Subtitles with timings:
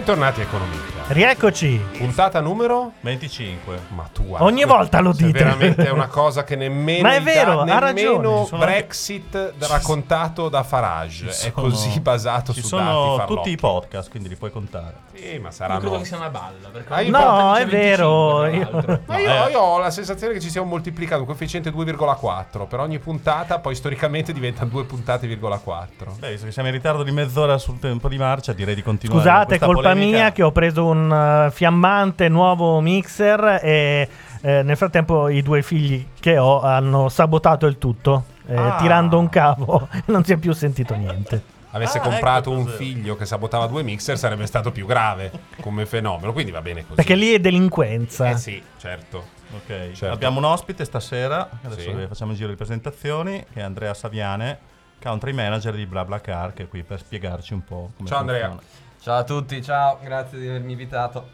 [0.00, 1.04] Bentornati a Economica.
[1.08, 1.78] Rieccoci.
[1.98, 2.92] Puntata numero?
[3.00, 3.80] 25.
[3.88, 5.38] Ma tu guarda, Ogni volta lo cioè, dite.
[5.44, 8.28] veramente è una cosa che nemmeno Ma è vero, da- ha ragione.
[8.28, 13.56] anche- Brexit raccontato da Farage è sono- così basato Ci su sono dati tutti i
[13.56, 15.08] podcast, quindi li puoi contare.
[15.14, 16.68] Sì, ma Io saranno credo che sia una balla.
[16.72, 19.00] Perché Ah, io- No, è vero, 25, tra io-.
[19.06, 22.80] Ma io, io ho la sensazione che ci sia un moltiplicato, un coefficiente 2,4 per
[22.80, 26.18] ogni puntata, poi storicamente diventano due puntate,4.
[26.18, 29.20] Beh, visto che siamo in ritardo di mezz'ora sul tempo di marcia, direi di continuare.
[29.20, 30.16] Scusate, colpa polemica.
[30.16, 34.08] mia che ho preso un eh, fiammante nuovo mixer e
[34.42, 38.24] eh, nel frattempo i due figli che ho hanno sabotato il tutto.
[38.46, 38.76] eh, Ah.
[38.80, 41.58] Tirando un cavo non si è più sentito niente.
[41.72, 45.86] Avesse Ah, comprato ecco un figlio che sabotava due mixer sarebbe stato più grave come
[45.86, 46.94] fenomeno, quindi va bene così.
[46.96, 48.28] Perché lì è delinquenza.
[48.28, 49.38] Eh sì, certo.
[49.52, 50.06] Ok, Certo.
[50.12, 52.06] abbiamo un ospite stasera, adesso Sì.
[52.08, 54.58] facciamo un giro di presentazioni, che è Andrea Saviane,
[55.00, 58.48] country manager di BlaBlaCar, che è qui per spiegarci un po' come Ciao, Andrea.
[58.48, 58.66] funziona.
[59.00, 61.28] Ciao a tutti, ciao, grazie di avermi invitato.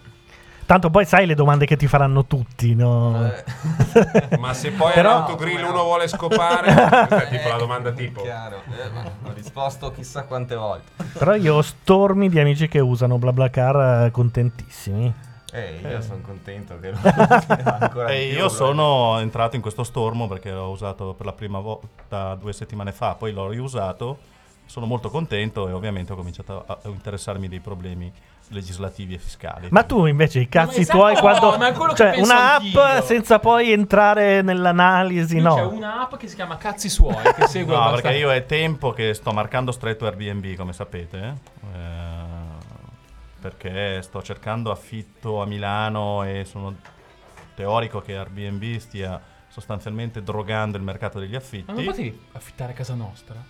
[0.67, 3.25] Tanto poi sai le domande che ti faranno tutti, no?
[3.33, 3.45] Eh,
[4.39, 8.23] Ma se poi Però- all'autogrill uno vuole scopare, questa è tipo la domanda tipo.
[8.23, 11.05] Chiaro, eh, ma ho risposto chissà quante volte.
[11.17, 15.15] Però io ho stormi di amici che usano BlaBlaCar eh, contentissimi.
[15.53, 16.99] Eh, io sono contento che lo
[17.79, 18.49] ancora E io però.
[18.49, 23.15] sono entrato in questo stormo perché l'ho usato per la prima volta due settimane fa,
[23.15, 24.19] poi l'ho riusato,
[24.67, 28.13] sono molto contento e ovviamente ho cominciato a interessarmi dei problemi
[28.49, 29.69] legislativi e fiscali.
[29.71, 31.51] Ma tu invece i cazzi esatto, tuoi no, quando...
[31.91, 33.03] che cioè una app anch'io.
[33.03, 35.55] senza poi entrare nell'analisi, Qui no?
[35.55, 38.93] C'è un'app che si chiama Cazzi Suoi che segue No, abbastanza- perché io è tempo
[38.93, 41.37] che sto marcando stretto Airbnb, come sapete,
[41.73, 42.25] eh,
[43.41, 46.75] perché sto cercando affitto a Milano e sono
[47.55, 51.65] teorico che Airbnb stia sostanzialmente drogando il mercato degli affitti.
[51.67, 53.43] Ma non potevi affittare casa nostra?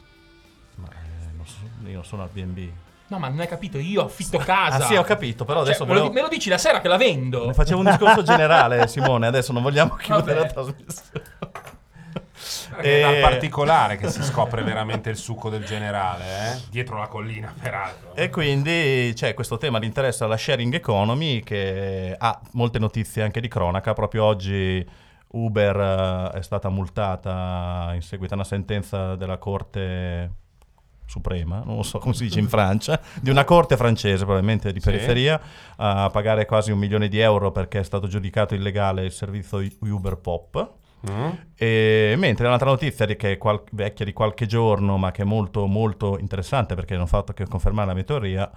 [0.77, 2.71] Ma, eh, non so- io non sono Airbnb.
[3.09, 4.77] No, ma non hai capito, io affitto casa.
[4.85, 6.81] Ah sì, ho capito, però Cioè, adesso me, lo, volevo- me lo dici la sera
[6.81, 7.47] che la vendo.
[7.47, 11.25] ne facevo un discorso generale, Simone, adesso non vogliamo chiudere la trasmissione.
[12.69, 16.61] Perché è dal Eh, particolare che si scopre veramente il succo del generale, eh?
[16.71, 18.15] Dietro la collina, peraltro.
[18.15, 23.41] E quindi c'è questo tema di interesse alla sharing economy che ha molte notizie anche
[23.41, 23.93] di cronaca.
[23.95, 24.85] Proprio oggi
[25.29, 30.31] Uber eh, è stata multata in seguito a una sentenza della Corte
[31.07, 34.81] Suprema, non lo so come si dice in Francia, di una corte francese probabilmente di
[34.81, 34.91] Sì.
[34.91, 35.41] periferia,
[35.77, 40.17] a pagare quasi un milione di euro perché è stato giudicato illegale il servizio Uber
[40.19, 40.73] Pop.
[41.09, 41.31] Mm?
[41.55, 45.67] E mentre un'altra notizia che è qual- vecchia di qualche giorno, ma che è molto
[45.67, 48.51] molto interessante perché non ha fatto che confermare la mia teoria,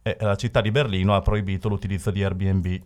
[0.00, 2.80] è la città di Berlino ha proibito l'utilizzo di Airbnb.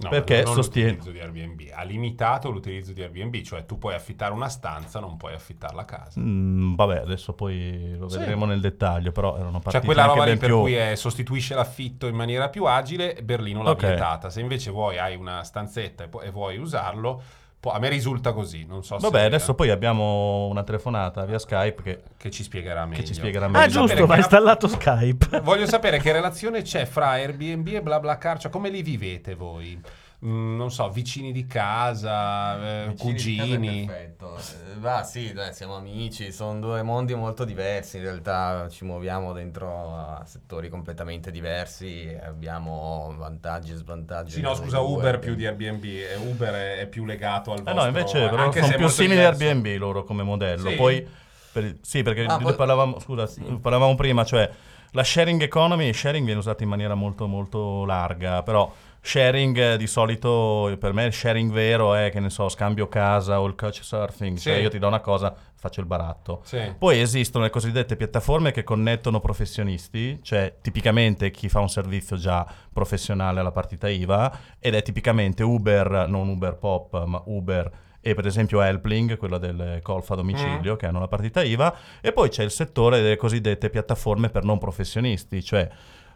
[0.00, 3.94] No, Perché non sostiene- l'utilizzo di Airbnb, ha limitato l'utilizzo di Airbnb, cioè tu puoi
[3.94, 6.18] affittare una stanza, non puoi affittare la casa.
[6.18, 8.16] Mm, vabbè, adesso poi lo Sì.
[8.18, 10.60] vedremo nel dettaglio, però erano partiti Cioè quella roba lì per più...
[10.60, 13.86] cui è, sostituisce l'affitto in maniera più agile, Berlino l'ha Ok.
[13.86, 14.30] vietata.
[14.30, 17.22] Se invece vuoi hai una stanzetta e, pu- e vuoi usarlo,
[17.62, 21.82] a me risulta così, non so Vabbè, se adesso poi abbiamo una telefonata via Skype
[21.82, 23.00] che, che ci spiegherà meglio.
[23.02, 23.66] che ci spiegherà Ah, meglio.
[23.66, 25.40] giusto, sapere va installato Skype.
[25.40, 29.78] Voglio sapere che relazione c'è fra Airbnb e BlaBlaCar, cioè come li vivete voi?
[30.22, 33.86] Mm, non so, vicini di casa, eh, Vicini di casa cugini.
[33.86, 34.36] Perfetto.
[34.36, 39.32] Eh, va, sì, dai, siamo amici, sono due mondi molto diversi, in realtà ci muoviamo
[39.32, 44.32] dentro a settori completamente diversi, abbiamo vantaggi e svantaggi.
[44.32, 45.84] Sì, no, scusa, due, Uber più di Airbnb.
[45.84, 47.80] e Uber è, è più legato al Eh vostro...
[47.80, 49.28] no, invece però sono più simili a.
[49.28, 50.68] Airbnb loro come modello.
[50.68, 50.76] Sì?
[50.76, 51.06] Poi,
[51.50, 53.26] per- sì, perché Ah, poi- parlavamo, scusa,
[53.58, 54.50] parlavamo prima, cioè
[54.92, 58.70] la sharing economy, sharing viene usata in maniera molto molto larga, però
[59.00, 63.40] sharing eh, di solito per me il sharing vero è che ne so, scambio casa
[63.40, 64.50] o il couchsurfing, Sì.
[64.50, 66.40] cioè io ti do una cosa, faccio il baratto.
[66.44, 66.74] Sì.
[66.78, 72.46] Poi esistono le cosiddette piattaforme che connettono professionisti, cioè tipicamente chi fa un servizio già
[72.72, 77.70] professionale alla partita IVA ed è tipicamente Uber, non Uber Pop, ma Uber
[78.02, 82.12] e per esempio Helpling, quella del Colf a domicilio, che hanno la partita IVA, e
[82.12, 85.68] poi c'è il settore delle cosiddette piattaforme per non professionisti, cioè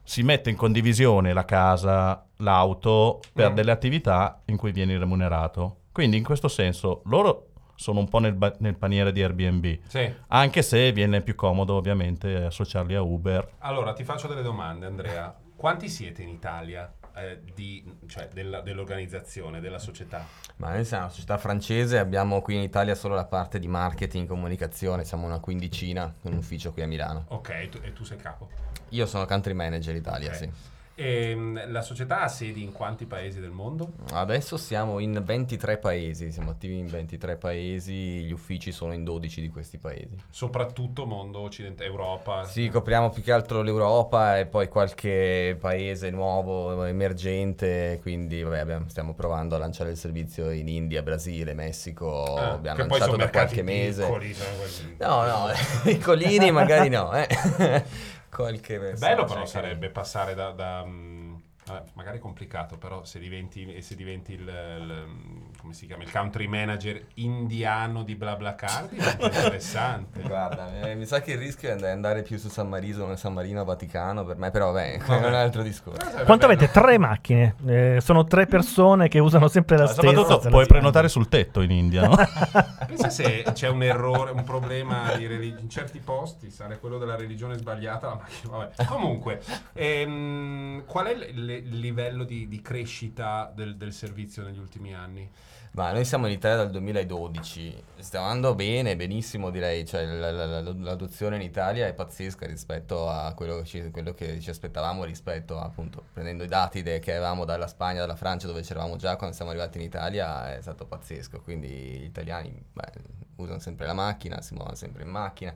[0.05, 3.55] si mette in condivisione la casa, l'auto per Mm.
[3.55, 5.79] delle attività in cui vieni remunerato.
[5.93, 9.79] Quindi in questo senso loro sono un po' nel, ba- nel paniere di Airbnb.
[9.87, 10.13] Sì.
[10.29, 13.55] Anche se viene più comodo ovviamente associarli a Uber.
[13.59, 15.35] Allora, ti faccio delle domande, Andrea.
[15.57, 20.25] Quanti siete in Italia eh, di- cioè, della- dell'organizzazione, della società?
[20.57, 24.27] Ma noi siamo una società francese, abbiamo qui in Italia solo la parte di marketing,
[24.29, 27.25] comunicazione, siamo una quindicina, con un ufficio qui a Milano.
[27.29, 28.49] Ok, tu- e tu sei capo.
[28.91, 30.35] Io sono country manager Italia, Ok.
[30.37, 30.51] sì.
[30.97, 33.95] E, mh, la società ha sedi in quanti paesi del mondo?
[34.13, 37.93] Adesso siamo in 23 paesi, siamo attivi in 23 paesi,
[38.23, 40.17] gli uffici sono in 12 di questi paesi.
[40.31, 42.45] Soprattutto mondo occidentale, Europa.
[42.45, 48.89] Sì, copriamo più che altro l'Europa e poi qualche paese nuovo, emergente, quindi vabbè, abbiamo-
[48.89, 53.63] stiamo provando a lanciare il servizio in India, Brasile, Messico, Ah, abbiamo lanciato da qualche
[53.63, 54.05] mese.
[54.05, 55.47] piccoli, sono quelli- No, no,
[55.83, 57.27] piccolini magari no, eh.
[58.35, 60.51] qualche Bello cioè, però sarebbe passare da...
[60.53, 65.87] da, mh, vabbè, magari è complicato, però se diventi, se diventi il, il- come si
[65.87, 68.89] chiama, il country manager indiano di BlaBlaCar
[69.19, 70.21] interessante.
[70.21, 73.33] Guarda, eh, mi sa che il rischio è and- andare più su San Marino, San
[73.33, 75.23] Marino Vaticano per me, però vabbè, Vabbè.
[75.23, 76.03] è un altro discorso.
[76.05, 76.71] Sarebbe Quanto avete?
[76.71, 77.55] Tre macchine.
[77.67, 80.07] Eh, sono tre persone che usano sempre la stessa.
[80.15, 82.15] Soprattutto puoi prenotare sul tetto in India, no?
[82.87, 87.17] Pensa se c'è un errore, un problema di religi- in certi posti, sarà quello della
[87.17, 88.09] religione sbagliata.
[88.09, 88.85] la macchina- vabbè.
[88.85, 89.41] Comunque,
[89.73, 95.31] ehm, qual è il, il livello di, di crescita del, del servizio negli ultimi anni?
[95.75, 100.47] Ma noi siamo in Italia dal 2012, stiamo andando bene, benissimo direi, cioè la- la-
[100.61, 105.03] la- l'adozione in Italia è pazzesca rispetto a quello che, ci, quello che ci aspettavamo
[105.03, 108.95] rispetto a, appunto prendendo i dati de- che avevamo dalla Spagna, dalla Francia dove c'eravamo
[108.95, 112.93] già quando siamo arrivati in Italia è stato pazzesco, quindi gli italiani beh,
[113.37, 115.53] usano sempre la macchina, si muovono sempre in macchina.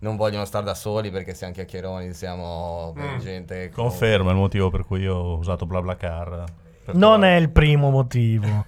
[0.00, 3.18] Non vogliono stare da soli perché siamo chiacchieroni, siamo Mm.
[3.18, 3.70] gente...
[3.70, 6.28] con- Confermo il motivo per cui io ho usato BlaBlaCar.
[6.28, 8.66] Non trovare- è il primo motivo.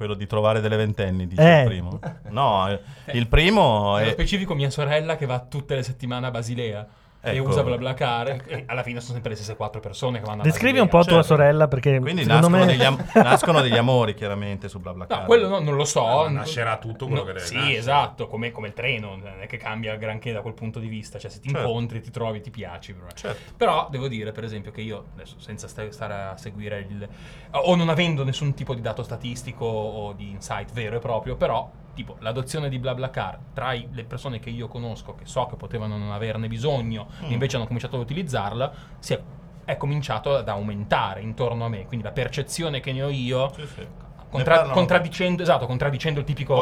[0.00, 1.60] Quello di trovare delle ventenni, dice Eh.
[1.60, 2.00] il primo.
[2.30, 2.80] No, eh,
[3.12, 4.12] il primo Nello è...
[4.12, 6.88] specifico mia sorella che va tutte le settimane a Basilea
[7.22, 7.48] e Ecco.
[7.48, 10.44] usa BlaBlaCar e- e alla fine sono sempre le stesse quattro persone che vanno a
[10.44, 11.22] Descrivi un po' tua certo.
[11.28, 12.64] sorella perché Quindi nascono, me...
[12.66, 15.18] degli am- nascono degli amori chiaramente su BlaBlaCar.
[15.20, 16.02] No, quello no, non lo so.
[16.04, 17.76] Ma nascerà tutto quello No, che deve Sì, nascere.
[17.78, 21.18] esatto, come, come il treno, non è che cambia granché da quel punto di vista.
[21.18, 21.66] Cioè, se ti Certo.
[21.66, 22.94] incontri, ti trovi, ti piaci.
[22.94, 23.06] Però.
[23.12, 23.52] Certo.
[23.56, 27.06] Però devo dire, per esempio, che io, adesso senza sta- stare a seguire il...
[27.50, 31.70] o non avendo nessun tipo di dato statistico o di insight vero e proprio, però,
[31.94, 35.96] tipo, l'adozione di BlaBlaCar tra i- le persone che io conosco, che so che potevano
[35.96, 37.30] non averne bisogno, Mm.
[37.30, 39.20] e invece hanno cominciato ad utilizzarla, si è,
[39.64, 41.86] è cominciato ad aumentare intorno a me.
[41.86, 43.52] Quindi la percezione che ne ho io...
[43.54, 43.86] Sì, sì.
[44.30, 46.54] Contra- contraddicendo, esatto, contraddicendo il tipico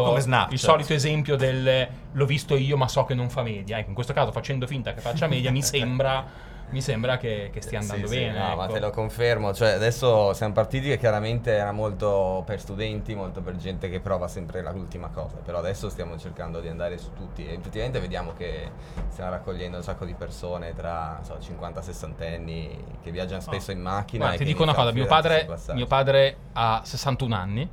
[0.53, 3.95] il solito esempio del l'ho visto io ma so che non fa media ecco in
[3.95, 6.25] questo caso facendo finta che faccia media mi sembra
[6.71, 8.73] mi sembra che, che stia andando Sì, sì, bene no, ma ecco.
[8.75, 9.55] te lo confermo.
[9.55, 14.29] Cioè, adesso siamo partiti che chiaramente era molto per studenti, molto per gente che prova
[14.29, 15.37] sempre l'ultima cosa.
[15.37, 17.47] Però adesso stiamo cercando di andare su tutti.
[17.47, 18.71] E effettivamente vediamo che
[19.09, 23.71] stiamo raccogliendo un sacco di persone tra so, 50 e 60 anni che viaggiano spesso
[23.71, 24.27] in macchina.
[24.27, 27.71] Guarda, e ti dico una cosa mio padre, mio padre ha 61 anni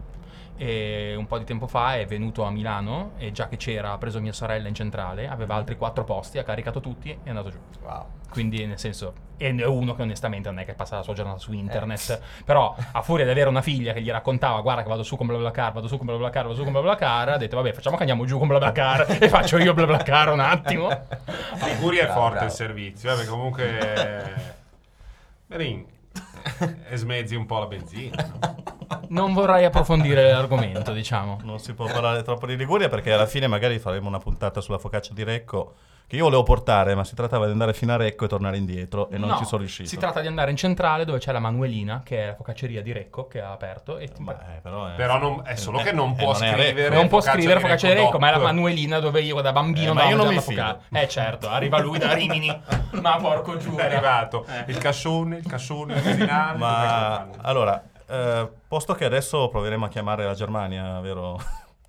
[0.58, 3.98] e un po' di tempo fa è venuto a Milano e già che c'era ha
[3.98, 7.50] preso mia sorella in centrale aveva altri quattro posti ha caricato tutti e è andato
[7.50, 8.06] giù Wow.
[8.32, 11.52] quindi nel senso è uno che onestamente non è che passa la sua giornata su
[11.52, 12.44] internet Eh.
[12.44, 15.28] però a furia di avere una figlia che gli raccontava guarda che vado su con
[15.28, 18.26] BlaBlaCar vado su con BlaBlaCar vado su con BlaBlaCar ha detto vabbè facciamo che andiamo
[18.26, 20.88] giù con BlaBlaCar e faccio io BlaBlaCar un attimo
[21.64, 22.46] Liguria è forte bravo.
[22.46, 24.54] il servizio, eh, perché comunque...
[25.48, 25.86] Berin,
[26.90, 28.16] e smezzi un po' la benzina.
[28.40, 28.64] no?
[29.10, 33.48] non vorrei approfondire l'argomento diciamo Non si può parlare troppo di Liguria perché alla fine
[33.48, 35.76] magari faremo una puntata sulla focaccia di Recco
[36.08, 39.10] che io volevo portare, ma si trattava di andare fino a Recco e tornare indietro
[39.10, 39.90] e non No, ci sono riuscito.
[39.90, 42.92] si tratta di andare in centrale dove c'è la Manuelina che è la focacceria di
[42.92, 46.12] Recco che ha aperto e ti- Beh, però, è- Però non- è solo che non
[46.12, 48.38] eh, può a scrivere- non può scrivere di focaccia di Recco Recco, ma è la.
[48.44, 50.80] Manuelina dove io da bambino Eh, ma io non mi focaccia.
[50.92, 52.56] Eh certo, arriva lui da Rimini,
[53.02, 53.76] ma porco giù.
[53.76, 54.72] È arrivato Eh.
[54.72, 55.96] il cascione, il cascione.
[55.96, 57.32] Ma che lo fanno?
[57.42, 61.40] allora, eh, posto che adesso proveremo a chiamare la Germania, vero?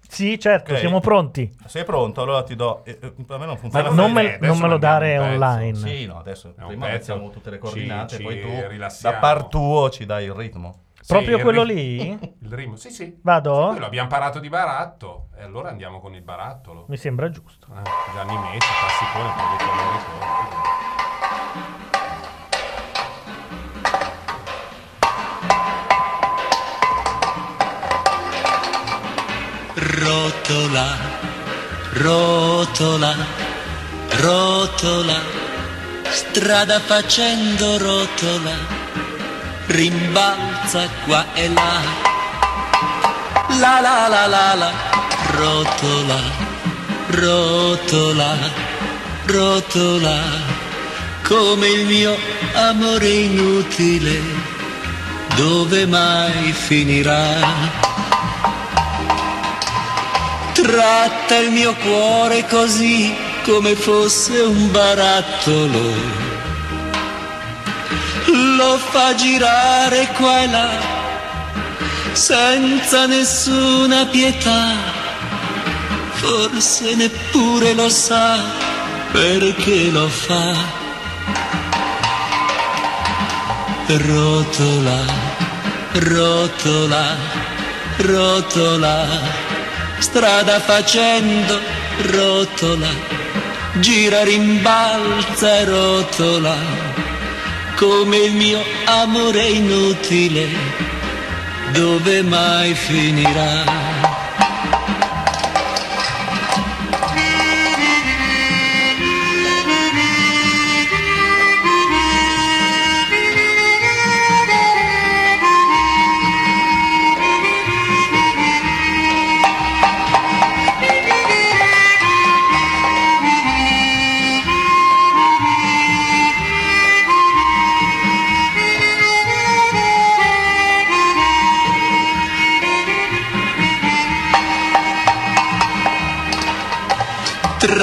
[0.09, 0.79] Sì, certo, Ok.
[0.79, 1.55] siamo pronti.
[1.67, 2.23] Sei pronto?
[2.23, 2.85] Allora ti do.
[2.85, 3.89] eh, eh, a me non Ma funziona.
[3.91, 5.75] non bene, me, non me lo dare online.
[5.77, 9.15] Sì, no, adesso un prima mettiamo tutte le coordinate, ci poi tu rilassiamo.
[9.15, 10.81] da par tuo ci dai il ritmo.
[11.07, 12.35] Proprio il quello ri- lì?
[12.47, 13.19] Il rimo, sì, sì.
[13.23, 13.69] Vado?
[13.71, 15.29] Quello abbiamo parlato di baratto.
[15.39, 16.85] E allora andiamo con il barattolo.
[16.89, 17.69] Mi sembra giusto.
[17.71, 17.83] Eh,
[18.15, 21.16] Gianni Meci, classicone, prodotto americano.
[29.99, 30.99] Rotola,
[31.95, 33.17] rotola,
[34.21, 35.19] rotola,
[36.11, 38.53] strada facendo rotola,
[39.69, 41.81] rimbalza qua e là.
[43.59, 44.71] La la la la la,
[45.31, 46.21] rotola,
[47.07, 48.37] rotola,
[49.25, 50.21] rotola,
[51.23, 52.15] come il mio
[52.53, 54.21] amore inutile,
[55.37, 57.86] dove mai finirà?
[60.67, 65.95] Tratta il mio cuore così come fosse un barattolo.
[68.57, 70.69] Lo fa girare qua e là
[72.15, 74.75] senza nessuna pietà.
[76.15, 78.37] Forse neppure lo sa
[79.13, 80.53] perché lo fa.
[83.87, 85.01] Rotola,
[85.93, 87.17] rotola,
[87.99, 89.55] rotola
[90.07, 91.61] strada facendo
[92.13, 92.89] rotola,
[93.81, 96.57] gira, rimbalza e rotola,
[97.75, 100.47] come il mio amore inutile,
[101.73, 104.06] dove mai finirà?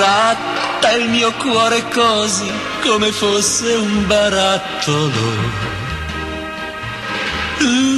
[0.04, 5.22] Tratta il mio cuore così come fosse un barattolo.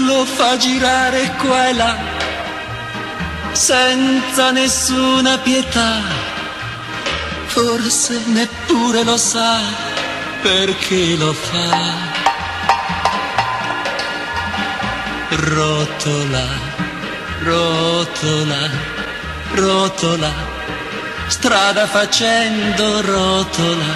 [0.06, 1.96] Lo fa girare qua e là
[3.54, 6.00] senza nessuna pietà.
[7.48, 9.58] Forse neppure lo sa
[10.44, 11.90] perché lo fa.
[15.30, 16.48] Rotola,
[17.42, 18.70] rotola,
[19.54, 20.55] rotola
[21.28, 23.96] strada facendo rotola,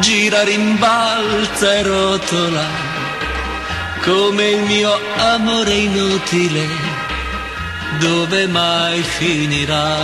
[0.00, 2.66] gira, rimbalza e rotola,
[4.02, 6.66] come il mio amore inutile,
[7.98, 9.96] dove mai finirà,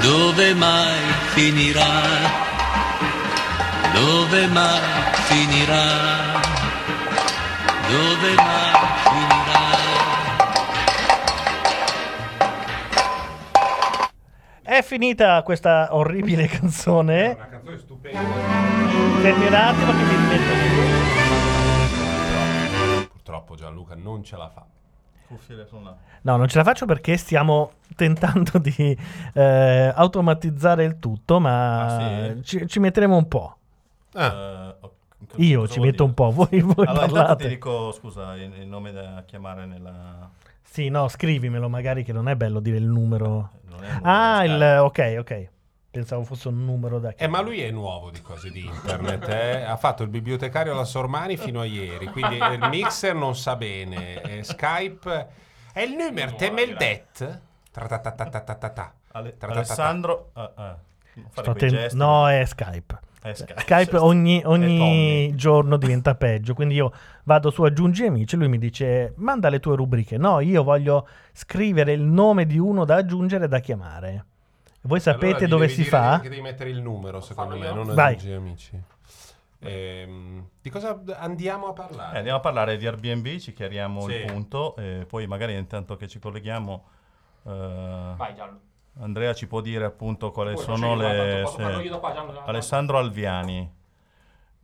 [0.00, 1.00] dove mai
[1.34, 2.00] finirà,
[3.92, 4.80] dove mai
[5.28, 5.86] finirà,
[7.88, 8.65] dove mai
[14.86, 17.34] finita questa orribile È canzone.
[17.34, 18.20] una canzone stupenda.
[19.20, 20.54] Fermi un attimo che mi rimetto.
[23.10, 24.64] Purtroppo Gianluca non ce la fa.
[26.22, 28.96] No, non ce la faccio perché stiamo tentando di
[29.34, 32.42] eh, automatizzare il tutto, ma Ah, sì?
[32.44, 33.56] ci, ci metteremo un po'.
[34.14, 34.74] Ah,
[35.36, 37.42] Io ci metto un po', voi, voi Allora, parlate.
[37.44, 40.30] ti dico, scusa, il, il nome da chiamare nella...
[40.62, 43.50] Sì, no, scrivimelo magari che non è bello dire il numero.
[43.76, 44.78] Non è Ah, il...
[44.80, 45.48] ok, ok.
[45.90, 49.28] Pensavo fosse un numero da Eh, ma lui è nuovo di cose di internet.
[49.28, 49.62] eh.
[49.62, 52.06] Ha fatto il bibliotecario alla Sormani fino a ieri.
[52.06, 54.20] Quindi il mixer non sa bene.
[54.20, 55.26] eh, Skype
[55.72, 57.40] è il numero temeldet.
[59.40, 60.30] Alessandro...
[61.54, 61.96] ten- gesti.
[61.96, 62.98] No, è Skype.
[63.30, 63.60] È Skype.
[63.60, 65.34] Skype ogni, È ogni Tommy.
[65.34, 66.54] giorno diventa peggio.
[66.54, 66.92] Quindi io
[67.24, 70.16] vado su aggiungi amici e lui mi dice manda le tue rubriche.
[70.16, 74.24] No, io voglio scrivere il nome di uno da aggiungere e da chiamare.
[74.82, 76.20] Voi sapete Allora dove si dire fa?
[76.20, 78.14] Che devi mettere il numero, secondo me, non Vai.
[78.14, 78.80] aggiungi amici.
[79.60, 82.16] Ehm, di cosa andiamo a Eh, parlare?
[82.18, 84.12] andiamo a parlare di Airbnb, ci chiariamo Sì.
[84.12, 86.84] il punto e poi magari intanto che ci colleghiamo
[87.48, 88.58] eh, Vai Gianlu.
[88.98, 91.42] Andrea ci può dire appunto quali Poi sono le...
[91.42, 92.44] da qua.
[92.44, 93.74] Alessandro Alviani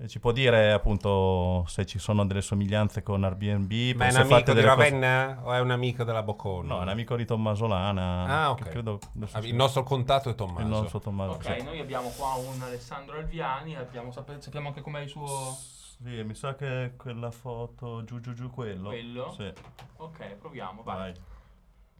[0.06, 4.18] ci può dire appunto se ci sono delle somiglianze con Airbnb Ma è un se
[4.20, 6.66] amico di delle cose- Ravenna o è un amico della Bocconi?
[6.66, 8.24] No, è un amico di Tommaso Lana.
[8.24, 8.62] Ah, ok.
[8.68, 8.98] credo
[9.32, 10.60] Ah, Il nostro contatto è Tommaso.
[10.60, 11.32] il nostro Tommaso.
[11.32, 11.62] Ok, sì.
[11.64, 15.26] noi abbiamo qua un Alessandro Alviani, abbiamo, sappiamo anche com'è il suo...
[15.26, 18.88] Sì, mi sa che quella foto giù giù giù quello.
[18.88, 19.32] Quello?
[19.36, 19.52] Sì,
[19.98, 20.96] Ok, proviamo, vai.
[20.96, 21.14] vai.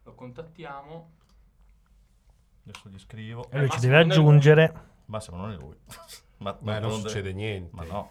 [0.03, 1.11] Lo contattiamo.
[2.65, 3.49] Adesso gli scrivo.
[3.51, 4.73] E lui Eh, ci Massimo deve non aggiungere.
[5.07, 5.77] Massimo non è lui.
[6.39, 7.71] ma, Ma non de- succede niente.
[7.75, 8.11] Ma no.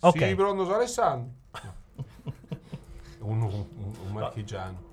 [0.00, 0.18] Ok.
[0.18, 1.30] Sì, Brondos Alessandro.
[3.20, 4.90] un, un, un- un marchigiano.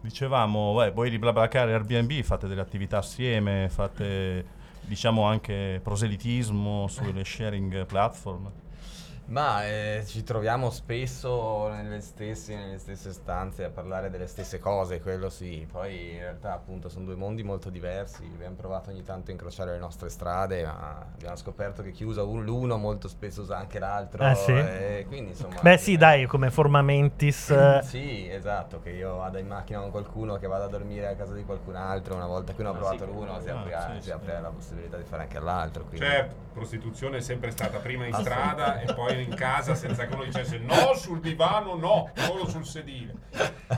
[0.00, 6.86] Dicevamo, beh, voi di BlaBlaCar e Airbnb fate delle attività assieme, fate diciamo anche proselitismo
[6.86, 8.50] sulle sharing platform.
[9.28, 15.00] Ma eh, ci troviamo spesso nelle stesse, nelle stesse stanze a parlare delle stesse cose,
[15.00, 15.66] quello sì.
[15.70, 18.22] Poi in realtà appunto sono due mondi molto diversi.
[18.32, 22.22] Abbiamo provato ogni tanto a incrociare le nostre strade, ma abbiamo scoperto che chi usa
[22.22, 24.22] un- l'uno molto spesso usa anche l'altro.
[24.22, 24.52] Ah, sì?
[24.52, 25.60] e quindi insomma...
[25.60, 27.50] Beh sì, eh, dai, come forma mentis.
[27.50, 31.16] eh, Sì, esatto, che io vada in macchina con qualcuno, che vada a dormire a
[31.16, 33.96] casa di qualcun altro, una volta che uno ha provato l'uno si, Ah, apre, sì,
[33.96, 34.10] si sì.
[34.12, 35.82] apre la possibilità di fare anche all'altro.
[35.82, 40.14] quindi- Certo, prostituzione è sempre stata prima in strada e poi in casa senza che
[40.14, 43.14] uno dicesse no sul divano, no, solo sul sedile.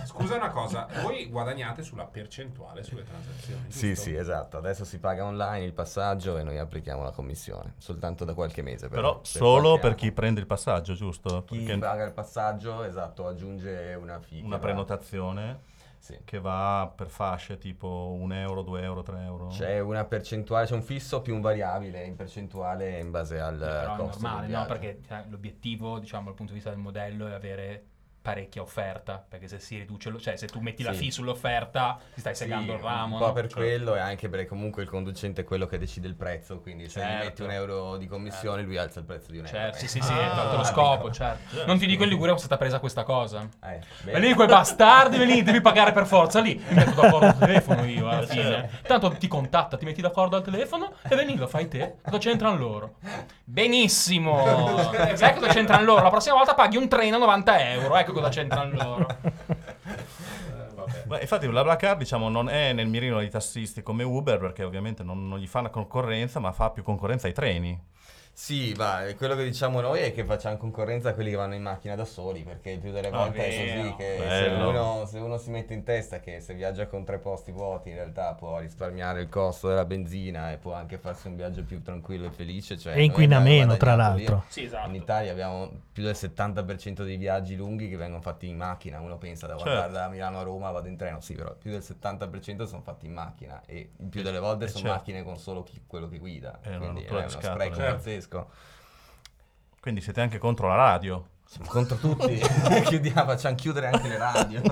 [0.04, 4.04] Scusa una cosa, voi guadagnate sulla percentuale sulle transazioni, Sì, giusto?
[4.04, 4.56] sì, esatto.
[4.58, 7.74] Adesso si paga online il passaggio e noi applichiamo la commissione.
[7.78, 8.88] Soltanto da qualche mese.
[8.88, 11.44] Però, Però solo per chi prende il passaggio, giusto?
[11.44, 14.42] Chi Perché paga il passaggio, esatto, aggiunge una fee.
[14.42, 15.60] una prenotazione
[15.98, 16.18] Sì.
[16.24, 19.46] che va per fasce tipo 1 euro, 2 euro, 3 euro.
[19.48, 23.94] C'è una percentuale, c'è un fisso più un variabile in percentuale in base al Però
[23.94, 24.22] è costo.
[24.22, 24.66] normale, del no?
[24.66, 27.84] Perché cioè, l'obiettivo, diciamo, dal punto di vista del modello è avere
[28.28, 30.98] parecchia offerta, perché se si riduce, lo- cioè se tu metti la Sì.
[31.04, 33.14] fee sull'offerta ti stai Sì, segando il ramo.
[33.14, 33.32] Un po' no?
[33.32, 36.60] per Cioè, quello e anche perché comunque il conducente è quello che decide il prezzo,
[36.60, 37.24] quindi se gli Certo.
[37.24, 39.56] metti un euro di commissione lui alza il prezzo di un euro.
[39.56, 39.80] Certo, eh.
[39.80, 41.64] sì, sì, sì, Ah, è tolto lo scopo, certo.
[41.64, 43.48] Non ti dico in Liguria è stata presa questa cosa.
[43.64, 43.80] Eh.
[44.02, 46.62] Venite quei bastardi, venite, devi pagare per forza lì.
[46.68, 48.42] Mi metto d'accordo al telefono io alla fine.
[48.42, 48.86] Certo.
[48.88, 51.96] Tanto ti contatta, ti metti d'accordo al telefono e veni, lo fai te.
[52.02, 52.96] Cosa c'entrano loro?
[53.44, 54.44] Benissimo.
[55.14, 56.02] Sai cosa c'entrano loro?
[56.02, 57.96] La prossima volta paghi un treno a 90 euro.
[57.96, 59.06] Ecco cosa c'entrano loro.
[60.88, 61.04] Eh.
[61.04, 65.28] Beh, infatti BlaBlaCar diciamo non è nel mirino dei tassisti come Uber perché ovviamente non,
[65.28, 67.78] non gli fa una concorrenza ma fa più concorrenza ai treni.
[68.40, 71.54] Sì, va, eh, quello che diciamo noi è che facciamo concorrenza a quelli che vanno
[71.56, 73.82] in macchina da soli, perché il più delle Ah, volte è vero.
[73.82, 77.18] così che se uno, se uno si mette in testa che se viaggia con tre
[77.18, 81.34] posti vuoti in realtà può risparmiare il costo della benzina e può anche farsi un
[81.34, 82.78] viaggio più tranquillo e felice.
[82.78, 84.44] Cioè E inquina meno, tra l'altro.
[84.46, 84.88] Sì, esatto.
[84.88, 89.00] In Italia abbiamo più del 70% dei viaggi lunghi che vengono fatti in macchina.
[89.00, 89.68] Uno pensa da Certo.
[89.68, 93.06] guardare da Milano a Roma vado in treno, sì, però più del 70% sono fatti
[93.06, 94.96] in macchina e il più delle volte Eh, sono certo.
[94.96, 96.60] macchine con solo chi- quello che guida.
[96.62, 98.26] È una quindi è uno spreco Certo.
[98.28, 98.50] Pazzesco.
[99.80, 101.26] Quindi siete anche contro la radio.
[101.48, 102.36] Siamo contro tutti,
[102.84, 104.60] chiudiamo, facciamo chiudere anche le radio.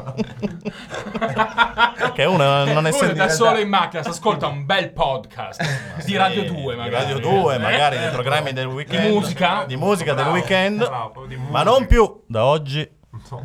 [2.16, 6.16] Che uno non Uno essendo da solo in macchina si ascolta un bel podcast di
[6.16, 7.12] Radio 2 di magari.
[7.12, 7.58] Radio 2, Eh?
[7.58, 9.12] magari dei programmi del weekend.
[9.12, 9.64] musica.
[9.64, 10.78] Di musica del Bravo, weekend.
[10.78, 12.88] bravo, di Ma non più da oggi.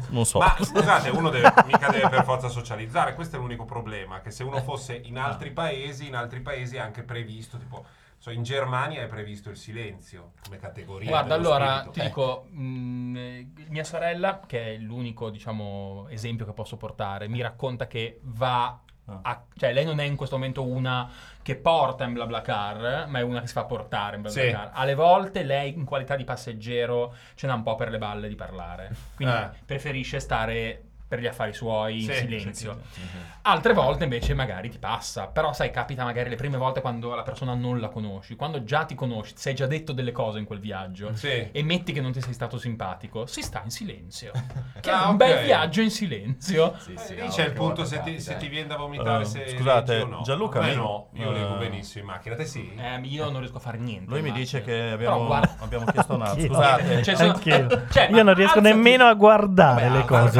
[0.09, 0.39] Non so.
[0.39, 4.43] Ma scusate, uno deve, mica deve per forza socializzare, questo è l'unico problema, che se
[4.43, 7.85] uno fosse in altri paesi, in altri paesi è anche previsto, tipo,
[8.21, 11.09] so, in Germania è previsto il silenzio come categoria.
[11.09, 11.91] Guarda, allora spirito.
[11.91, 17.27] ti Eh, dico, mh, eh, mia sorella, che è l'unico, diciamo, esempio che posso portare,
[17.27, 18.79] mi racconta che va
[19.23, 21.09] a- cioè lei non è in questo momento una
[21.41, 24.69] che porta in BlaBlaCar, ma è una che si fa portare in BlaBlaCar.
[24.73, 28.35] Alle volte lei in qualità di passeggero ce n'ha un po' per le balle di
[28.35, 29.49] parlare, quindi Eh.
[29.65, 32.79] preferisce stare per gli affari suoi in Sì, silenzio.
[32.93, 33.01] sì,
[33.41, 37.21] Altre volte invece magari ti passa, però sai, capita magari le prime volte quando la
[37.23, 40.45] persona non la conosci, quando già ti conosci, ti sei già detto delle cose in
[40.45, 41.49] quel viaggio Sì.
[41.51, 44.31] e metti che non ti sei stato simpatico, si sta in silenzio.
[44.79, 45.15] Che è Ah, un ok.
[45.17, 46.75] bel viaggio in silenzio.
[46.77, 48.37] Sì, Eh, sì, lì no, c'è il punto se ti, capita, se eh.
[48.37, 50.21] ti viene da vomitare Eh, se scusate, no.
[50.23, 52.73] Gianluca, A me mi- no, io eh, leggo benissimo in macchina, te sì?
[52.75, 54.09] Eh, io non riesco a fare niente.
[54.09, 56.41] Lui in mi dice che abbiamo, guarda- abbiamo chiesto un altro.
[56.47, 57.03] Scusate.
[57.03, 60.39] Cioè, sono- cioè, Io non riesco alzati- nemmeno a guardare Vabbè, le cose.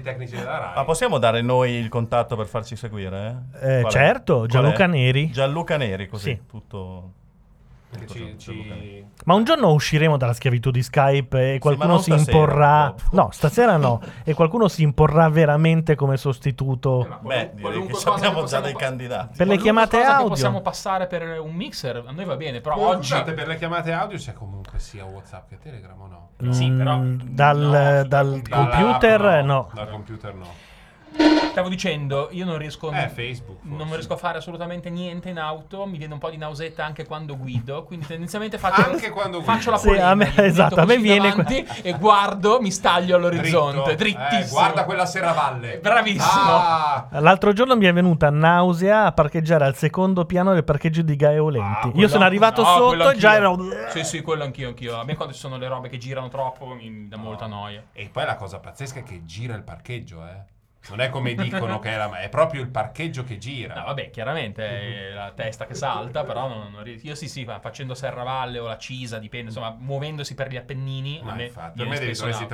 [0.00, 0.72] Dei tecnici della RAI.
[0.76, 3.44] Ma possiamo dare noi il contatto per farci seguire?
[3.60, 3.90] Eh, è?
[3.90, 4.86] certo, Gianluca?
[4.86, 5.30] Neri.
[5.30, 6.40] Gianluca Neri, così, Sì.
[6.46, 7.12] tutto...
[8.08, 12.38] Ci- ci- Ma un giorno usciremo dalla schiavitù di Skype e qualcuno non si stasera,
[12.38, 12.90] imporrà.
[12.92, 13.16] purtroppo.
[13.16, 14.00] No, stasera no.
[14.24, 17.06] e qualcuno si imporrà veramente come Eh, sostituto.
[17.08, 19.36] ma Beh, direi qualunque che cosa abbiamo già possiamo dei candidati.
[19.36, 20.28] Per le chiamate cosa che audio.
[20.28, 23.08] possiamo passare per un mixer, a noi va bene, però Oh, oggi...
[23.08, 26.52] Scusate, per le chiamate audio c'è comunque sia WhatsApp che Telegram o no?
[26.52, 29.68] Sì, però- Mm, dal, no, dal computer no.
[29.74, 30.46] Dal computer no.
[31.50, 32.90] Stavo dicendo, io non riesco...
[32.92, 33.58] Eh, Facebook.
[33.64, 37.04] Non riesco a fare assolutamente niente in auto, mi viene un po' di nausetta anche
[37.04, 39.96] quando guido, quindi tendenzialmente faccio, Anche quando faccio la guidi.
[39.96, 44.16] Sì, a me- esatto, a me viene davanti e guardo, mi staglio all'orizzonte, Dritto.
[44.20, 44.44] drittissimo.
[44.44, 45.78] Eh, guarda quella serravalle.
[45.78, 46.50] Bravissimo.
[46.52, 51.16] Ah, L'altro giorno mi è venuta nausea a parcheggiare al secondo piano del parcheggio di
[51.16, 51.88] Gaio Lenti.
[51.88, 53.58] Ah, Io sono arrivato no, sotto e già ero.
[53.88, 54.98] Sì, sì, quello anch'io, anch'io.
[54.98, 57.82] A me quando ci sono le robe che girano troppo mi dà molta noia.
[57.92, 60.58] E poi la cosa pazzesca è che gira il parcheggio, eh.
[60.88, 63.74] Non è come dicono che è, la, è proprio il parcheggio che gira.
[63.74, 67.60] No, vabbè, chiaramente è la testa che salta, però non, non io sì, sì, fa-
[67.60, 71.98] facendo Serravalle o la Cisa, dipende, insomma, muovendosi per gli Appennini, Ma infatti, per me
[71.98, 72.46] devi dovresti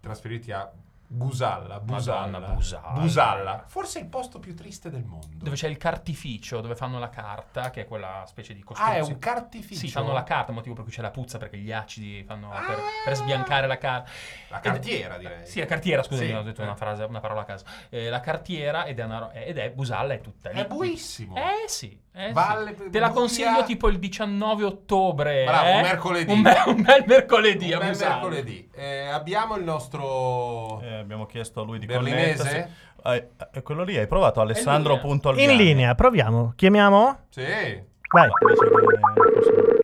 [0.00, 0.70] trasferirti a
[1.14, 2.26] Gusalla, Busalla.
[2.38, 2.88] Madonna, Busalla.
[3.00, 3.64] Busalla.
[3.66, 5.26] Forse il posto più triste del mondo.
[5.44, 8.98] dove c'è il cartificio, dove fanno la carta, che è quella specie di ah, costruzione.
[8.98, 9.80] è un cartificio?
[9.80, 12.78] Sì, fanno la carta, motivo per cui c'è la puzza, perché gli acidi fanno per,
[12.78, 12.82] Ah!
[13.04, 14.10] per sbiancare la carta.
[14.48, 15.46] La cartiera, direi.
[15.46, 16.64] Sì, la cartiera, scusami, Sì, ho detto eh.
[16.64, 17.64] una, frase, una parola a caso.
[17.90, 20.60] Eh, la cartiera ed è, una ed è Busalla, è tutta lì.
[20.60, 21.36] È buissimo.
[21.36, 22.32] Eh sì, eh sì.
[22.32, 25.44] Valle- Te la buia- consiglio tipo il 19 ottobre.
[25.44, 25.74] Bravo, eh?
[25.76, 26.32] un mercoledì.
[26.32, 28.14] Un, be- un bel mercoledì Un bel Busalla.
[28.14, 28.70] mercoledì.
[28.74, 30.80] Eh, abbiamo il nostro...
[31.02, 32.36] Abbiamo chiesto a lui di Berlinese?
[32.42, 32.80] connettersi.
[33.04, 35.00] Eh, eh, quello lì hai provato Alessandro
[35.34, 36.52] In linea, proviamo.
[36.56, 37.18] Chiamiamo?
[37.30, 37.42] Sì.
[37.42, 38.28] Vai.
[38.46, 39.82] Dice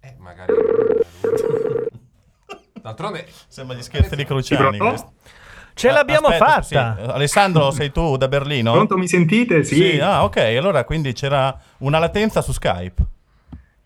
[0.00, 0.52] che- Eh, magari...
[2.82, 3.26] D'altronde...
[3.46, 4.78] Sembra gli scherzi di Cruciani.
[4.78, 5.12] questo.
[5.74, 6.96] Ce Ah, l'abbiamo aspetta, fatta.
[7.04, 7.10] sì.
[7.10, 8.72] Alessandro, sei tu da Berlino?
[8.72, 9.62] Pronto, mi sentite?
[9.62, 9.98] Sì.
[10.00, 10.36] Ah, ok.
[10.38, 13.02] Allora quindi c'era una latenza su Skype.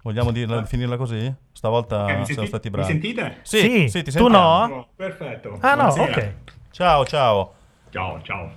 [0.02, 1.32] Vogliamo dirla, finirla così?
[1.52, 2.90] Stavolta Ok, mi, siamo senti- stati mi bravi.
[2.90, 3.38] sentite?
[3.42, 4.64] Sì, Sì, sì, ti tu no?
[4.64, 5.58] Oh, perfetto.
[5.60, 6.12] Ah no, Buonasera.
[6.12, 6.34] ok.
[6.74, 7.54] Ciao, ciao.
[7.90, 8.50] Ciao, ciao.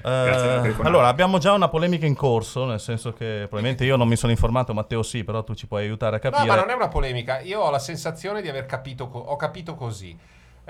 [0.00, 4.16] Eh, allora, abbiamo già una polemica in corso, nel senso che probabilmente io non mi
[4.16, 6.46] sono informato, Matteo sì, però tu ci puoi aiutare a No, capire.
[6.46, 7.40] ma non è una polemica.
[7.40, 10.16] Io ho la sensazione di aver capito, co- ho capito così.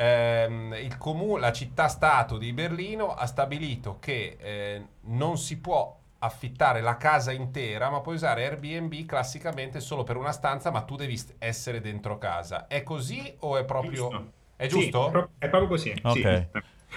[0.01, 6.97] Il comu- la città-stato di Berlino ha stabilito che eh, non si può affittare la
[6.97, 11.81] casa intera, ma puoi usare Airbnb classicamente solo per una stanza, ma tu devi essere
[11.81, 12.67] dentro casa.
[12.69, 14.07] È così o è proprio...
[14.09, 14.33] Giusto.
[14.57, 15.07] È Sì, giusto?
[15.07, 16.01] è, pro- è proprio così.
[16.05, 16.23] Ok.
[16.23, 16.47] sì.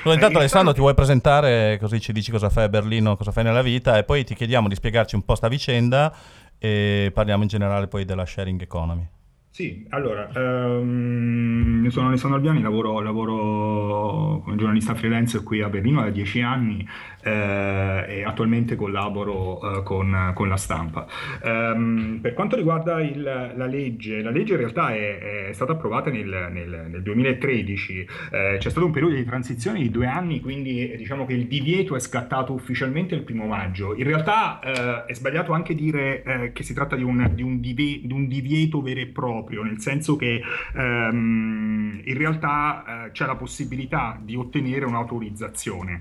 [0.04, 3.44] Tu intanto Alessandro ti vuoi presentare, così ci dici cosa fai a Berlino, cosa fai
[3.44, 6.12] nella vita e poi ti chiediamo di spiegarci un po' sta vicenda
[6.58, 9.08] e parliamo in generale poi della sharing economy.
[9.54, 16.02] Sì, allora, ehm, io sono Alessandro Albiani, lavoro, lavoro come giornalista freelance qui a Berlino
[16.02, 16.88] da dieci anni
[17.22, 21.06] eh, e attualmente collaboro eh, con, con la stampa.
[21.44, 26.10] Ehm, per quanto riguarda il- la legge, la legge in realtà è, è stata approvata
[26.10, 30.90] nel, nel- nel 2013, eh, c'è stato un periodo di transizione di due anni, quindi
[30.92, 33.96] eh, diciamo che il divieto è scattato ufficialmente il primo maggio.
[33.96, 37.60] In realtà eh, è sbagliato anche dire eh, che si tratta di un, di un
[37.60, 40.42] divi- di un divieto vero e proprio, nel senso che
[40.76, 46.00] ehm, in realtà eh, c'è la possibilità di ottenere un'autorizzazione.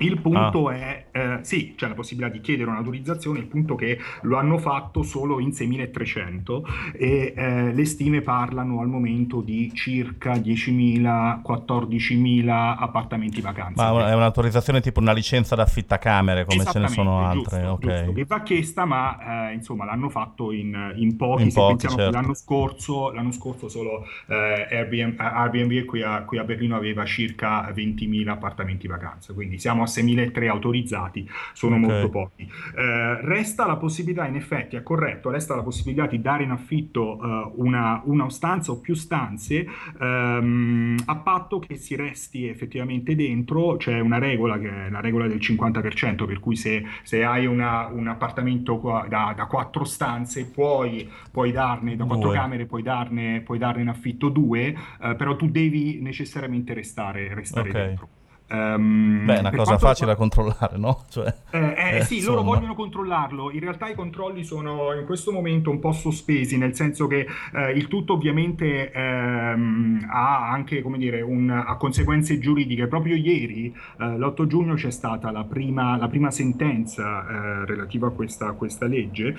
[0.00, 4.36] Il punto è, eh, sì, c'è la possibilità di chiedere un'autorizzazione, il punto che lo
[4.36, 11.40] hanno fatto solo in 6.300 e eh, le stime parlano al momento di circa 10.000,
[11.44, 13.92] 14.000 appartamenti vacanza.
[13.92, 17.80] Ma è un'autorizzazione tipo una licenza d'affittacamere come ce ne sono altre, giusto, ok.
[17.80, 21.42] giusto, che va chiesta, ma eh, insomma l'hanno fatto in, in pochi.
[21.42, 22.10] In pochi, pensiamo certo.
[22.10, 27.04] che l'anno scorso, l'anno scorso solo eh, Airbnb, Airbnb qui, a, qui a Berlino aveva
[27.04, 31.80] circa 20.000 appartamenti vacanza, quindi siamo a 6.300 autorizzati, sono Ok.
[31.82, 32.42] molto pochi.
[32.42, 37.18] Eh, resta la possibilità, in effetti, è corretto, resta la possibilità di dare in affitto
[37.22, 39.66] eh, una, una stanza o più stanze
[40.00, 43.76] ehm, a patto che si resti effettivamente dentro.
[43.76, 47.86] C'è una regola che è la regola del 50%, per cui se, se hai una-
[47.86, 52.36] un appartamento qua- da, da quattro stanze puoi, puoi darne, da quattro Due.
[52.36, 57.68] camere puoi darne, puoi darne in affitto due, eh, però tu devi necessariamente restare, restare
[57.70, 57.74] Ok.
[57.74, 58.08] dentro.
[58.50, 61.04] Ehm, Beh, è una cosa facile da controllare, no?
[61.10, 62.54] Cioè, eh, eh, eh, sì, loro insomma.
[62.54, 63.50] vogliono controllarlo.
[63.50, 67.72] In realtà i controlli sono in questo momento un po' sospesi, nel senso che eh,
[67.72, 72.86] il tutto ovviamente ehm, ha anche, come dire, un- ha conseguenze giuridiche.
[72.86, 78.10] Proprio ieri, eh, l'8 giugno, c'è stata la prima, la prima sentenza eh, relativa a
[78.10, 79.36] questa, a questa legge.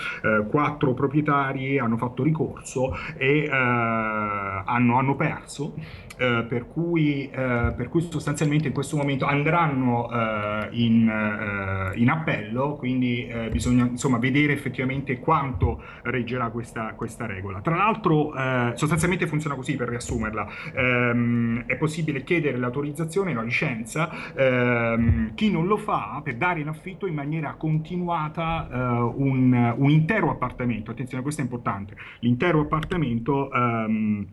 [0.50, 5.74] Quattro proprietari hanno fatto ricorso e hanno, hanno perso.
[6.20, 12.10] Eh, per, cui, eh, per cui sostanzialmente in questo momento andranno eh, in, eh, in
[12.10, 17.62] appello, quindi bisogna insomma vedere effettivamente quanto reggerà questa, questa regola.
[17.62, 18.34] Tra l'altro
[18.76, 25.68] sostanzialmente funziona così per riassumerla, Ehm, è possibile chiedere l'autorizzazione, la licenza, ehm, chi non
[25.68, 31.42] lo fa per dare in affitto in maniera continuata un, un intero appartamento, attenzione questo
[31.42, 34.28] è importante, l'intero appartamento ehm,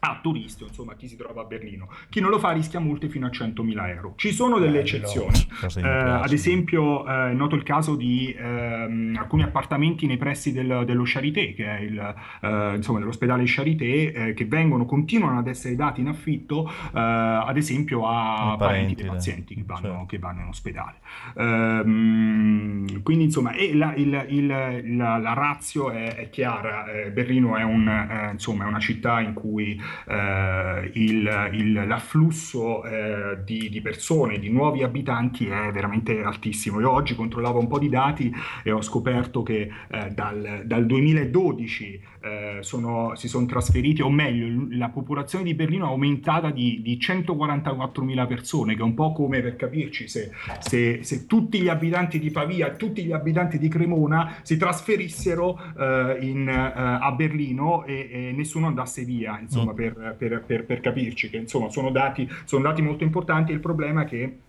[0.00, 1.88] a turisti, insomma chi si trova a Berlino.
[2.08, 4.12] Chi non lo fa rischia multe fino a 100.000 euro.
[4.16, 5.36] Ci sono delle eccezioni.
[5.76, 10.82] Eh, ad esempio, eh, è noto il caso di ehm, alcuni appartamenti nei pressi del-
[10.84, 15.74] dello Charité, che è il, eh, insomma, dell'ospedale Charité, eh, che vengono, continuano ad essere
[15.76, 20.06] dati in affitto, eh, ad esempio a parenti parenti, dei pazienti che vanno, Certo.
[20.06, 20.96] che vanno in ospedale.
[21.36, 26.86] Ehm, quindi, insomma, la, il- il- la, la ratio è, è chiara.
[26.90, 29.75] eh, Berlino è, un, insomma, è una città in cui
[30.08, 36.80] eh, il- il- l'afflusso eh, di, di persone, di nuovi abitanti è veramente altissimo.
[36.80, 42.00] Io oggi controllavo un po' di dati e ho scoperto che eh, dal, dal 2012
[42.20, 46.96] eh, sono- si sono trasferiti, o meglio, la popolazione di Berlino è aumentata di, di
[46.98, 52.18] 144.000 persone, che è un po' come per capirci se, se- se tutti gli abitanti
[52.18, 58.08] di Pavia tutti gli abitanti di Cremona si trasferissero eh, in, eh, a Berlino e,
[58.10, 59.76] e nessuno andasse via, insomma, Mm.
[59.76, 63.52] per, per- per- per capirci, che insomma sono dati, sono dati molto importanti.
[63.52, 64.40] Il problema è che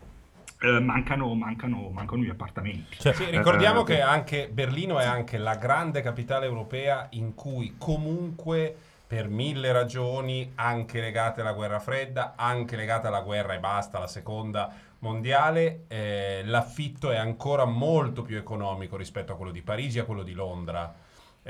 [0.60, 2.98] eh, mancano, mancano, mancano gli appartamenti.
[2.98, 7.76] Cioè, Sì, ricordiamo Eh, che anche Berlino è anche la grande capitale europea in cui
[7.78, 8.76] comunque
[9.08, 14.08] per mille ragioni, anche legate alla guerra fredda, anche legate alla guerra e basta, la
[14.08, 20.02] seconda mondiale, eh, l'affitto è ancora molto più economico rispetto a quello di Parigi e
[20.02, 20.94] a quello di Londra.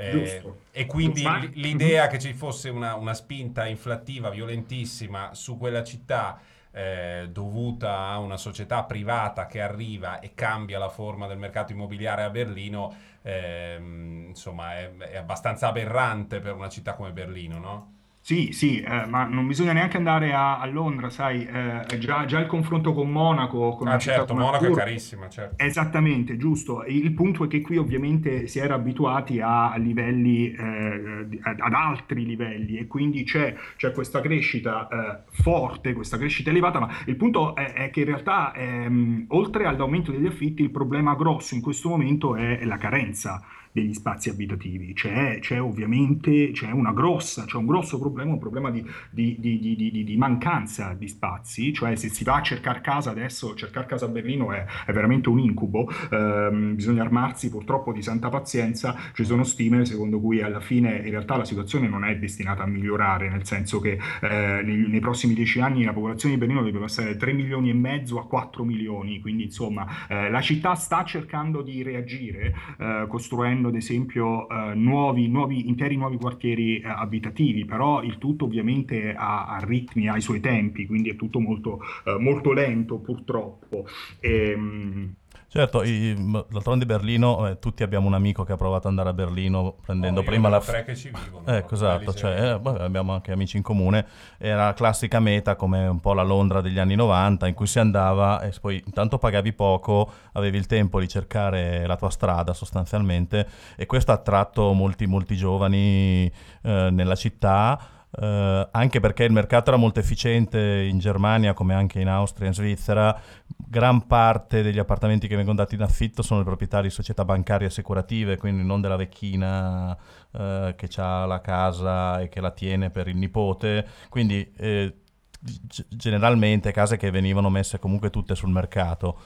[0.00, 5.82] Eh, e quindi l- l'idea che ci fosse una, una spinta inflattiva violentissima su quella
[5.82, 11.72] città eh, dovuta a una società privata che arriva e cambia la forma del mercato
[11.72, 17.92] immobiliare a Berlino, ehm, insomma, è, è abbastanza aberrante per una città come Berlino, no?
[18.20, 22.38] Sì, sì, eh, ma non bisogna neanche andare a, a Londra, sai, eh, già, già
[22.40, 25.64] il confronto con Monaco, con Ah, certo, Monaco è Hamburgo, carissima, certo.
[25.64, 26.84] Esattamente, giusto.
[26.84, 32.76] Il punto è che qui ovviamente si era abituati a livelli, eh, ad altri livelli
[32.76, 37.72] e quindi c'è, c'è questa crescita eh, forte, questa crescita elevata, ma il punto è,
[37.72, 42.36] è che in realtà ehm, oltre all'aumento degli affitti il problema grosso in questo momento
[42.36, 44.92] è la carenza degli spazi abitativi.
[44.92, 49.58] C'è, c'è ovviamente c'è grossa, c'è un grosso problema, un problema di, di- di-
[50.04, 54.08] di- mancanza di spazi, cioè se si va a cercare casa adesso, cercare casa a
[54.08, 59.44] Berlino è, è veramente un incubo, Ehm, bisogna armarsi purtroppo di santa pazienza, ci sono
[59.44, 63.44] stime secondo cui alla fine in realtà la situazione non è destinata a migliorare, nel
[63.46, 67.18] senso che eh, nei, nei prossimi dieci anni la popolazione di Berlino deve passare da
[67.18, 71.82] 3 milioni e mezzo a 4 milioni, quindi insomma eh, la città sta cercando di
[71.82, 78.18] reagire eh, costruendo ad esempio eh, nuovi, nuovi, interi nuovi quartieri eh, abitativi, però il
[78.18, 82.52] tutto ovviamente ha, ha ritmi, ha i suoi tempi, quindi è tutto molto, eh, molto
[82.52, 83.86] lento purtroppo.
[84.20, 85.14] Ehm,
[85.50, 89.76] Certo, d'altronde Berlino, eh, tutti abbiamo un amico che ha provato ad andare a Berlino
[89.80, 90.60] prendendo Oh, prima la...
[90.60, 91.46] tre che ci vivono.
[91.46, 94.06] Ecco, esatto, cioè, eh, abbiamo anche amici in comune,
[94.36, 97.78] era la classica meta come un po' la Londra degli anni 90 in cui si
[97.78, 103.48] andava e poi intanto pagavi poco, avevi il tempo di cercare la tua strada sostanzialmente
[103.74, 106.30] e questo ha attratto molti, molti giovani
[106.60, 107.96] eh, nella città.
[108.10, 112.48] Eh, anche perché il mercato era molto efficiente in Germania come anche in Austria e
[112.48, 117.24] in Svizzera, gran parte degli appartamenti che vengono dati in affitto sono proprietari di società
[117.24, 119.96] bancarie assicurative, quindi non della vecchina
[120.32, 124.94] eh, che ha la casa e che la tiene per il nipote, quindi eh,
[125.38, 129.18] g- generalmente case che venivano messe comunque tutte sul mercato.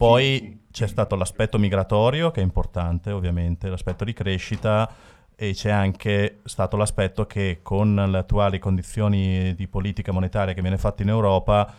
[0.00, 4.90] Poi c'è stato l'aspetto migratorio che è importante ovviamente, l'aspetto di crescita
[5.42, 10.76] e c'è anche stato l'aspetto che con le attuali condizioni di politica monetaria che viene
[10.76, 11.72] fatta in Europa,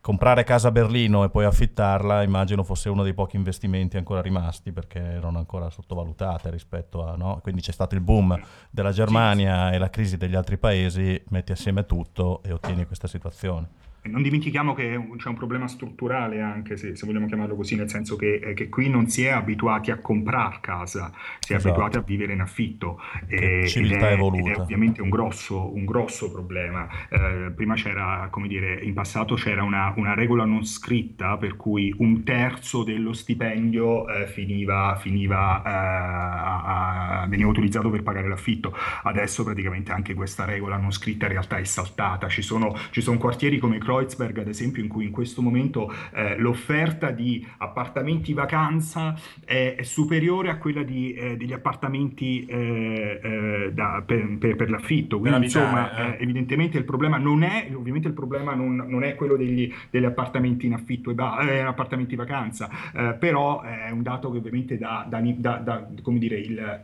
[0.00, 4.72] comprare casa a Berlino e poi affittarla immagino fosse uno dei pochi investimenti ancora rimasti
[4.72, 7.14] perché erano ancora sottovalutate rispetto a...
[7.14, 7.38] No?
[7.40, 8.36] Quindi c'è stato il boom
[8.68, 13.91] della Germania e la crisi degli altri paesi, metti assieme tutto e ottieni questa situazione.
[14.04, 17.88] E non dimentichiamo che c'è un problema strutturale anche, se, se vogliamo chiamarlo così, nel
[17.88, 21.68] senso che, eh, che qui non si è abituati a comprare casa, si è Esatto.
[21.68, 22.98] abituati a vivere in affitto.
[23.28, 24.50] E- civiltà ed è, evoluta.
[24.50, 26.88] ed è ovviamente un grosso, un grosso problema.
[27.10, 31.94] Eh, prima c'era, come dire, in passato c'era una, una regola non scritta per cui
[31.98, 38.74] un terzo dello stipendio eh, finiva, finiva, eh, a- a- veniva utilizzato per pagare l'affitto.
[39.04, 42.26] Adesso praticamente anche questa regola non scritta in realtà è saltata.
[42.28, 46.36] Ci sono, ci sono quartieri come Kreuzberg, ad esempio, in cui in questo momento eh,
[46.38, 53.70] l'offerta di appartamenti vacanza è, è superiore a quella di, eh, degli appartamenti eh, eh,
[53.72, 55.18] da- per, per- per l'affitto.
[55.20, 56.18] Quindi, abitare, insomma, eh.
[56.18, 60.04] eh, evidentemente il problema non è, ovviamente il problema non, non è quello degli, degli
[60.04, 62.68] appartamenti in affitto e ba- appartamenti vacanza,
[63.18, 65.20] però è un dato che ovviamente dà, dà-
[65.58, 66.80] dà- come dire, il,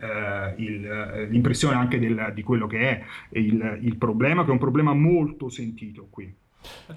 [0.56, 4.92] il, l'impressione anche del- di quello che è il, il problema, che è un problema
[4.94, 6.32] molto sentito qui.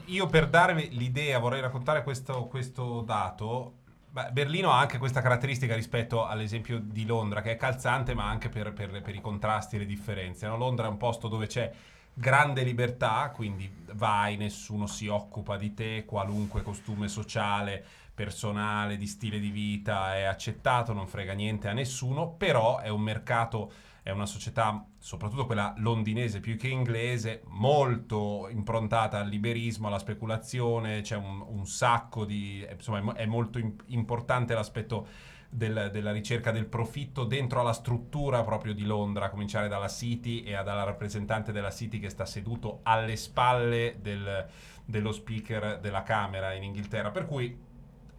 [0.05, 3.75] Io per darvi l'idea vorrei raccontare questo, questo dato.
[4.09, 8.49] Beh, Berlino ha anche questa caratteristica rispetto all'esempio di Londra, che è calzante, ma anche
[8.49, 10.47] per, per- per i contrasti e le differenze.
[10.47, 10.57] no?
[10.57, 11.71] Londra è un posto dove c'è
[12.13, 19.39] grande libertà, quindi vai, nessuno si occupa di te, qualunque costume sociale, personale, di stile
[19.39, 23.71] di vita è accettato, non frega niente a nessuno, però è un mercato
[24.03, 31.01] è una società, soprattutto quella londinese più che inglese, molto improntata al liberismo, alla speculazione,
[31.01, 32.65] c'è un, un sacco di...
[32.71, 35.07] insomma è mo- è molto im- importante l'aspetto
[35.49, 40.41] del- della ricerca del profitto dentro alla struttura proprio di Londra, a cominciare dalla City
[40.41, 44.47] e dalla rappresentante della City che sta seduto alle spalle del-
[44.83, 47.11] dello speaker della Camera in Inghilterra.
[47.11, 47.55] Per cui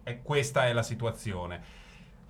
[0.03, 1.81] eh, questa è la situazione.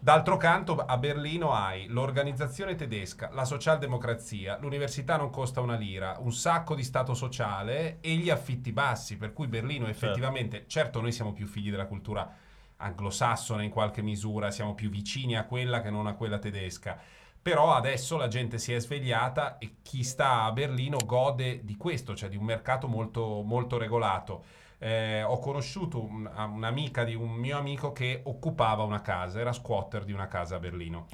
[0.04, 6.34] D'altro canto, a Berlino hai l'organizzazione tedesca, la socialdemocrazia, l'università non costa una lira, un
[6.34, 11.32] sacco di stato sociale e gli affitti bassi, per cui Berlino effettivamente, certo noi siamo
[11.32, 12.30] più figli della cultura
[12.76, 17.00] anglosassone in qualche misura, siamo più vicini a quella che non a quella tedesca.
[17.42, 22.14] Però adesso la gente si è svegliata e chi sta a Berlino gode di questo,
[22.14, 24.44] cioè di un mercato molto, molto regolato.
[24.86, 30.04] Eh, ho conosciuto un- un'amica di un mio amico che occupava una casa, era squatter
[30.04, 31.06] di una casa a Berlino.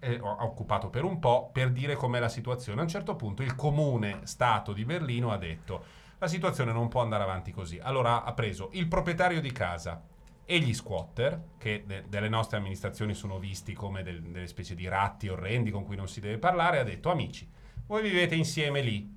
[0.00, 2.80] E ho- ha occupato per un po' per dire com'è la situazione.
[2.80, 5.84] A un certo punto il comune stato di Berlino ha detto
[6.18, 7.78] la situazione non può andare avanti così.
[7.80, 10.02] Allora ha preso il proprietario di casa
[10.44, 14.88] e gli squatter, che de- delle nostre amministrazioni sono visti come del- delle specie di
[14.88, 17.48] ratti orrendi con cui non si deve parlare, ha detto amici,
[17.86, 19.08] voi vivete insieme lì,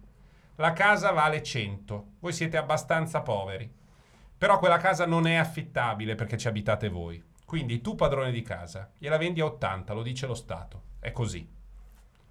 [0.58, 3.74] la casa vale 100, voi siete abbastanza poveri,
[4.38, 7.24] però quella casa non è affittabile perché ci abitate voi.
[7.46, 11.48] Quindi tu padrone di casa, gliela vendi a 80, lo dice lo Stato, è così.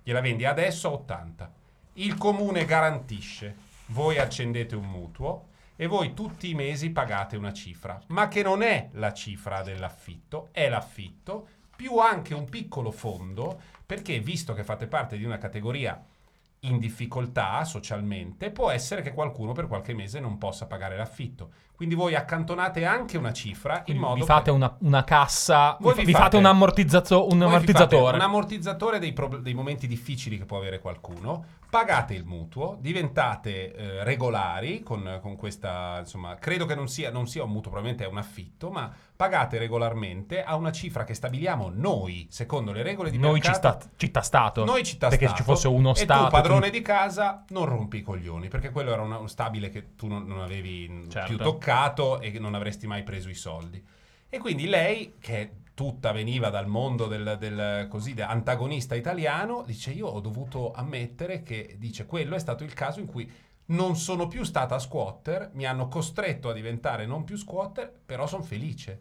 [0.02, 1.52] Gliela vendi adesso a 80.
[1.94, 8.00] Il comune garantisce, voi accendete un mutuo e voi tutti i mesi pagate una cifra,
[8.08, 14.18] ma che non è la cifra dell'affitto, è l'affitto più anche un piccolo fondo, perché
[14.20, 16.02] visto che fate parte di una categoria
[16.60, 21.52] in difficoltà socialmente, può essere che qualcuno per qualche mese non possa pagare l'affitto.
[21.76, 25.92] Quindi voi accantonate anche una cifra in Quindi modo vi fate una, una cassa, vi,
[25.92, 28.16] vi fate, fate- un, ammortizzato- un ammortizzatore.
[28.16, 31.44] Un ammortizzatore dei, prob- dei momenti difficili che può avere qualcuno.
[31.68, 37.26] Pagate il mutuo, diventate eh, regolari con, con questa, insomma, credo che non sia, non
[37.26, 41.70] sia un mutuo, probabilmente è un affitto, ma pagate regolarmente a una cifra che stabiliamo
[41.74, 43.78] noi, secondo le regole di Noi mercato.
[43.78, 44.64] città, città-stato.
[44.64, 46.24] Noi città Perché stato, ci fosse uno e Stato...
[46.24, 50.06] tu padrone di casa non rompi i coglioni perché quello era uno stabile che tu
[50.06, 51.28] non, non avevi Certo.
[51.28, 53.82] più toccato e che non avresti mai preso i soldi
[54.28, 60.06] e quindi lei che tutta veniva dal mondo del, del così antagonista italiano dice io
[60.06, 63.30] ho dovuto ammettere che dice quello è stato il caso in cui
[63.66, 68.42] non sono più stata squatter mi hanno costretto a diventare non più squatter però sono
[68.42, 69.00] felice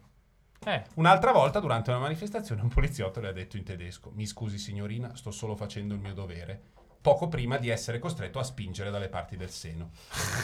[0.66, 4.58] Eh, Un'altra volta, durante una manifestazione, un poliziotto le ha detto in tedesco: Mi scusi,
[4.58, 6.60] signorina, sto solo facendo il mio dovere.
[7.02, 9.92] Poco prima di essere costretto a spingere dalle parti del seno.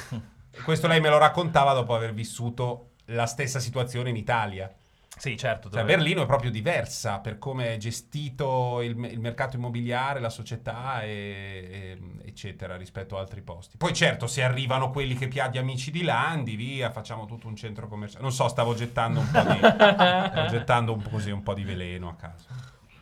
[0.63, 4.71] Questo lei me lo raccontava dopo aver vissuto la stessa situazione in Italia.
[5.17, 5.69] Sì, certo.
[5.69, 10.29] Cioè, dove- Berlino è proprio diversa per come è gestito il, il mercato immobiliare, la
[10.29, 13.77] società, e- e- eccetera, rispetto a altri posti.
[13.77, 17.87] Poi, certo, se arrivano quelli che piagli amici di Landi, via, facciamo tutto un centro
[17.87, 18.23] commerciale.
[18.23, 21.63] Non so, stavo gettando un po' di, stavo gettando un po' così un po' di
[21.63, 22.47] veleno a caso.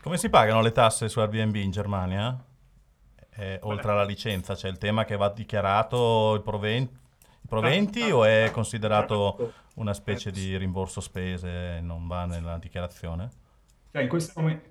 [0.01, 2.37] Come si pagano le tasse su Airbnb in Germania?
[3.35, 6.93] Eh, oltre alla licenza, c'è il tema che va dichiarato i proventi,
[7.41, 13.29] i proventi o è considerato una specie di rimborso spese non va nella dichiarazione?
[13.91, 14.68] Cioè, in questo momento,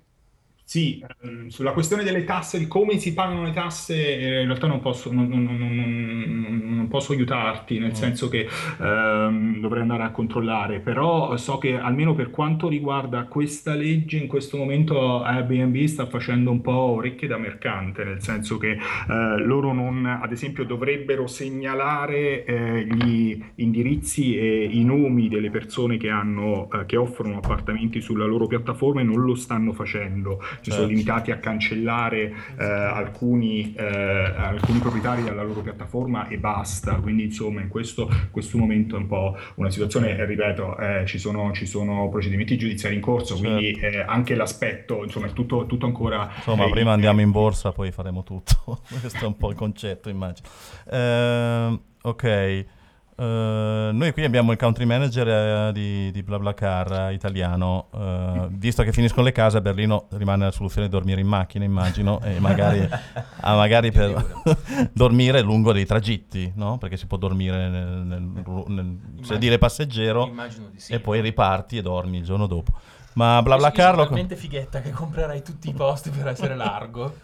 [0.69, 4.67] sì, ehm, sulla questione delle tasse, di come si pagano le tasse, eh, in realtà
[4.67, 8.47] non posso, non, non- non- non- non posso aiutarti, nel senso che
[8.79, 14.27] ehm, dovrei andare a controllare, però so che almeno per quanto riguarda questa legge, in
[14.27, 19.73] questo momento Airbnb sta facendo un po' orecchie da mercante, nel senso che eh, loro
[19.73, 26.69] non, ad esempio, dovrebbero segnalare eh, gli indirizzi e i nomi delle persone che hanno,
[26.71, 30.39] eh, che offrono appartamenti sulla loro piattaforma e non lo stanno facendo.
[30.61, 30.87] Si sono Certo.
[30.87, 36.95] limitati a cancellare eh, alcuni, eh, alcuni proprietari dalla loro piattaforma e basta.
[36.95, 41.17] Quindi, insomma, in questo, questo momento è un po' una situazione, eh, ripeto, eh, ci
[41.17, 45.85] sono, ci sono procedimenti giudiziari in corso, quindi eh, anche l'aspetto, insomma, è tutto, tutto
[45.85, 46.29] ancora.
[46.35, 48.81] Insomma, eh, prima andiamo in borsa, poi faremo tutto.
[48.99, 50.47] Questo è un po' il concetto, immagino.
[50.91, 52.65] Ehm, ok.
[53.19, 57.87] Eh, noi qui abbiamo il country manager eh, di, di BlaBlaCar eh, italiano.
[57.93, 61.65] Eh, visto che finiscono le case, a Berlino rimane la soluzione di dormire in macchina,
[61.65, 62.87] immagino, e magari,
[63.41, 64.25] magari per
[64.93, 66.77] dormire lungo dei tragitti, no?
[66.77, 70.31] Perché si può dormire nel, nel- nel sedile passeggero
[70.77, 70.93] sì.
[70.93, 72.71] e poi riparti e dormi il giorno dopo.
[73.13, 74.03] Ma Io BlaBlaCar sono lo...
[74.05, 77.15] talmente fighetta che comprerai tutti i posti per essere largo.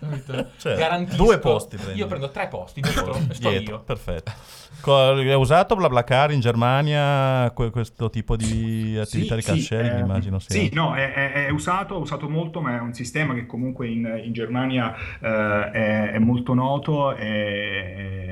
[0.57, 1.23] Cioè, Garantisco.
[1.23, 1.99] due posti prendi.
[1.99, 3.79] Io prendo tre posti dietro Dietro, io.
[3.81, 4.31] perfetto.
[4.83, 10.37] Hai usato BlaBlaCar in Germania que- questo tipo di attività di car sharing, eh, immagino
[10.39, 10.59] sia.
[10.59, 13.87] Sì, no, è, è- è usato, è usato molto, ma è un sistema che comunque
[13.87, 17.15] in, in Germania eh, è, molto noto.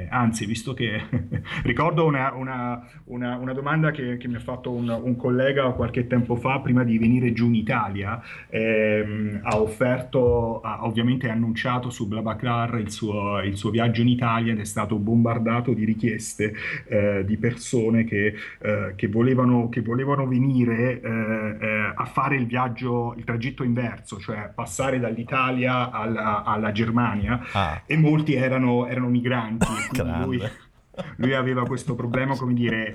[0.10, 1.02] anzi, visto che
[1.64, 6.06] ricordo una, una- una- una domanda che, che mi ha fatto un, un collega qualche
[6.06, 12.08] tempo fa, prima di venire giù in Italia, ehm, ha offerto, ha ovviamente annunciato su
[12.08, 17.24] BlaBlaCar il suo, il suo viaggio in Italia ed è stato bombardato di richieste eh,
[17.26, 23.14] di persone che, eh, che volevano, che volevano venire eh, eh, a fare il viaggio,
[23.18, 29.66] il tragitto inverso, cioè passare dall'Italia alla, alla Germania Ah, e molti erano, erano migranti.
[31.16, 32.94] lui, aveva questo problema, come dire,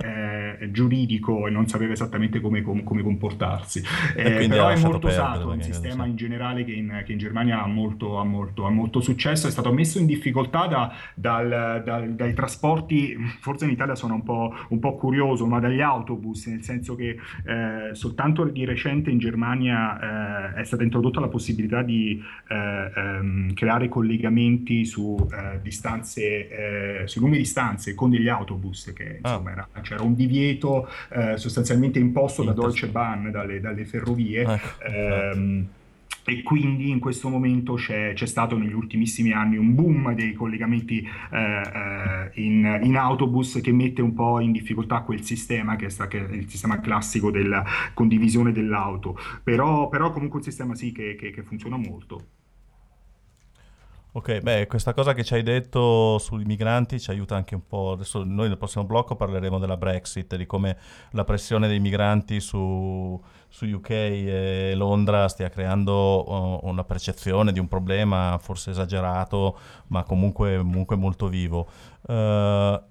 [0.61, 3.83] eh, giuridico e non sapeva esattamente come, com- come comportarsi.
[4.15, 7.63] Eh, però è molto usato, è un sistema in generale che in, che in Germania
[7.63, 12.15] ha molto, ha, molto, ha molto successo, è stato messo in difficoltà da- dal- dal-
[12.15, 16.63] dai trasporti, forse in Italia sono un po', un po' curioso, ma dagli autobus, nel
[16.63, 22.23] senso che eh, soltanto di recente in Germania eh, è stata introdotta la possibilità di
[22.49, 29.31] eh, ehm, creare collegamenti su eh, distanze, su lunghe distanze con degli autobus, che Ah.
[29.31, 34.43] insomma era- c'era un divieto eh, sostanzialmente imposto da Deutsche Bahn, dalle, dalle ferrovie.
[34.43, 35.67] Ecco, Ehm,
[36.25, 40.99] e quindi in questo momento c'è, c'è stato negli ultimissimi anni un boom dei collegamenti
[41.33, 45.89] eh, eh, in, in autobus che mette un po' in difficoltà quel sistema che è,
[45.89, 47.65] sta- che è il sistema classico della
[47.95, 49.17] condivisione dell'auto.
[49.43, 52.27] Però, però comunque un sistema sì che, che- che funziona molto.
[54.13, 57.93] Ok, beh, questa cosa che ci hai detto sui migranti ci aiuta anche un po'.
[57.93, 60.79] Adesso noi nel prossimo blocco parleremo della Brexit, di come
[61.11, 67.59] la pressione dei migranti su, su UK e Londra stia creando oh, una percezione di
[67.59, 71.69] un problema forse esagerato, ma comunque, comunque molto vivo.
[72.07, 72.83] Eh,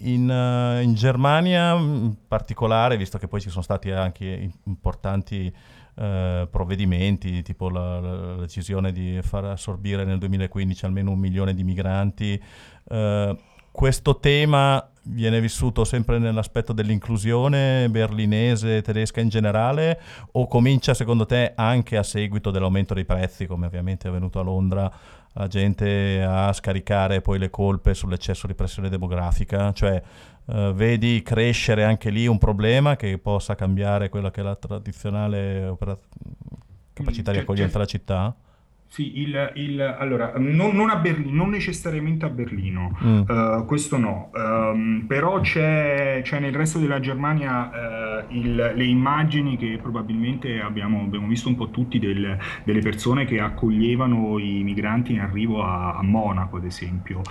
[0.00, 5.54] in, eh, in Germania in particolare, visto che poi ci sono stati anche importanti
[5.96, 11.64] eh, provvedimenti, tipo la, la- decisione di far assorbire nel 2015 almeno un milione di
[11.64, 12.40] migranti,
[12.88, 13.36] eh,
[13.70, 20.00] questo tema viene vissuto sempre nell'aspetto dell'inclusione berlinese, tedesca in generale,
[20.32, 24.42] o comincia secondo te anche a seguito dell'aumento dei prezzi, come ovviamente è avvenuto a
[24.42, 24.90] Londra,
[25.34, 29.70] la gente a scaricare poi le colpe sull'eccesso di pressione demografica?
[29.72, 30.02] Cioè,
[30.48, 35.66] eh, vedi crescere anche lì un problema che possa cambiare quella che è la tradizionale
[35.66, 35.98] opera-
[36.92, 38.34] capacità di accoglienza della città?
[38.88, 43.22] Sì, il, il- allora, non, non a Berlino, non necessariamente a Berlino, Mm.
[43.28, 47.70] eh, questo no, Ehm, però c'è, c'è nel resto della Germania
[48.20, 53.24] eh, il- le immagini che probabilmente abbiamo, abbiamo visto un po' tutti del- delle persone
[53.26, 57.22] che accoglievano i migranti in arrivo a, a Monaco, ad esempio.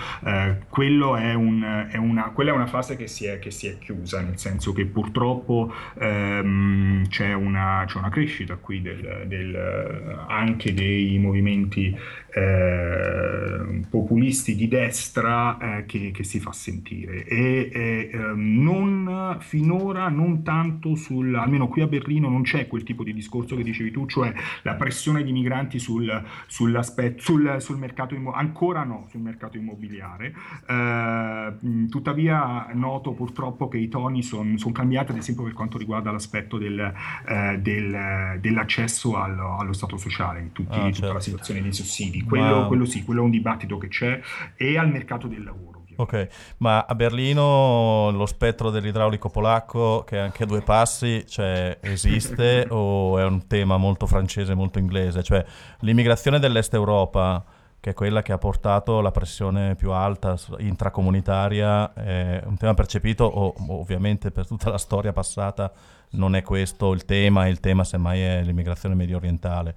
[0.70, 3.78] Quello è un- è una, quella è una fase che si è, che si è
[3.80, 10.74] chiusa, nel senso che purtroppo ehm, c'è una, c'è una crescita qui del- del- anche
[10.74, 11.96] dei movimenti procedimenti
[12.36, 17.24] eh, populisti di destra eh, che, che si fa sentire.
[17.26, 22.84] E e, ehm, non finora non tanto sul almeno qui a Berlino non c'è quel
[22.84, 24.34] tipo di discorso che dicevi tu cioè
[24.64, 30.34] la pressione di migranti sul, sull'aspetto sul, sul mercato immo- ancora no sul mercato immobiliare.
[30.68, 31.54] Eh,
[31.90, 36.80] tuttavia noto purtroppo che i toni sono cambiati ad esempio per quanto riguarda l'aspetto del,
[37.28, 41.14] eh, del- dell'accesso allo, allo stato sociale in tutti- Ah, tutta certo.
[41.14, 44.20] la situazione dei sussidi quello, Ma- quello sì quello è un dibattito che c'è
[44.56, 45.76] e al mercato del lavoro.
[45.98, 51.78] Ok, ma a Berlino lo spettro dell'idraulico polacco, che è anche a due passi, cioè,
[51.82, 55.24] esiste o è un tema molto francese, molto inglese?
[55.24, 55.46] Cioè,
[55.80, 57.44] l'immigrazione dell'Est Europa,
[57.80, 63.24] che è quella che ha portato la pressione più alta intracomunitaria, è un tema percepito,
[63.24, 65.72] o ovviamente per tutta la storia passata
[66.12, 69.76] non è questo il tema, il tema semmai è l'immigrazione medio orientale.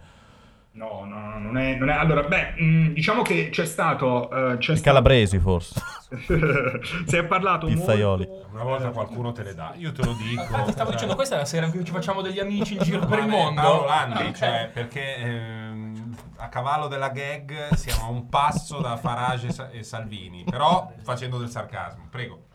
[0.78, 4.30] No, no, no, non è, non è- Allora, beh, mh, diciamo che c'è stato...
[4.30, 5.80] eh, c'è I stato- calabresi forse,
[7.06, 8.26] si è parlato Pizzaioli.
[8.26, 8.46] molto...
[8.52, 10.40] Una volta qualcuno te le dà, io te lo dico.
[10.42, 13.00] Infatti stavo dicendo, questa è la sera in cui ci facciamo degli amici in giro
[13.00, 13.60] Ma per il mondo.
[13.60, 14.32] Paolo Landi, Ok.
[14.32, 19.70] cioè, perché ehm, a cavallo della gag siamo a un passo da Farage e Sa-
[19.70, 22.06] e Salvini, però facendo del sarcasmo.
[22.10, 22.46] Prego.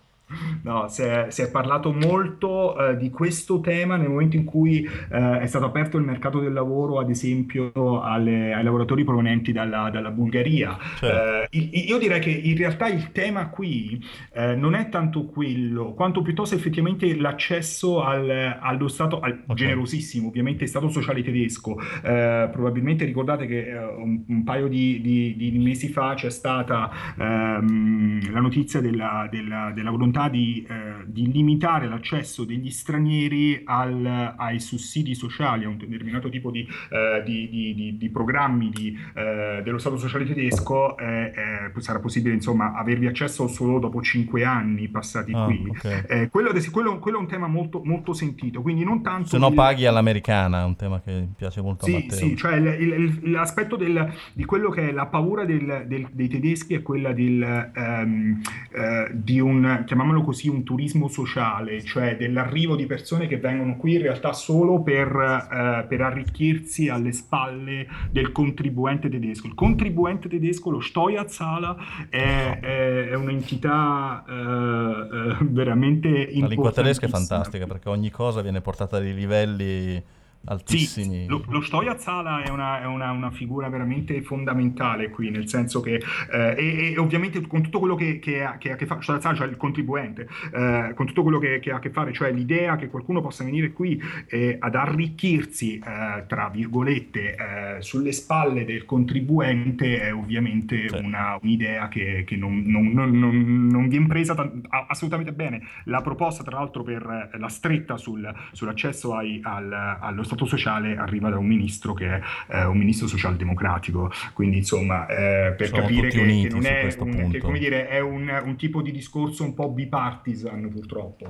[0.64, 4.84] No, si è, si è parlato molto eh, di questo tema nel momento in cui
[5.12, 7.72] eh, è stato aperto il mercato del lavoro, ad esempio,
[8.02, 10.78] alle- ai lavoratori provenienti dalla, dalla Bulgaria.
[10.98, 11.50] Certo.
[11.52, 14.02] Eh, io direi che in realtà il tema qui
[14.34, 19.54] eh, non è tanto quello, quanto piuttosto effettivamente l'accesso al- allo Stato, al Ok.
[19.56, 21.78] generosissimo, ovviamente, Stato sociale tedesco.
[22.04, 26.90] Eh, probabilmente ricordate che eh, un, un paio di, di- di mesi fa c'è stata
[27.18, 34.34] ehm, la notizia della, della- della volontà di, eh, di limitare l'accesso degli stranieri al-
[34.38, 36.62] ai sussidi sociali, a un determinato tipo di,
[36.92, 37.50] eh, di-
[37.98, 38.72] di- programmi
[39.16, 41.34] eh, dello Stato sociale tedesco, eh,
[41.76, 45.64] eh, sarà possibile insomma avervi accesso solo dopo cinque anni passati Ah, qui.
[45.68, 46.06] ok.
[46.08, 49.48] Eh, quello, quello- quello è un tema molto, molto sentito, quindi non tanto Se no
[49.50, 52.18] il- paghi all'americana, è un tema che piace molto a sì, Matteo.
[52.18, 56.28] sì, cioè il- il- l'aspetto del- di quello che è la paura del- del- dei
[56.28, 57.42] tedeschi è quella del,
[57.76, 63.78] ehm, eh, di un, chiamiamolo così, un turismo sociale, cioè dell'arrivo di persone che vengono
[63.78, 69.48] qui in realtà solo per, eh, per arricchirsi alle spalle del contribuente tedesco.
[69.48, 71.76] Il contribuente tedesco, lo Steuerzahler,
[72.10, 78.42] è, è- è un'entità eh, eh, veramente La lingua tedesca è fantastica perché ogni cosa
[78.42, 80.04] viene portata a dei livelli
[80.46, 81.22] altissimi.
[81.24, 85.80] Sì, lo, lo Steuerzahler è, una, è una- una figura veramente fondamentale qui, nel senso
[85.82, 88.86] che, eh, e, e ovviamente con tutto quello che, che ha, che ha a che
[88.86, 92.12] fare, Steuerzahler, cioè il contribuente, eh, con tutto quello che, che ha a che fare,
[92.14, 97.36] cioè l'idea che qualcuno possa venire qui eh, ad arricchirsi, eh, tra virgolette,
[97.78, 100.96] eh, sulle spalle del contribuente è ovviamente Sì.
[101.04, 105.62] una- un'idea che, che non, non, non, non, viene presa a- assolutamente bene.
[105.86, 111.30] La proposta, tra l'altro, per la stretta sul- sull'accesso ai- al- allo Stato sociale arriva
[111.30, 114.12] da un ministro che è eh, un ministro socialdemocratico.
[114.34, 118.00] Quindi, insomma, eh, per Sono capire che, che non è, un, che, come dire, è
[118.00, 121.28] un, un tipo di discorso un po' bipartisan, purtroppo.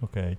[0.00, 0.36] Ok.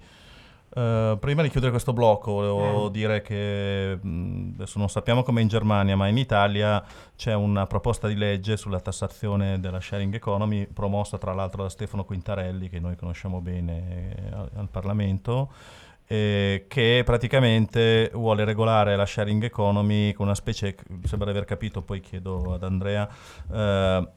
[0.75, 2.47] Eh, prima di chiudere questo blocco Mm.
[2.47, 6.83] volevo dire che mh, adesso non sappiamo come in Germania, ma in Italia
[7.15, 12.03] c'è una proposta di legge sulla tassazione della sharing economy promossa tra l'altro da Stefano
[12.03, 15.51] Quintarelli, che noi conosciamo bene eh, al, al Parlamento,
[16.07, 21.81] eh, che praticamente vuole regolare la sharing economy con una specie, sembra di aver capito,
[21.81, 23.07] poi chiedo ad Andrea,
[23.51, 24.07] eh,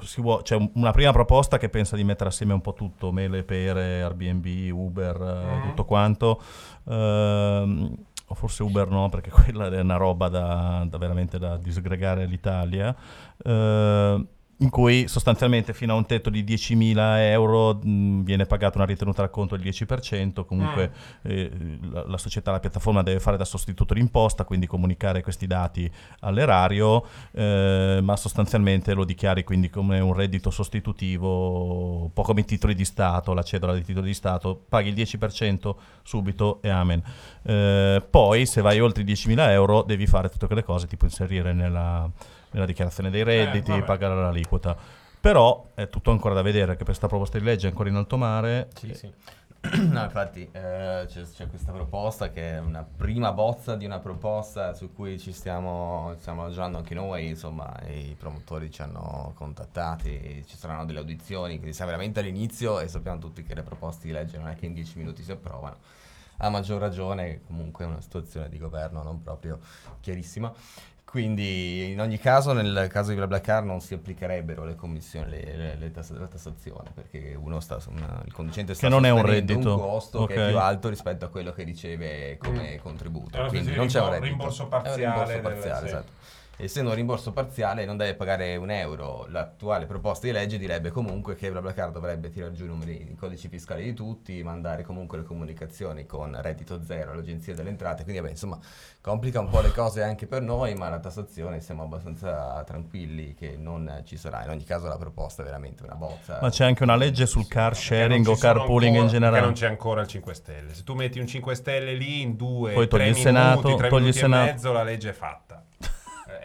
[0.00, 3.12] si vuo- c'è un- una prima proposta che pensa di mettere assieme un po' tutto,
[3.12, 5.62] mele, pere, Airbnb, Uber, eh, Mm.
[5.68, 6.40] tutto quanto.
[6.88, 7.94] Ehm,
[8.28, 12.94] o forse Uber no, perché quella è una roba da, da veramente da disgregare l'Italia.
[13.42, 14.26] Eh,
[14.58, 19.22] in cui sostanzialmente fino a un tetto di 10.000 euro mh, viene pagata una ritenuta
[19.22, 20.92] al conto del 10%, comunque
[21.22, 21.50] eh,
[21.90, 25.90] la, la società, la piattaforma deve fare da sostituto d'imposta, quindi comunicare questi dati
[26.20, 32.44] all'erario, eh, ma sostanzialmente lo dichiari quindi come un reddito sostitutivo, un po' come i
[32.44, 37.02] titoli di Stato, la cedola dei titoli di Stato, paghi il 10% subito e amen.
[37.42, 41.52] Eh, poi se vai oltre i 10.000 euro devi fare tutte quelle cose, tipo inserire
[41.52, 42.10] nella,
[42.56, 43.84] nella dichiarazione dei redditi, vabbè.
[43.84, 44.76] pagare l'aliquota.
[45.20, 48.16] Però è tutto ancora da vedere, che questa proposta di legge è ancora in alto
[48.16, 48.68] mare.
[48.74, 49.12] Sì, sì.
[49.90, 54.74] No, infatti eh, c'è, c'è questa proposta che è una prima bozza di una proposta
[54.74, 60.56] su cui ci stiamo, stiamo lavorando anche noi, insomma, i promotori ci hanno contattati, ci
[60.56, 64.38] saranno delle audizioni, quindi siamo veramente all'inizio e sappiamo tutti che le proposte di legge
[64.38, 65.78] non è che in 10 minuti si approvano.
[66.38, 69.58] A maggior ragione, comunque è una situazione di governo non proprio
[70.00, 70.52] chiarissima.
[71.08, 75.76] Quindi in ogni caso, nel caso di BlaBlaCar non si applicherebbero le commissioni, le, le-
[75.76, 79.10] le tass- la tassazione, perché uno sta, su una- il conducente sta Che non è
[79.10, 79.74] un reddito.
[79.76, 80.40] un costo che Ok.
[80.40, 82.82] è più alto rispetto a quello che riceve come Mm.
[82.82, 83.38] contributo.
[83.38, 84.24] Una Quindi non c'è un reddito.
[84.26, 86.12] rimborso È un parziale rimborso parziale, esatto.
[86.58, 89.26] Essendo un rimborso parziale non deve pagare un euro.
[89.28, 93.48] L'attuale proposta di legge direbbe comunque che BlaBlaCar dovrebbe tirare giù i numeri, i codici
[93.48, 98.04] fiscali di tutti, mandare comunque le comunicazioni con reddito zero all'Agenzia delle Entrate.
[98.04, 98.58] Quindi vabbè, insomma,
[99.02, 103.56] complica un po' le cose anche per noi, ma la tassazione siamo abbastanza tranquilli che
[103.58, 104.42] non ci sarà.
[104.44, 106.38] In ogni caso la proposta è veramente una bozza.
[106.40, 109.40] Ma c'è anche una legge sul car sharing o carpooling in ancora- perché generale.
[109.44, 110.72] non c'è ancora il 5 Stelle.
[110.74, 113.74] Se tu metti un 5 Stelle lì in due, Poi togli tre il minuti, Senato,
[113.76, 114.48] tre togli il minuti Senato.
[114.48, 115.62] e mezzo, la legge è fatta.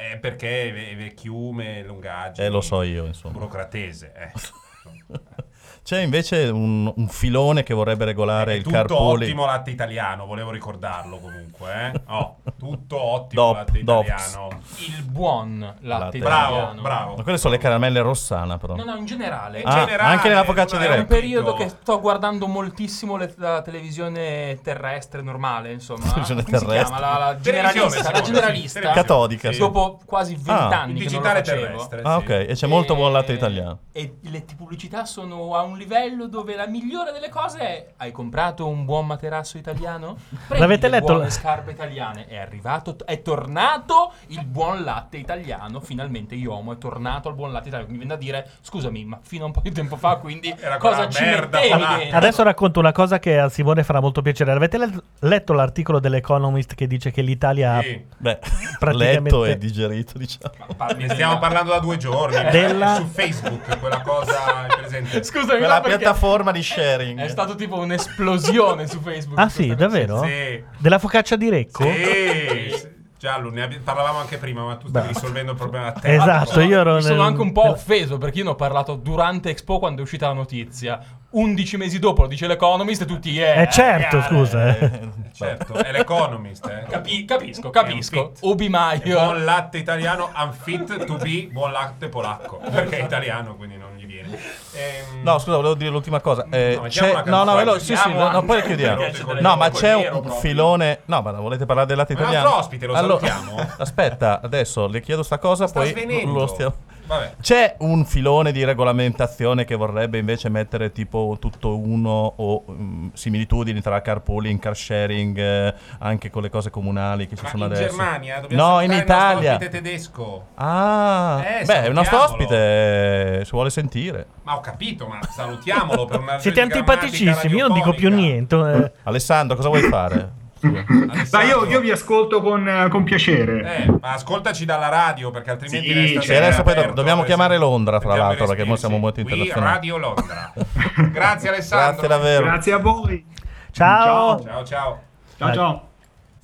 [0.02, 2.48] È perché è ve- vecchiume, lungaggine.
[2.48, 3.34] Eh, lo so io, insomma.
[3.34, 4.32] Burocratese, eh.
[5.84, 9.24] C'è invece un, un filone che vorrebbe regolare È il tutto carpooling.
[9.24, 12.02] ottimo latte italiano, volevo ricordarlo comunque, eh.
[12.08, 14.06] Oh, tutto ottimo Dop- latte Dops.
[14.08, 14.48] italiano.
[14.78, 16.18] Il buon latte Latte.
[16.20, 16.82] Bravo, italiano.
[16.82, 17.16] bravo.
[17.16, 18.76] Ma quelle sono le caramelle rossana, però.
[18.76, 19.64] No, no, in generale.
[19.64, 23.34] Ah, generale, anche nella focaccia non È è un periodo che sto guardando moltissimo le-
[23.38, 26.06] la televisione terrestre normale, insomma.
[26.06, 27.00] Televisione terrestre.
[27.00, 28.12] La, la generalista.
[28.12, 28.80] La generalista.
[28.82, 29.58] sì, Catodica, sì.
[29.60, 31.62] Dopo quasi Ah, vent'anni Il che non lo digitale facevo.
[31.66, 32.02] terrestre.
[32.04, 32.30] Ah, ok.
[32.30, 33.80] E c'è molto buon latte italiano.
[33.92, 38.12] E le pubblicità sono a un un livello dove la migliore delle cose è hai
[38.12, 40.18] comprato un buon materasso italiano?
[40.48, 41.14] Prendi L'avete le letto?
[41.14, 42.28] buone scarpe italiane.
[42.28, 45.80] È arrivato, è tornato il buon latte italiano.
[45.80, 47.92] Finalmente Iomo è tornato al buon latte italiano.
[47.92, 50.78] Mi viene da dire, scusami, ma fino a un po' di tempo fa, quindi Era
[50.78, 52.12] cosa ci merda mettevi?
[52.12, 54.52] Adesso racconto una cosa che a Simone farà molto piacere.
[54.52, 58.06] Avete le- letto l'articolo dell'Economist che dice che l'Italia ha Sì.
[58.18, 58.40] Beh,
[58.80, 60.54] Praticamente- letto e digerito, diciamo.
[60.76, 62.50] Parli Ne stiamo parlando da due giorni.
[62.52, 65.24] Della- Su Facebook, quella cosa è presente.
[65.24, 67.20] Scusami, Quella piattaforma di sharing.
[67.20, 69.40] È stato tipo un'esplosione su Facebook.
[69.40, 70.24] Ah sì, davvero?
[70.24, 70.64] Sì.
[70.78, 71.84] Della focaccia di Recco?
[71.84, 72.90] Sì.
[73.22, 75.14] Giallo, ne abbi- parlavamo anche prima, ma tu stavi Beh.
[75.14, 76.16] risolvendo il problema a te.
[76.16, 78.96] Esatto, io ero Mi sono nel- anche un po' offeso perché io ne ho parlato
[78.96, 81.00] durante Expo quando è uscita la notizia.
[81.34, 84.26] 11 mesi dopo lo dice l'Economist e tutti yeah, Eh certo, yeah.
[84.28, 84.76] scusa.
[84.78, 85.00] eh.
[85.34, 86.66] Certo, è l'Economist.
[86.68, 86.86] Eh.
[86.90, 88.32] Capi- capisco, capisco.
[88.42, 89.20] Ubi Maio.
[89.20, 92.58] Buon latte italiano, unfit to be buon latte polacco.
[92.72, 94.38] Perché è italiano, quindi non gli viene.
[94.74, 96.46] Ehm, No, scusa, volevo dire l'ultima cosa.
[96.50, 99.04] Eh, No, c'è, no, no, velo- sì, sì, no, poi chiudiamo.
[99.40, 101.02] No, ma c'è un filone.
[101.06, 103.68] No, ma volete parlare del latte Ma è un altro ospite, lo Allora- salutiamo?
[103.78, 106.34] Aspetta, adesso le chiedo sta cosa, sta poi svenendo.
[106.40, 106.74] lo stiamo.
[107.12, 107.34] Vabbè.
[107.42, 113.82] C'è un filone di regolamentazione che vorrebbe invece mettere tipo tutto uno o mm, similitudini
[113.82, 117.72] tra carpooling, car sharing, eh, anche con le cose comunali che ci Ma sono in
[117.72, 117.96] adesso.
[117.98, 119.52] Germania dobbiamo No, in il nostro Italia.
[119.56, 120.46] ospite tedesco.
[120.56, 122.24] Ah, Eh, beh, il nostro salutiamolo.
[122.24, 124.26] ospite eh, si vuole sentire.
[124.44, 128.56] Ma ho capito, ma salutiamolo per una Siete antipaticissimi, io non dico più niente.
[128.56, 128.92] eh.
[129.04, 130.40] Alessandro, cosa vuoi fare?
[131.32, 133.78] Ma io, io vi ascolto con, con piacere.
[133.78, 137.24] Eh, ma ascoltaci dalla radio perché altrimenti Sì, resta sì, sempre adesso poi aperto, dobbiamo
[137.24, 137.60] eh, chiamare sì.
[137.60, 139.74] Londra, Sentiamo l'altro, perché noi siamo molto internazionali.
[139.74, 140.54] Radio Londra.
[141.12, 141.92] Grazie Alessandro.
[141.92, 142.44] Grazie davvero.
[142.46, 143.26] Grazie a voi.
[143.72, 144.44] Ciao.
[144.44, 145.02] Ciao ciao.
[145.38, 145.90] Ciao ciao.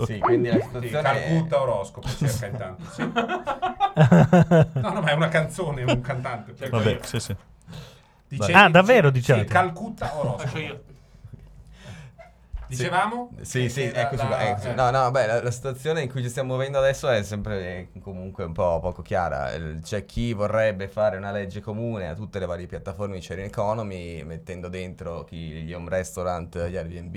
[0.06, 2.84] Sì, quindi la Sì, situazione Calcutta oroscopo cerca intanto.
[2.92, 3.12] Sì.
[3.98, 6.54] No, no, ma è una canzone, un cantante.
[6.70, 7.00] Vabbè, io.
[7.02, 7.36] sì, sì.
[8.28, 9.48] Dicevi- Ah, davvero, sì, dicevate?
[9.48, 10.60] Sì, Calcutta oroscopo.
[12.68, 13.32] Dicevamo?
[13.42, 14.50] Sì, sì, eccoci la- qua.
[14.50, 14.68] eccoci.
[14.68, 14.74] eh.
[14.74, 18.00] No, no, beh, la, la situazione in cui ci stiamo muovendo adesso è sempre eh,
[18.02, 19.52] comunque un po' poco chiara.
[19.82, 24.24] C'è chi vorrebbe fare una legge comune a tutte le varie piattaforme di sharing economy,
[24.24, 27.16] mettendo dentro chi, gli home restaurant, gli Airbnb,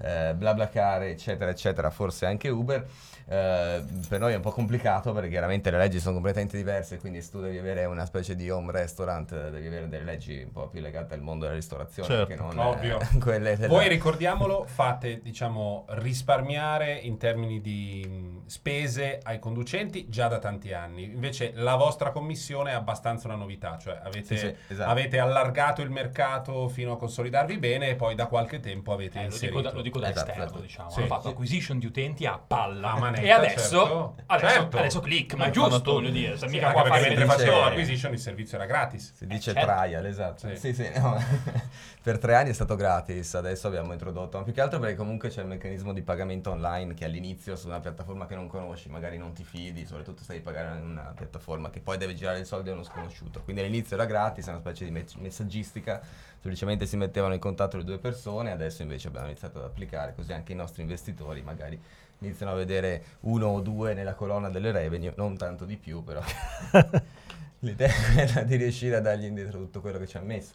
[0.00, 2.84] eh, BlaBlaCar, eccetera, eccetera, forse anche Uber.
[3.32, 7.22] Eh, per noi è un po' complicato perché chiaramente le leggi sono completamente diverse, quindi
[7.22, 10.50] se tu devi avere una specie di home restaurant, eh, devi avere delle leggi un
[10.52, 12.98] po' più legate al mondo della ristorazione Certo, che non ovvio.
[13.20, 13.68] quelle della...
[13.72, 20.72] Voi ricordiamolo, fate diciamo risparmiare in termini di mh, spese ai conducenti già da tanti
[20.74, 21.04] anni.
[21.04, 24.90] Invece la vostra commissione è abbastanza una novità, cioè avete, Sì, sì, esatto.
[24.90, 29.22] avete allargato il mercato fino a consolidarvi bene e poi da qualche tempo avete Eh,
[29.22, 29.56] lo, inserito.
[29.58, 30.60] dico da, lo dico da Esatto, esterno, esatto.
[30.60, 30.90] diciamo.
[30.90, 32.92] Sì, Hanno fatto acquisition di utenti a palla.
[32.92, 34.14] A manetta, e adesso, certo.
[34.26, 34.78] adesso, Certo.
[34.78, 36.36] adesso click, ma è giusto, voglio dire.
[36.36, 39.12] Se Sì, mica qua perché fare mentre facevo l'acquisition il servizio era gratis.
[39.14, 39.60] Si dice certo.
[39.60, 40.48] trial, esatto.
[40.48, 40.56] Sì.
[40.56, 41.16] Sì, sì, no.
[42.02, 45.28] per tre anni è stato gratis, adesso abbiamo introdotto, ma più che altro perché comunque
[45.28, 49.18] c'è il meccanismo di pagamento online che all'inizio su una piattaforma che non conosci, magari
[49.18, 52.44] non ti fidi, soprattutto se devi pagare in una piattaforma che poi deve girare i
[52.44, 53.42] soldi a uno sconosciuto.
[53.42, 56.00] Quindi all'inizio era gratis, è una specie di me- messaggistica,
[56.40, 60.32] semplicemente si mettevano in contatto le due persone, adesso invece abbiamo iniziato ad applicare, così
[60.32, 61.80] anche i nostri investitori magari
[62.24, 66.20] iniziano a vedere uno o due nella colonna delle revenue, non tanto di più però.
[67.60, 70.52] L'idea è quella di riuscire a dargli indietro tutto quello che ci ha messo.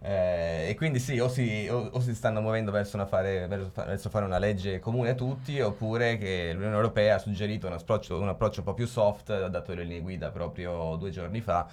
[0.00, 3.70] Eh, e quindi sì, o si, o- o si stanno muovendo verso, una fare, verso,
[3.72, 7.72] fa- verso fare una legge comune a tutti, oppure che l'Unione Europea ha suggerito un
[7.72, 11.40] approccio, un approccio un po' più soft, ha dato le linee guida proprio due giorni
[11.40, 11.66] fa,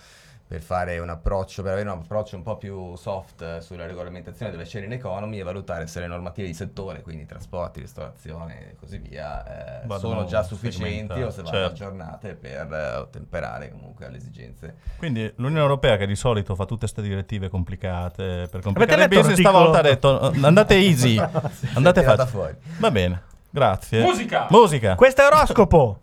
[0.51, 4.51] per fare un approccio, per avere un approccio un po' più soft eh, sulla regolamentazione
[4.51, 8.97] della sharing economy e valutare se le normative di settore, quindi trasporti, ristorazione e così
[8.97, 11.71] via, eh, sono già sufficienti o se vanno certo.
[11.71, 16.79] aggiornate per eh, ottemperare comunque alle esigenze Quindi l'Unione Europea che di solito fa tutte
[16.79, 21.15] queste direttive complicate per complicare il letto business stavolta ha detto "Eh, andate easy,
[21.75, 22.27] andate facile.
[22.27, 22.55] fuori.
[22.79, 24.01] Va bene, grazie.
[24.01, 24.47] Musica!
[24.49, 24.95] Musica.
[24.95, 25.99] Questo è oroscopo.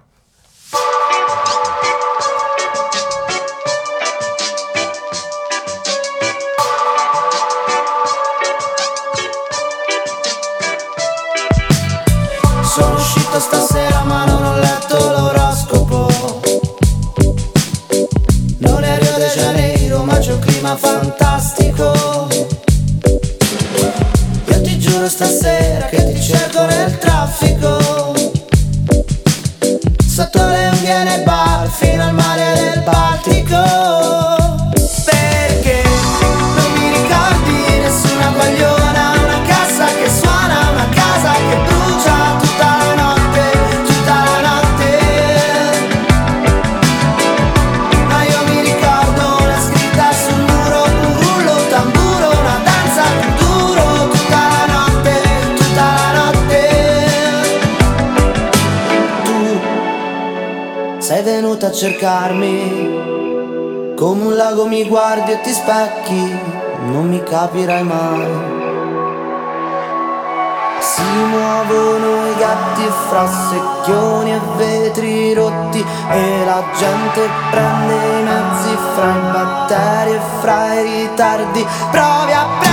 [61.99, 63.95] Cercarmi.
[63.97, 66.39] Come un lago mi guardi e ti specchi,
[66.93, 68.57] non mi capirai mai.
[70.79, 78.77] Si muovono i gatti fra secchioni e vetri rotti e la gente prende i mezzi
[78.95, 81.67] fra i batteri e fra i ritardi.
[81.91, 82.68] Provi a prendermi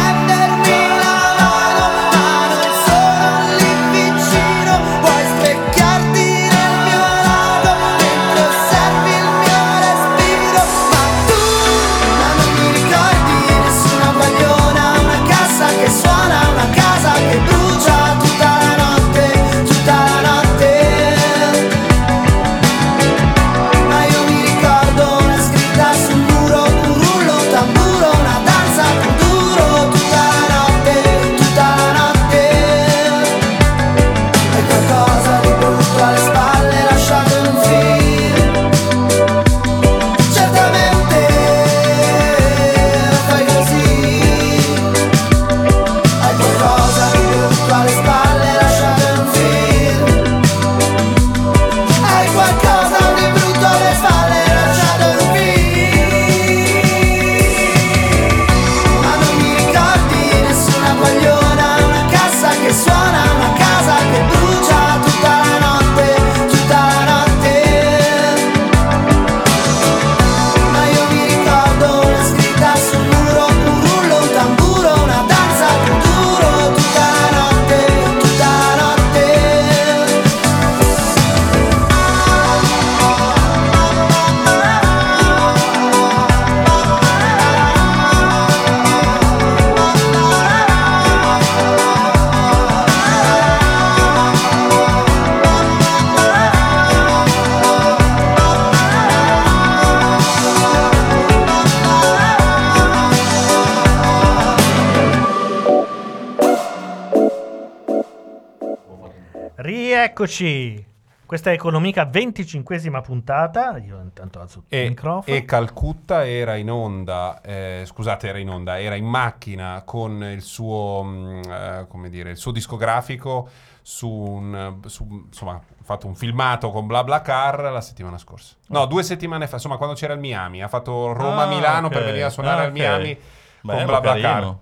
[110.19, 110.93] Rieccoci.
[111.25, 113.77] Questa è Economica 25esima puntata.
[113.85, 115.35] Io intanto alzo il microfono.
[115.35, 120.41] e Calcutta era in onda, eh, scusate, era in onda, era in macchina con il
[120.41, 123.49] suo, mh, eh, come dire, il suo discografico
[123.81, 128.55] su un, su- insomma, ha fatto un filmato con BlaBlaCar la settimana scorsa.
[128.67, 132.05] No, due settimane fa, insomma, quando c'era il Miami, ha fatto Roma-Milano Ah, per ok.
[132.05, 132.73] venire a suonare Ah, al ok.
[132.77, 133.21] Miami con
[133.61, 134.55] Bello, BlaBlaCar.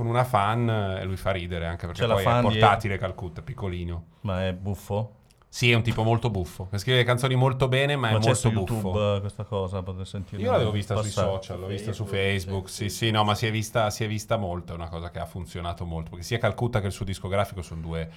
[0.00, 0.66] Con una fan
[0.98, 4.04] e lui fa ridere anche perché C'è la poi è fan di- portatile Calcutta, piccolino.
[4.22, 5.16] Ma è buffo?
[5.46, 6.68] Sì, è un tipo molto buffo.
[6.74, 8.72] Scrive le canzoni molto bene, ma, Ma, è c'è molto su buffo.
[8.72, 9.82] YouTube eh, questa cosa?
[9.82, 11.28] Potete sentire Io l'avevo vista sui passare.
[11.32, 14.38] social, l'ho vista su Facebook, sì, sì, no, ma si è vista, si è vista
[14.38, 17.60] molto, è una cosa che ha funzionato molto, perché sia Calcutta che il suo discografico
[17.60, 18.08] sono due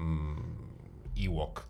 [0.00, 0.36] mm,
[1.16, 1.66] Ewok,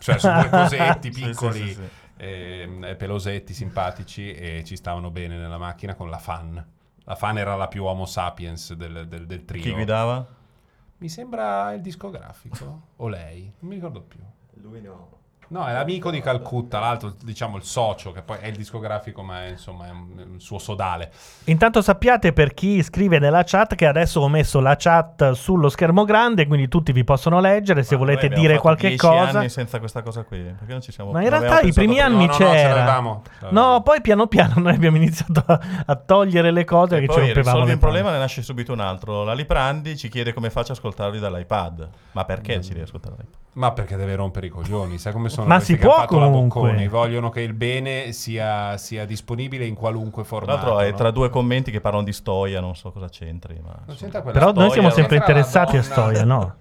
[0.00, 1.88] cioè sono due cosetti Sì, sì, piccoli, sì, sì.
[2.16, 6.66] ehm, pelosetti, simpatici e ci stavano bene nella macchina con la fan.
[7.08, 9.62] La fan era la più homo sapiens del, del, del trio.
[9.62, 10.26] Chi guidava?
[10.98, 14.20] Mi sembra il discografico, o lei, non mi ricordo più.
[14.60, 15.17] Lui no.
[15.50, 19.44] No, è l'amico di Calcutta, l'altro, diciamo, il socio, che poi è il discografico, ma
[19.44, 21.10] è, insomma, è un, suo sodale.
[21.44, 26.04] Intanto sappiate per chi scrive nella chat che adesso ho messo la chat sullo schermo
[26.04, 29.38] grande, quindi tutti vi possono leggere se Ma volete dire fatto qualche 10 cosa.
[29.38, 30.42] anni senza questa cosa qui.
[30.42, 32.74] Perché non ci siamo Ma in realtà i primi anni No, no, no, ce c'era.
[32.74, 33.22] l'avevamo.
[33.50, 37.12] no, poi piano piano noi abbiamo iniziato a, a togliere le cose E che ci
[37.12, 39.24] poi rompevamo risolvi le un problema ne nasce subito un altro.
[39.24, 41.88] La Liprandi ci chiede come faccia a ascoltarvi dall'iPad.
[42.12, 43.46] Ma perché ci devi ascoltare dall'iPad?
[43.54, 44.98] Ma perché deve rompere i coglioni?
[44.98, 46.60] Sai come sono Ma si può comunque.
[46.60, 46.86] Bocconi?
[46.86, 50.96] Vogliono che il bene sia, sia disponibile in qualunque Tra l'altro è no?
[50.96, 53.60] tra due commenti che parlano di stoia, non so cosa c'entri.
[53.60, 56.54] Ma Non c'entra quella Però noi storia, siamo sempre interessati a storia, no?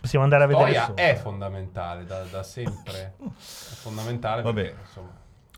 [0.00, 0.94] Possiamo andare a vedere Storia su.
[0.94, 3.14] è fondamentale da, da sempre.
[3.18, 4.62] È fondamentale Vabbè.
[4.62, 5.08] perché, insomma...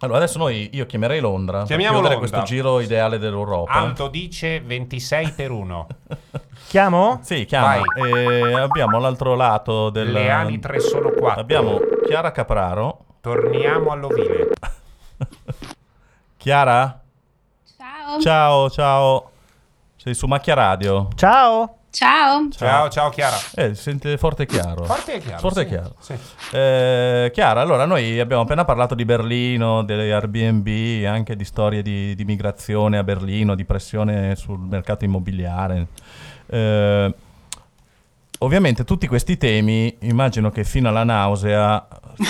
[0.02, 2.30] Allora adesso noi, io chiamerei Londra per Chiamiamo chiudere Londra.
[2.38, 3.70] questo giro ideale dell'Europa.
[3.72, 5.86] Aldo dice 26 per 1.
[6.66, 7.20] Chiamo?
[7.22, 7.82] Sì, chiama.
[7.94, 10.10] E abbiamo l'altro lato del...
[10.10, 11.40] Le ali 3 sono 4.
[11.40, 13.04] Abbiamo Chiara Capraro.
[13.20, 14.48] Torniamo all'ovile.
[16.36, 17.00] Chiara?
[17.76, 18.20] Ciao.
[18.20, 19.30] Ciao, ciao.
[19.96, 21.08] Sei su Macchia Radio.
[21.14, 21.76] Ciao.
[21.92, 22.48] Ciao.
[22.48, 23.36] Ciao, ciao Chiara.
[23.54, 24.84] Eh, si sente forte e chiaro.
[24.84, 25.38] Forte e chiaro.
[25.38, 25.68] Forte e sì.
[25.68, 25.94] chiaro.
[25.98, 26.14] Sì.
[26.52, 32.14] Eh, Chiara, allora noi abbiamo appena parlato di Berlino, delle Airbnb, anche di storie di,
[32.14, 35.88] di migrazione a Berlino, di pressione sul mercato immobiliare.
[36.46, 37.14] Eh,
[38.42, 41.86] ovviamente tutti questi temi immagino che fino alla nausea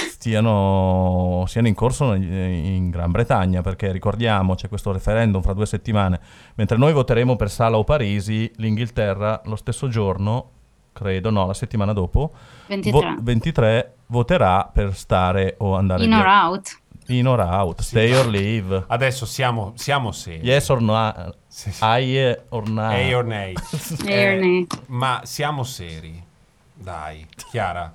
[0.08, 5.66] stiano, siano in corso in, in Gran Bretagna, perché ricordiamo c'è questo referendum fra due
[5.66, 6.20] settimane,
[6.54, 10.50] mentre noi voteremo per Sala o Parisi, l'Inghilterra lo stesso giorno,
[10.92, 12.32] credo, no, la settimana dopo,
[12.68, 12.92] 23.
[12.92, 16.20] Vo- 23 voterà per stare o andare In via.
[16.20, 16.80] or out.
[17.12, 18.84] In or out, stay or leave.
[18.86, 20.40] Adesso siamo, siamo seri.
[20.46, 21.34] Yes or no?
[21.46, 21.84] Sì, sì.
[21.84, 22.90] Aye or no?
[22.90, 23.54] Hey or nay.
[24.06, 24.66] Hey or nay.
[24.86, 26.24] Ma siamo seri.
[26.72, 27.94] Dai, Chiara.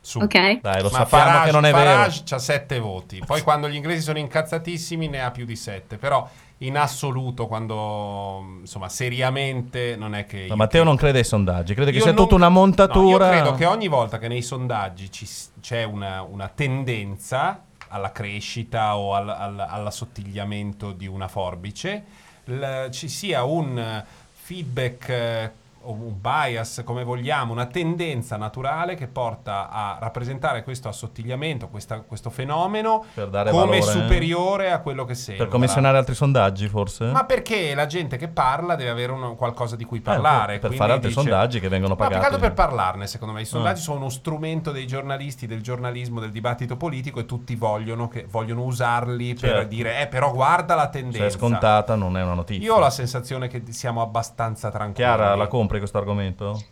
[0.00, 0.18] Su.
[0.18, 0.60] Ok.
[0.60, 3.22] Dai, lo Ma sappiamo Farage, che non è Farage c'ha sette voti.
[3.24, 5.96] Poi quando gli inglesi sono incazzatissimi ne ha più di sette.
[5.98, 6.28] Però
[6.58, 10.36] in assoluto, quando insomma seriamente, non è che.
[10.38, 10.48] vero.
[10.50, 13.26] Ma Matteo non crede ai sondaggi, crede che Io sia non- tutta una montatura.
[13.28, 15.28] No, io credo che ogni volta che nei sondaggi ci
[15.60, 17.62] c'è una, una tendenza
[17.92, 22.04] alla crescita o al, al- all'assottigliamento di una forbice,
[22.44, 25.52] l- ci sia un feedback eh,
[25.84, 32.30] un bias, come vogliamo, una tendenza naturale che porta a rappresentare questo assottigliamento, questa- questo
[32.30, 33.80] fenomeno Per come valore.
[33.82, 35.44] superiore a quello che sembra.
[35.44, 37.06] Per commissionare altri sondaggi, forse?
[37.06, 40.54] Ma perché la gente che parla deve avere uno- qualcosa di cui parlare.
[40.54, 42.24] Eh, per quindi fare altri dice- sondaggi che vengono più pagati.
[42.24, 43.40] altro per parlarne, secondo me.
[43.42, 43.82] I sondaggi Ah.
[43.82, 48.62] sono uno strumento dei giornalisti, del giornalismo, del dibattito politico e tutti vogliono, che, vogliono
[48.62, 49.68] usarli per Certo.
[49.68, 51.24] dire, eh, però guarda la Se tendenza.
[51.26, 52.62] è scontata non è una notizia.
[52.64, 54.94] Io ho la sensazione che siamo abbastanza tranquilli.
[55.08, 56.62] Chiara, la compri questo argomento?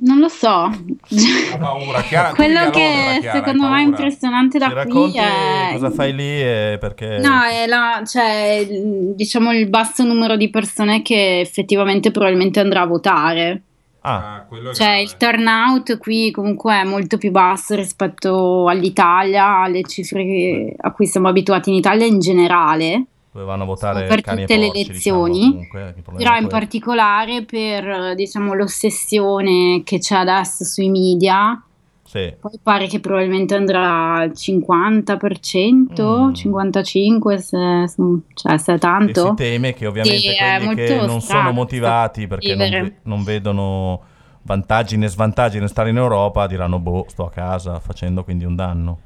[0.00, 0.48] Non lo so.
[0.48, 2.32] Ha paura, Chiara.
[2.36, 5.70] Quello a Londra, che Chiara, secondo me è impressionante da Ci qui è...
[5.72, 7.18] cosa fai lì e perché...
[7.18, 12.82] No, è la, cioè, il- diciamo il basso numero di persone che effettivamente probabilmente andrà
[12.82, 13.62] a votare.
[14.00, 20.22] Ah, Ah, Cioè il turnout qui comunque è molto più basso rispetto all'Italia, alle cifre
[20.24, 23.04] che- a cui siamo abituati in Italia in generale.
[23.38, 28.54] Dovevano votare per e tutte le porci, elezioni, diciamo, comunque, Però in particolare per diciamo,
[28.54, 31.62] l'ossessione che c'è adesso sui media,
[32.04, 32.34] Sì.
[32.40, 36.32] poi pare che probabilmente andrà al 50%, Mm.
[36.32, 37.96] 55%, se,
[38.34, 39.28] cioè se è E tanto.
[39.28, 44.00] si teme che ovviamente Sì, quelli che non sono motivati perché non, non vedono
[44.42, 48.54] vantaggi né svantaggi nel stare in Europa diranno boh, sto a casa facendo quindi un
[48.56, 48.98] danno.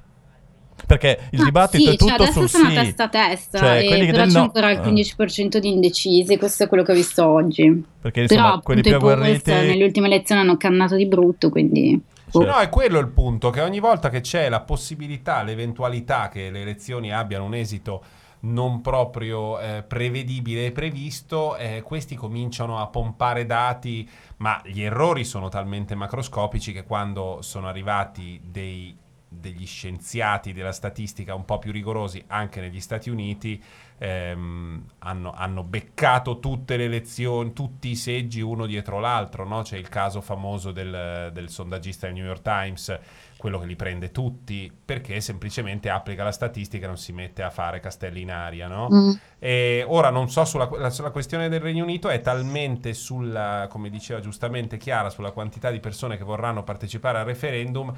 [0.86, 2.74] Perché il Ah, dibattito sì, è tutto cioè adesso sul sono sì.
[2.74, 4.82] testa a testa, Cioè, e quelli che però c'è no- ancora il ah.
[4.82, 7.84] 15% di indecisi, questo è quello che ho visto oggi.
[8.00, 12.00] Perché Però insomma, quelli appunto più agguerriti nelle ultime elezioni hanno cannato di brutto, quindi...
[12.30, 12.44] boh.
[12.44, 16.60] No, è quello il punto, che ogni volta che c'è la possibilità, l'eventualità che le
[16.62, 18.04] elezioni abbiano un esito
[18.44, 24.08] non proprio eh, prevedibile e previsto, eh, questi cominciano a pompare dati,
[24.38, 28.96] ma gli errori sono talmente macroscopici che quando sono arrivati dei-
[29.32, 33.62] degli scienziati della statistica un po' più rigorosi anche negli Stati Uniti,
[33.98, 39.62] ehm, hanno, hanno beccato tutte le elezioni, tutti i seggi uno dietro l'altro, no?
[39.62, 42.98] C'è il caso famoso del, del sondaggista del New York Times,
[43.36, 47.50] quello che li prende tutti, perché semplicemente applica la statistica e non si mette a
[47.50, 48.88] fare castelli in aria, no?
[48.90, 49.12] Mm.
[49.38, 53.90] E ora non so sulla, la- sulla questione del Regno Unito, è talmente sulla, come
[53.90, 57.92] diceva giustamente Chiara, sulla quantità di persone che vorranno partecipare al referendum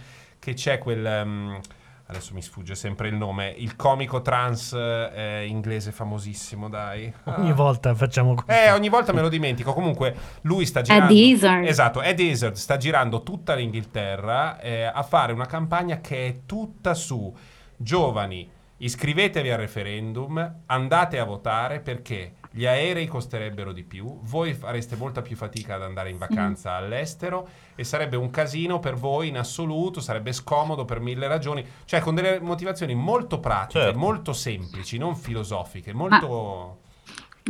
[0.44, 1.04] che c'è quel...
[1.06, 1.60] ehm,
[2.06, 7.10] adesso mi sfugge sempre il nome, il comico trans eh, inglese famosissimo, dai.
[7.24, 7.54] Ogni Ah.
[7.54, 8.52] volta facciamo questo.
[8.52, 9.72] Eh, ogni volta me lo dimentico.
[9.72, 11.10] Comunque, lui sta girando.
[11.12, 11.64] Ed Izzard.
[11.64, 16.92] Esatto, Ed Izzard sta girando tutta l'Inghilterra eh, a fare una campagna che è tutta
[16.92, 17.34] su
[17.76, 18.50] giovani.
[18.76, 25.22] Iscrivetevi al referendum, andate a votare perché gli aerei costerebbero di più, voi fareste molta
[25.22, 30.00] più fatica ad andare in vacanza all'estero e sarebbe un casino per voi in assoluto,
[30.00, 33.98] sarebbe scomodo per mille ragioni, cioè con delle motivazioni molto pratiche, Certo.
[33.98, 36.78] molto semplici, non filosofiche, molto...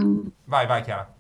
[0.01, 0.27] Mm.
[0.47, 1.13] Vai, vai Chiara.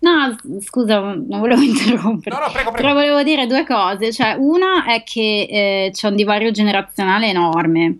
[0.00, 2.36] No, scusa, non volevo interrompere.
[2.36, 2.88] No, no, prego, prego.
[2.88, 4.12] Però volevo dire due cose.
[4.12, 7.98] Cioè, una è che eh, c'è un divario generazionale enorme.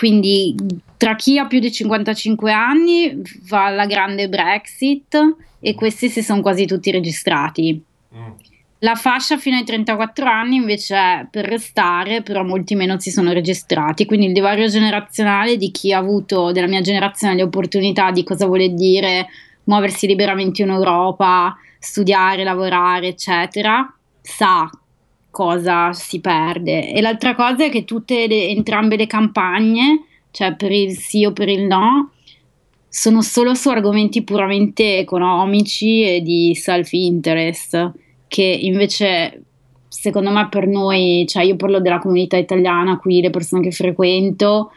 [0.00, 0.54] Quindi
[0.96, 3.20] tra chi ha più di 55 anni
[3.50, 7.84] va alla grande Brexit e questi si sono quasi tutti registrati.
[8.16, 8.30] Mm.
[8.78, 13.32] La fascia fino ai 34 anni invece è per restare, però molti meno si sono
[13.32, 14.06] registrati.
[14.06, 18.46] Quindi il divario generazionale di chi ha avuto della mia generazione le opportunità di cosa
[18.46, 19.26] vuole dire
[19.64, 23.86] muoversi liberamente in Europa, studiare, lavorare, eccetera,
[24.22, 24.66] sa
[25.30, 26.92] cosa si perde.
[26.92, 31.32] E l'altra cosa è che tutte le, entrambe le campagne, cioè per il sì o
[31.32, 32.10] per il no,
[32.88, 37.92] sono solo su argomenti puramente economici e di self-interest,
[38.26, 39.44] che invece
[39.88, 44.70] secondo me per noi, cioè io parlo della comunità italiana qui, le persone che frequento,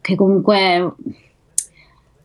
[0.00, 0.94] che comunque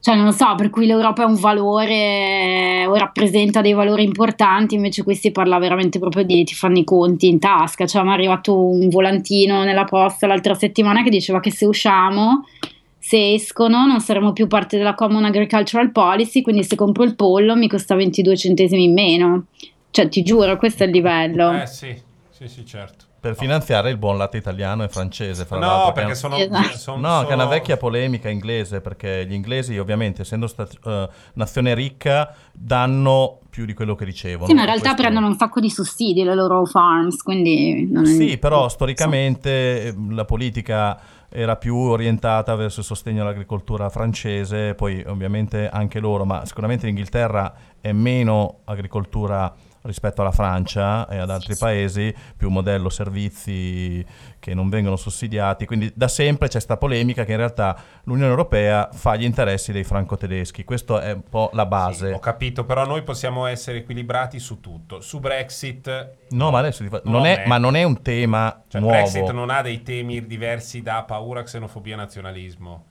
[0.01, 5.03] cioè non so, per cui l'Europa è un valore o rappresenta dei valori importanti, invece
[5.03, 8.13] qui si parla veramente proprio di ti fanno i conti in tasca, cioè mi è
[8.13, 12.47] arrivato un volantino nella posta l'altra settimana che diceva che se usciamo,
[12.97, 17.55] se escono non saremo più parte della Common Agricultural Policy, quindi se compro il pollo
[17.55, 19.45] mi costa 22 centesimi in meno.
[19.91, 21.51] Cioè ti giuro, questo è il livello.
[21.51, 21.95] Eh sì,
[22.31, 23.05] sì, sì, certo.
[23.21, 25.91] Per finanziare il buon latte italiano e francese, fra No, l'altro.
[25.91, 26.75] perché che- sono, Esatto.
[26.79, 30.75] sono- No, che è una sono- vecchia polemica inglese, perché gli inglesi ovviamente, essendo stati
[30.83, 34.47] eh, nazione ricca, danno più di quello che ricevono.
[34.47, 38.05] Sì, ma in realtà questo- prendono un sacco di sussidi le loro farms, quindi non
[38.05, 40.99] è- Sì, però storicamente eh, la politica
[41.29, 47.53] era più orientata verso il sostegno all'agricoltura francese, poi ovviamente anche loro, ma sicuramente l'Inghilterra
[47.79, 49.53] è meno agricoltura
[49.83, 54.05] rispetto alla Francia e ad altri paesi, più modello servizi
[54.39, 58.89] che non vengono sussidiati, quindi da sempre c'è questa polemica che in realtà l'Unione Europea
[58.91, 62.11] fa gli interessi dei franco-tedeschi, questa è un po' la Sì, base.
[62.13, 65.01] ho capito, però noi possiamo essere equilibrati su tutto.
[65.01, 67.47] Su Brexit, No, ma adesso Non non è, è.
[67.47, 68.95] ma non è un tema cioè nuovo.
[68.95, 72.85] Brexit non ha dei temi diversi da paura, xenofobia, nazionalismo.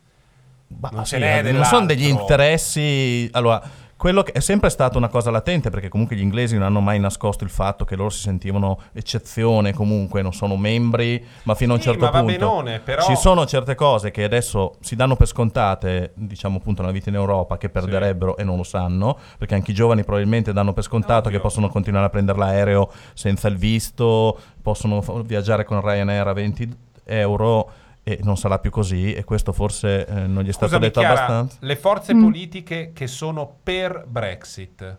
[0.67, 3.29] Bah, Non sì, non sono degli interessi.
[3.33, 3.61] Allora,
[4.01, 6.99] quello che è sempre stata una cosa latente, perché comunque gli inglesi non hanno mai
[6.99, 11.75] nascosto il fatto che loro si sentivano eccezione, comunque non sono membri, ma fino a
[11.75, 12.25] un Sì, certo punto.
[12.25, 16.95] benone, però- Ci sono certe cose che adesso si danno per scontate, diciamo appunto nella
[16.95, 20.73] vita in Europa, che perderebbero e non lo sanno, perché anche i giovani probabilmente danno
[20.73, 21.33] per scontato Ovvio.
[21.33, 26.75] che possono continuare a prendere l'aereo senza il visto, possono viaggiare con Ryanair a 20
[27.05, 27.71] euro.
[28.11, 31.01] E non sarà più così, e questo forse eh, non gli è stato Scusami, detto
[31.01, 31.57] Chiara, abbastanza.
[31.61, 32.23] le forze Mm.
[32.23, 34.99] politiche che sono per Brexit.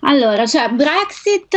[0.00, 1.56] Allora, cioè, Brexit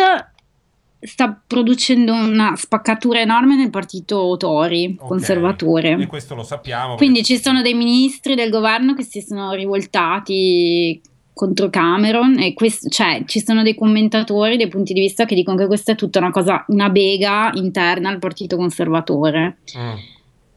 [1.00, 5.08] sta producendo una spaccatura enorme nel partito Tory, Ok.
[5.08, 5.92] conservatore.
[6.00, 6.96] E questo lo sappiamo.
[6.96, 11.00] Quindi perché- ci sono dei ministri del governo che si sono rivoltati
[11.38, 15.56] contro Cameron e quest- cioè, ci sono dei commentatori, dei punti di vista che dicono
[15.56, 19.60] che questa è tutta una cosa, una bega interna al partito conservatore.
[19.78, 19.94] Mm.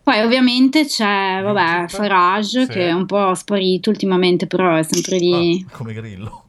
[0.02, 1.86] Poi ovviamente c'è, vabbè?
[1.88, 2.72] Farage Sì.
[2.72, 5.64] che è un po' sparito ultimamente, però è sempre lì.
[5.68, 6.44] Ah, come Grillo.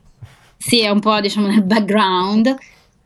[0.57, 2.55] Sì, è un po' diciamo nel background,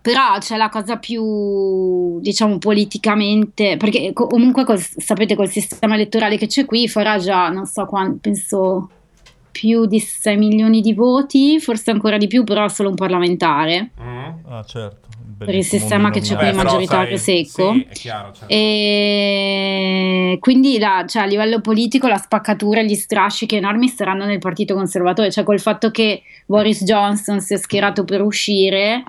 [0.01, 6.37] però c'è la cosa più diciamo politicamente, perché co- comunque col- sapete col sistema elettorale
[6.37, 8.89] che c'è qui, Farage ha non so quanto, penso
[9.57, 13.91] più di 6 milioni di voti, forse ancora di più, però solo un parlamentare.
[14.01, 14.27] Mm.
[14.49, 15.03] Ah, certo.
[15.37, 17.73] Per il sistema che c'è qui Vabbè, però, maggioritario sai, secco.
[17.73, 18.31] Sì, è chiaro.
[18.33, 18.53] certo.
[18.53, 24.39] E quindi la- cioè, a livello politico la spaccatura e gli strascichi enormi saranno nel
[24.39, 29.03] partito conservatore, cioè col fatto che Boris Johnson si è schierato per uscire,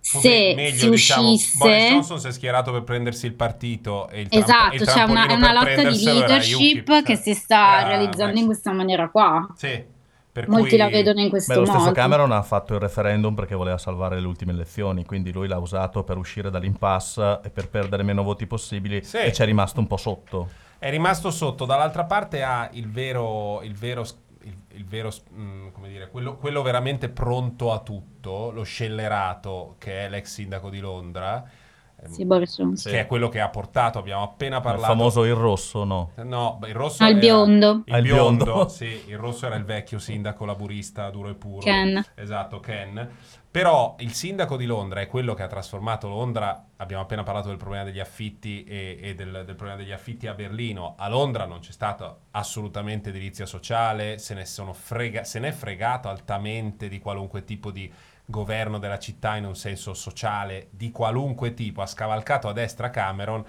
[0.00, 1.58] se me- meglio, si diciamo, uscisse...
[1.58, 5.26] Boris Johnson si è schierato per prendersi il partito e il Esatto, il c'è una,
[5.26, 8.46] è una lotta di leadership UKIP, che cioè, si sta era realizzando in Brexit.
[8.46, 9.46] questa maniera qua.
[9.56, 9.84] Sì,
[10.32, 11.92] per Molti cui- la vedono in questo Beh, lo stesso modo.
[11.92, 16.02] Cameron ha fatto il referendum perché voleva salvare le ultime elezioni, quindi lui l'ha usato
[16.04, 19.18] per uscire dall'impasse e per perdere meno voti possibili Sì.
[19.18, 20.48] e ci è rimasto un po' sotto.
[20.78, 24.04] È rimasto sotto, dall'altra parte ha il vero, il vero,
[24.42, 30.06] il, il vero mm, come dire, quello, quello veramente pronto a tutto, lo scellerato che
[30.06, 31.48] è l'ex sindaco di Londra,
[32.08, 32.92] Sì, Boris Johnson.
[32.92, 34.86] che è quello che ha portato, abbiamo appena Il parlato.
[34.86, 36.12] famoso il rosso, no?
[36.16, 37.82] No, il rosso il era- biondo.
[37.86, 38.68] Il il biondo, biondo.
[38.72, 41.60] sì, il rosso era il vecchio sindaco laburista duro e puro.
[41.60, 42.04] Ken.
[42.14, 43.08] Esatto, Ken.
[43.50, 47.56] Però il sindaco di Londra è quello che ha trasformato Londra, abbiamo appena parlato del
[47.56, 50.94] problema degli affitti e, e del, del problema degli affitti a Berlino.
[50.96, 55.52] A Londra non c'è stata assolutamente edilizia sociale, se ne, sono frega- se ne è
[55.52, 57.92] fregato altamente di qualunque tipo di
[58.30, 63.44] governo della città in un senso sociale di qualunque tipo, ha scavalcato a destra Cameron.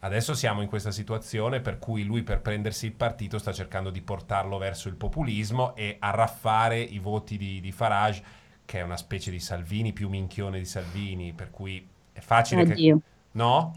[0.00, 4.00] Adesso siamo in questa situazione per cui lui per prendersi il partito sta cercando di
[4.00, 8.22] portarlo verso il populismo e arraffare i voti di, di Farage,
[8.64, 12.72] che è una specie di Salvini più minchione di Salvini, per cui è facile che...
[12.72, 13.00] Oddio.
[13.32, 13.74] No?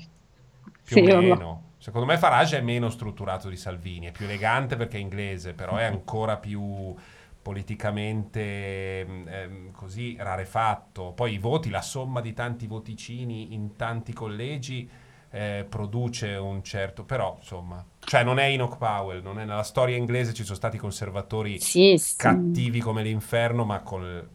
[0.84, 1.62] Più Sì, o meno.
[1.78, 5.76] Secondo me Farage è meno strutturato di Salvini, è più elegante perché è inglese, però
[5.76, 6.96] è ancora più
[7.44, 11.12] politicamente ehm, ehm, così rarefatto.
[11.12, 14.90] Poi i voti, la somma di tanti voticini in tanti collegi
[15.30, 17.04] eh, produce un certo...
[17.04, 20.78] Però, insomma, cioè non è Enoch Powell, non è nella storia inglese ci sono stati
[20.78, 22.16] conservatori Sì, sì.
[22.18, 24.28] cattivi come l'inferno, ma con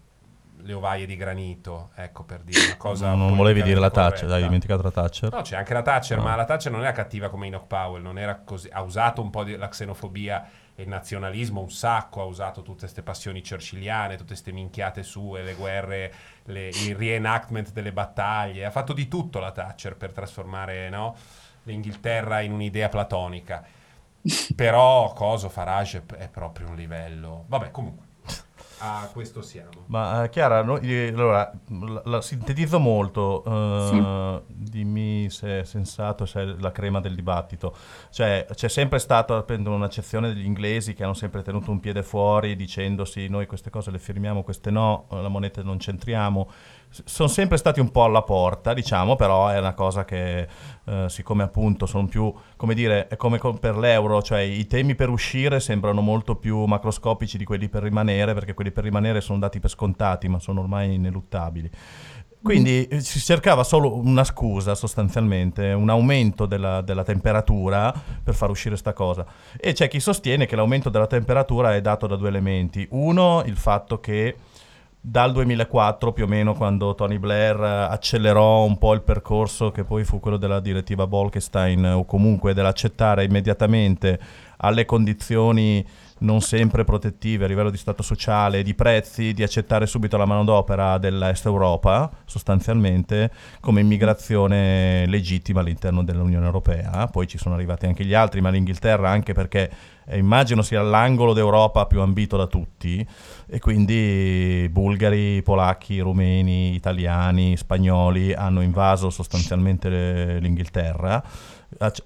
[0.60, 3.14] le ovaie di granito, ecco per dire una cosa.
[3.14, 5.32] non volevi dire la Thatcher, hai dimenticato la Thatcher?
[5.32, 6.24] No, c'è anche la Thatcher, No.
[6.24, 9.30] ma la Thatcher non era cattiva come Enoch Powell, non era così, ha usato un
[9.30, 10.46] po' di, la xenofobia
[10.82, 15.54] il nazionalismo un sacco, ha usato tutte queste passioni churchilliane, tutte queste minchiate sue, le
[15.54, 16.12] guerre,
[16.44, 21.16] le- il reenactment delle battaglie, ha fatto di tutto la Thatcher per trasformare no,
[21.64, 23.64] l'Inghilterra in un'idea platonica.
[24.54, 27.44] Però Coso Farage è- è proprio un livello.
[27.48, 28.06] Vabbè, comunque,
[28.78, 29.70] a questo siamo.
[29.86, 36.26] Ma eh, Chiara, no- eh, allora, la, la sintetizzo molto, eh, dimmi se è sensato,
[36.26, 37.74] se è la crema del dibattito.
[38.10, 42.56] Cioè, c'è sempre stata appunto, un'accezione degli inglesi che hanno sempre tenuto un piede fuori
[42.56, 46.50] dicendosi noi queste cose le firmiamo, queste no, la moneta non c'entriamo.
[46.90, 50.48] Sono sempre stati un po' alla porta, diciamo, però è una cosa che,
[50.84, 54.94] eh, siccome appunto sono più, come dire, è come co- per l'euro, cioè i temi
[54.94, 59.38] per uscire sembrano molto più macroscopici di quelli per rimanere, perché quelli per rimanere sono
[59.38, 61.70] dati per scontati, ma sono ormai ineluttabili.
[62.40, 68.50] Quindi eh, si cercava solo una scusa sostanzialmente, un aumento della, della temperatura per far
[68.50, 69.26] uscire sta cosa.
[69.56, 72.86] E c'è chi sostiene che l'aumento della temperatura è dato da due elementi.
[72.90, 74.36] Uno, il fatto che
[75.10, 79.82] dal 2004 più o meno quando Tony Blair eh, accelerò un po' il percorso che
[79.82, 84.20] poi fu quello della direttiva Bolkestein o comunque dell'accettare immediatamente
[84.58, 85.86] alle condizioni
[86.18, 90.26] non sempre protettive a livello di stato sociale e di prezzi, di accettare subito la
[90.26, 93.30] manodopera dell'Est Europa, sostanzialmente,
[93.60, 97.06] come immigrazione legittima all'interno dell'Unione Europea.
[97.06, 99.70] Poi ci sono arrivati anche gli altri, ma l'Inghilterra anche perché
[100.08, 103.06] eh, immagino sia l'angolo d'Europa più ambito da tutti,
[103.46, 111.22] e quindi bulgari, polacchi, rumeni, italiani, spagnoli hanno invaso sostanzialmente le- l'Inghilterra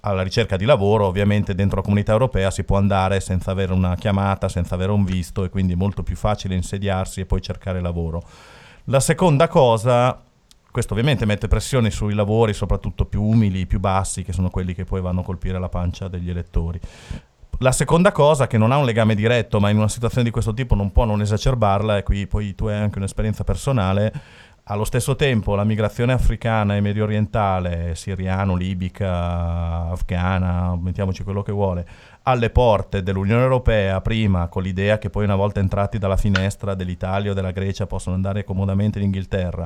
[0.01, 3.95] alla ricerca di lavoro, ovviamente dentro la comunità europea si può andare senza avere una
[3.95, 7.79] chiamata, senza avere un visto e quindi è molto più facile insediarsi e poi cercare
[7.81, 8.21] lavoro.
[8.85, 10.21] La seconda cosa,
[10.69, 14.83] questo ovviamente mette pressione sui lavori, soprattutto più umili, più bassi, che sono quelli che
[14.83, 16.79] poi vanno a colpire la pancia degli elettori.
[17.63, 20.53] La seconda cosa, che non ha un legame diretto, ma in una situazione di questo
[20.53, 24.11] tipo non può non esacerbarla, e qui poi tu hai anche un'esperienza personale,
[24.63, 31.53] allo stesso tempo la migrazione africana e medio orientale, siriano, libica, afghana, mettiamoci quello che
[31.53, 31.87] vuole,
[32.23, 37.31] alle porte dell'Unione Europea prima con l'idea che poi una volta entrati dalla finestra dell'Italia
[37.31, 39.65] o della Grecia possono andare comodamente in Inghilterra,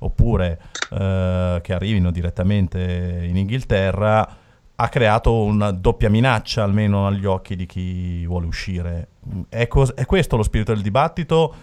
[0.00, 4.46] oppure eh, che arrivino direttamente in Inghilterra,
[4.80, 9.08] ha creato una doppia minaccia almeno agli occhi di chi vuole uscire.
[9.48, 11.54] È, cos- è questo lo spirito del dibattito?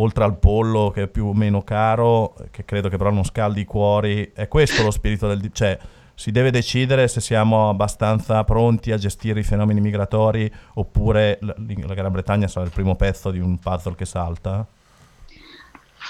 [0.00, 3.62] oltre al pollo che è più o meno caro, che credo che però non scaldi
[3.62, 5.40] i cuori, è questo lo spirito del...
[5.40, 5.76] di- cioè
[6.14, 11.94] si deve decidere se siamo abbastanza pronti a gestire i fenomeni migratori oppure la, la
[11.94, 14.66] Gran Bretagna sarà il primo pezzo di un puzzle che salta.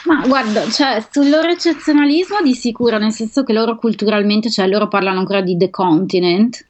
[0.04, 4.88] Ma guarda, cioè, sul loro eccezionalismo di sicuro, nel senso che loro culturalmente, cioè loro
[4.88, 6.64] parlano ancora di the continent,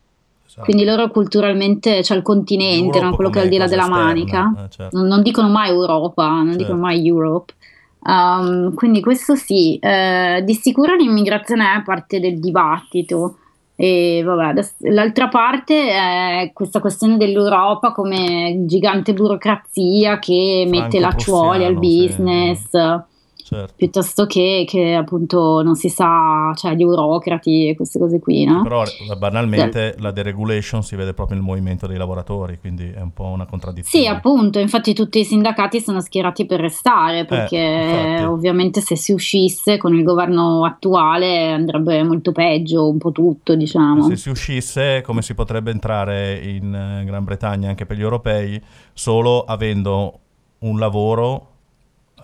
[0.47, 0.63] Esatto.
[0.65, 3.15] quindi loro culturalmente, cioè il continente, no?
[3.15, 4.55] quello che è al di là della esterna, manica.
[4.65, 4.97] eh, certo.
[4.97, 6.59] Non, non dicono mai Europa, non Certo.
[6.59, 7.55] dicono mai Europe.
[8.01, 13.37] Um, quindi questo sì, Eh, di sicuro l'immigrazione è parte del dibattito.
[13.81, 21.65] E vabbè, adesso- l'altra parte è questa questione dell'Europa come gigante burocrazia che mette lacciuoli
[21.65, 23.17] al Franco-prussiano, sì.
[23.49, 23.73] Certo.
[23.77, 28.63] piuttosto che, che appunto non si sa, cioè gli burocrati e queste cose qui, no?
[28.63, 33.15] Però eh, banalmente la deregulation si vede proprio nel movimento dei lavoratori, quindi è un
[33.15, 34.05] po' una contraddizione.
[34.05, 39.13] Sì, appunto, infatti tutti i sindacati sono schierati per restare, perché Eh, ovviamente se si
[39.13, 44.09] uscisse con il governo attuale andrebbe molto peggio, un po' tutto, diciamo.
[44.09, 48.61] Se si uscisse, come si potrebbe entrare in eh, Gran Bretagna anche per gli europei,
[48.93, 50.19] solo avendo
[50.59, 51.53] un lavoro.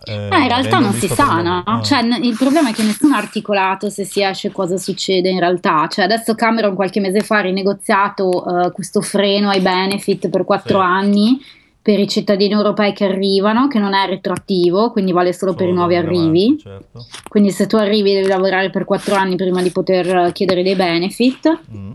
[0.05, 1.55] Eh, Eh, in realtà non si visto per sa, il no?
[1.65, 1.77] lavoro.
[1.79, 1.83] Ah.
[1.83, 5.39] Cioè, n- il problema è che nessuno ha articolato se si esce cosa succede in
[5.39, 5.87] realtà.
[5.89, 10.79] Cioè, adesso Cameron qualche mese fa ha rinegoziato eh, questo freno ai benefit per quattro
[10.79, 10.85] Sì.
[10.85, 11.41] anni
[11.81, 15.69] per i cittadini europei che arrivano, che non è retroattivo, quindi vale solo, per i
[15.69, 16.57] Solo nuovi arrivi.
[16.59, 17.05] certo.
[17.29, 20.75] Quindi se tu arrivi devi lavorare per quattro anni prima di poter eh, chiedere dei
[20.77, 21.61] benefit.
[21.77, 21.91] Mm.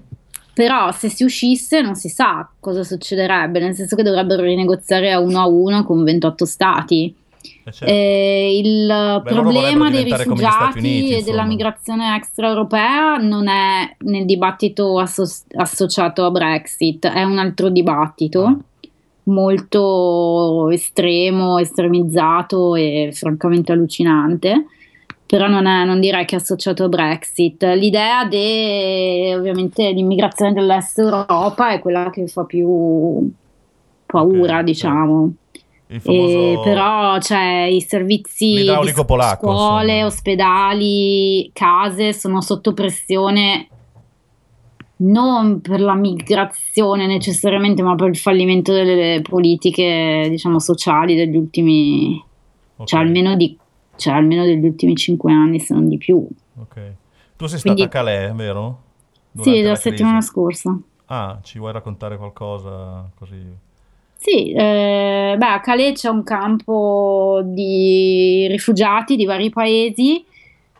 [0.53, 5.19] Però se si uscisse non si sa cosa succederebbe, nel senso che dovrebbero rinegoziare a
[5.19, 7.15] uno a uno con 28 stati.
[7.41, 7.85] Eh, certo.
[7.93, 15.23] Eh, il problema dei rifugiati Uniti, e della migrazione extraeuropea non è nel dibattito asso-
[15.55, 18.57] associato a Brexit, è un altro dibattito Ah.
[19.23, 24.65] molto estremo, estremizzato e francamente allucinante.
[25.25, 27.61] Però non, è- non direi che è associato a Brexit.
[27.75, 33.29] L'idea di ovviamente l'immigrazione dell'Est Europa è quella che fa più
[34.07, 35.31] paura, Ok, diciamo.
[35.48, 35.48] E
[35.99, 38.65] famoso- però c'è i servizi di
[39.05, 40.05] polacco, scuole, insomma.
[40.05, 43.67] ospedali, case sono sotto pressione
[45.01, 52.21] non per la migrazione necessariamente, ma per il fallimento delle politiche, diciamo, sociali degli ultimi,
[52.75, 53.57] Ok, cioè almeno, di,
[53.95, 56.17] cioè almeno degli ultimi cinque anni, se non di più.
[56.59, 56.93] ok.
[57.37, 58.81] Tu sei Quindi- stata a Calais, vero?
[59.31, 60.77] sì, Durante la la settimana scorsa.
[61.05, 63.41] Ah, ci vuoi raccontare qualcosa così?
[64.21, 70.25] Sì, eh, beh, a Calais c'è un campo di rifugiati di vari paesi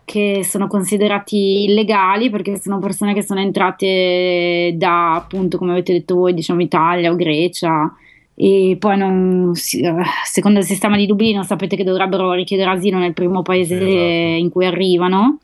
[0.04, 6.16] che sono considerati illegali perché sono persone che sono entrate da, appunto, come avete detto
[6.16, 7.96] voi, diciamo Italia o Grecia
[8.36, 13.14] e poi non eh, secondo il sistema di Dublino sapete che dovrebbero richiedere asilo nel
[13.14, 13.90] primo paese esatto.
[13.90, 15.40] in cui arrivano.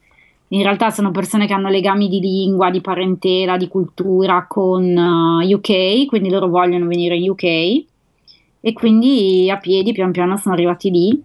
[0.56, 5.54] In realtà sono persone che hanno legami di lingua, di parentela, di cultura con eh,
[5.54, 10.90] UK, quindi loro vogliono venire in UK e quindi a piedi pian piano sono arrivati
[10.90, 11.24] lì.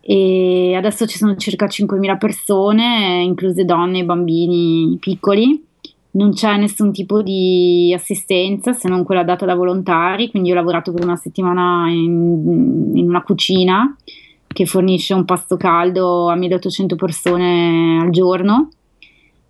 [0.00, 5.60] E adesso ci sono circa 5.000 persone, incluse donne e bambini piccoli.
[6.12, 10.92] Non c'è nessun tipo di assistenza se non quella data da volontari, quindi ho lavorato
[10.92, 13.96] per una settimana in, in una cucina
[14.52, 18.68] che fornisce un pasto caldo a 1800 persone al giorno.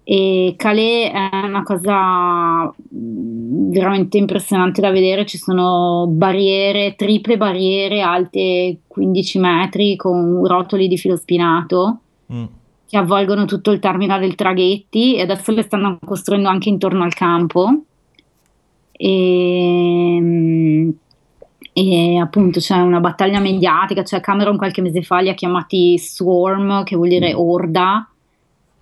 [0.04, 8.00] E Calais è una cosa mm, veramente impressionante da vedere, ci sono barriere, triple barriere
[8.00, 12.00] alte 15 metri con rotoli di filo spinato
[12.32, 12.44] Mm.
[12.88, 17.14] che avvolgono tutto il terminale del traghetti e adesso le stanno costruendo anche intorno al
[17.14, 17.84] campo.
[18.92, 20.18] E,
[21.72, 26.84] e appunto c'è una battaglia mediatica, cioè Cameron qualche mese fa li ha chiamati swarm,
[26.84, 28.06] che vuol dire orda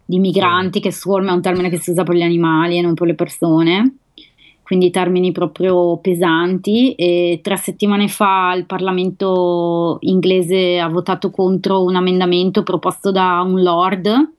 [0.04, 2.94] di migranti, che swarm è un termine che si usa per gli animali e non
[2.94, 3.98] per le persone,
[4.64, 6.94] quindi termini proprio pesanti.
[6.94, 13.62] E tre settimane fa il Parlamento inglese ha votato contro un emendamento proposto da un
[13.62, 14.32] lord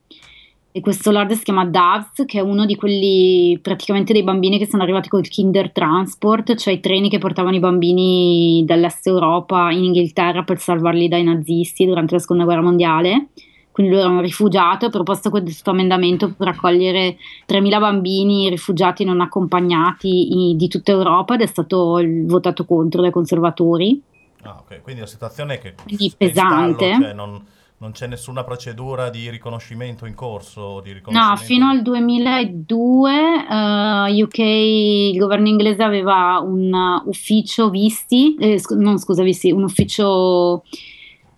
[0.74, 4.66] e questo lord si chiama Dubs, che è uno di quelli praticamente dei bambini che
[4.66, 9.84] sono arrivati col Kinder Transport, cioè i treni che portavano i bambini dall'est Europa in
[9.84, 13.28] Inghilterra per salvarli dai nazisti durante la seconda guerra mondiale.
[13.70, 17.16] Quindi lui era un rifugiato, ha proposto questo emendamento per accogliere
[17.46, 24.00] 3.000 bambini rifugiati non accompagnati di tutta Europa ed è stato votato contro dai conservatori.
[24.42, 24.82] Ah, ok.
[24.82, 26.98] Quindi la situazione è che Quindi in stallo, pesante.
[27.00, 27.40] cioè non,
[27.82, 33.10] non c'è nessuna procedura di riconoscimento in corso, di No, riconoscimento fino al 2002
[33.50, 39.50] eh, UK, il governo inglese aveva un uh, ufficio visti, eh, scu- non scusa, visti,
[39.50, 40.62] un ufficio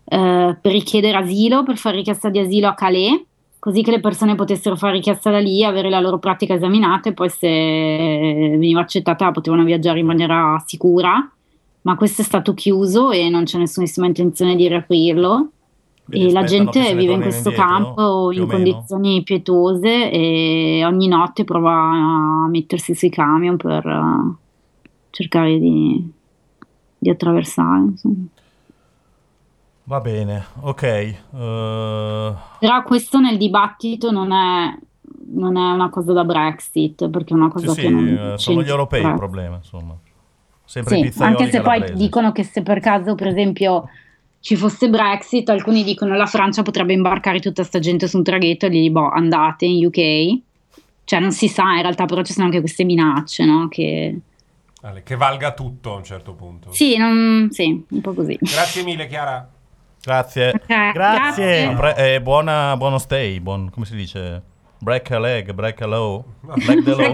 [0.05, 3.23] eh, per richiedere asilo, per fare richiesta di asilo a Calais,
[3.59, 7.15] così che le persone potessero fare richiesta da lì, avere la loro pratica esaminata e
[7.15, 11.27] poi se veniva accettata potevano viaggiare in maniera sicura.
[11.81, 15.49] Ma questo è stato chiuso e non c'è nessunissima intenzione di riaprirlo.
[16.05, 18.47] Quindi E la gente vive in questo indietro, campo in o meno?
[18.47, 24.37] condizioni pietose e ogni notte prova a mettersi sui camion per eh,
[25.11, 26.13] cercare di,
[26.99, 27.81] di attraversare.
[27.81, 28.27] insomma.
[29.87, 30.83] Va bene, ok.
[30.83, 34.79] eh, Però questo nel dibattito non è,
[35.33, 38.39] non è una cosa da Brexit, perché è una cosa sì, che sì, non eh,
[38.39, 39.95] sono gli europei il problema, insomma.
[40.65, 43.85] Sempre Sì, anche se poi dicono che se per caso, per esempio,
[44.45, 48.67] ci fosse Brexit, alcuni dicono la Francia potrebbe imbarcare tutta sta gente su un traghetto
[48.67, 50.41] e gli boh, andate in UK.
[51.05, 53.69] Cioè non si sa in realtà, però ci sono anche queste minacce, no?
[53.69, 54.19] Che...
[55.03, 56.71] Che valga tutto a un certo punto.
[56.73, 57.49] Sì, non...
[57.53, 58.37] sì, un po' così.
[58.39, 59.49] Grazie mille, Chiara.
[60.03, 60.51] Grazie.
[60.51, 61.73] Ok, Grazie.
[61.73, 64.43] Bre- eh, buona, buono stay, buon, come si dice?
[64.77, 66.23] Break a leg, break a low.
[66.43, 67.13] Black the low.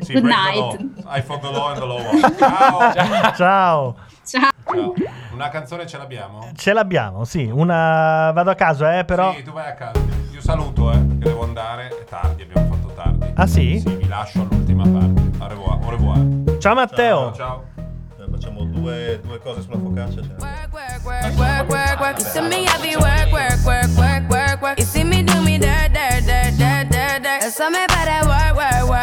[0.00, 0.56] Sì, Good break the night.
[0.56, 1.16] law.
[1.16, 2.30] I fought the law and the law.
[2.36, 3.34] Ciao.
[3.38, 3.96] Ciao.
[4.30, 4.50] Ciao.
[4.64, 4.94] Ciao.
[5.32, 6.50] Una canzone ce l'abbiamo?
[6.54, 7.44] Ce l'abbiamo, sì.
[7.52, 9.32] Una vado a caso, eh, però.
[9.34, 10.00] Sì, tu vai a casa.
[10.32, 11.88] Io saluto, eh, che devo andare.
[11.88, 13.32] È tardi, abbiamo fatto tardi.
[13.34, 13.80] Ah, sì?
[13.80, 15.30] Sì, vi lascio all'ultima parte.
[15.40, 15.78] Au revoir.
[15.82, 16.58] Au revoir.
[16.58, 17.32] Ciao Matteo.
[17.32, 17.64] Ciao, ciao.
[18.18, 20.22] Eh, Facciamo due, due cose sulla focaccia.
[20.22, 20.34] cioè.
[20.38, 22.18] work, work, work, work, work.
[22.18, 24.78] You see me, I be work, work, work, work, work, work.
[24.78, 27.40] You see me do me dirt, dirt, dirt, dirt, dirt, dirt.
[27.40, 28.99] That's something about that work, work, work, work,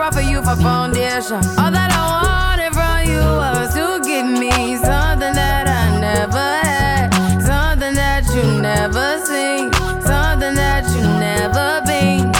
[0.00, 1.36] brought for you for foundation.
[1.60, 7.12] All that I wanted from you was to give me something that I never had,
[7.44, 9.70] something that you never seen,
[10.00, 12.32] something that you never been.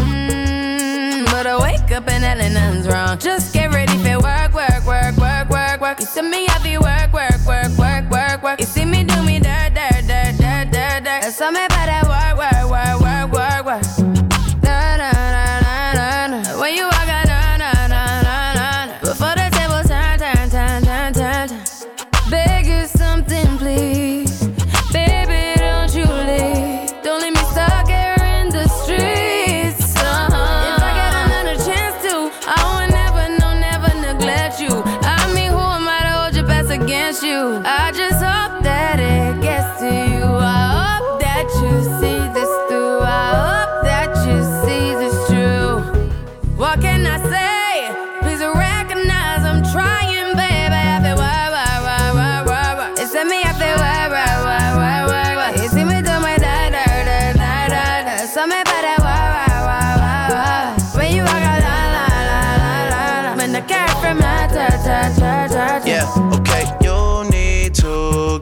[0.00, 3.18] Mm, But I wake up and hell nothing's wrong.
[3.18, 6.00] Just get ready for work, work, work, work, work, work.
[6.00, 8.58] You see me, I be work, work, work, work, work, work.
[8.58, 11.20] You see me do me dirt, dirt, dirt, dirt, dirt, dirt.
[11.28, 11.71] There's something about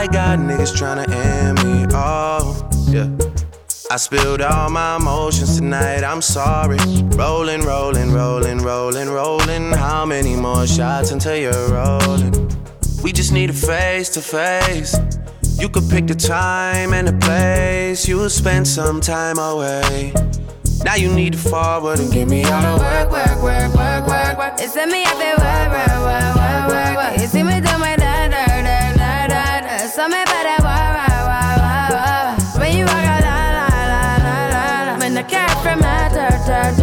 [0.00, 1.94] I got niggas tryna end me.
[1.94, 2.64] off.
[2.88, 3.06] yeah.
[3.90, 6.78] I spilled all my emotions tonight, I'm sorry.
[7.18, 9.72] Rolling, rolling, rolling, rolling, rolling.
[9.72, 12.32] How many more shots until you're rolling?
[13.02, 14.96] We just need a face to face.
[15.58, 18.08] You could pick the time and the place.
[18.08, 20.14] You'll spend some time away.
[20.82, 24.38] Now you need to forward and give me all the work, work, work, work, work,
[24.38, 24.54] work.
[24.60, 27.00] It's me up there, work, work, work, work, work, work.
[30.10, 30.10] Da da.
[30.10, 32.60] So me better work, work, work, work, work.
[32.60, 34.98] When you walk out, la la la la la la.
[34.98, 36.79] When the cat from my dirt, dirt,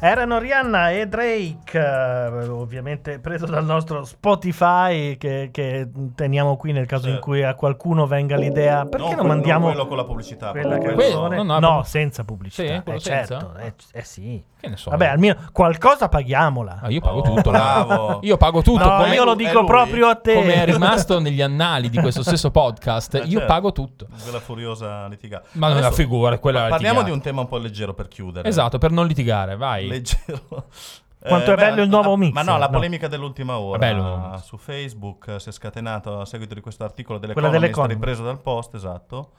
[0.00, 6.86] Erano Rihanna e Drake, eh, ovviamente preso dal nostro Spotify che, che teniamo qui nel
[6.86, 7.26] caso in Certo.
[7.26, 8.86] cui a qualcuno venga l'idea.
[8.86, 10.50] Perché non, quel- mandiamo quello con la pubblicità.
[10.52, 11.36] quella quello- canzone?
[11.38, 12.82] No, no, no, senza pubblicità.
[12.86, 14.44] Sì, eh, certo, eh, eh, sì.
[14.60, 14.90] Che ne so.
[14.90, 16.80] Vabbè, almeno qualcosa paghiamola.
[16.82, 17.50] Ah, io pago Oh, tutto.
[17.50, 18.18] bravo.
[18.22, 18.84] Io pago tutto.
[18.88, 20.34] No, come, io lo dico proprio a te.
[20.34, 23.14] come è rimasto negli annali di questo stesso podcast.
[23.14, 23.46] Eh, io certo.
[23.46, 24.06] pago tutto.
[24.20, 25.46] Quella furiosa litigata.
[25.52, 27.04] Ma non è una figura, quella Parliamo litigata.
[27.04, 28.48] di un tema un po' leggero per chiudere.
[28.48, 29.87] Esatto, per non litigare, vai.
[29.88, 30.66] Leggero.
[31.20, 32.72] Quanto è beh, bello il nuovo la- mix, Ma no, la no.
[32.72, 37.18] polemica dell'ultima ora Vabbè, su Facebook eh, si è scatenato a seguito di questo articolo
[37.18, 37.86] dell'Economist.
[37.86, 39.32] ripreso dal Post, esatto.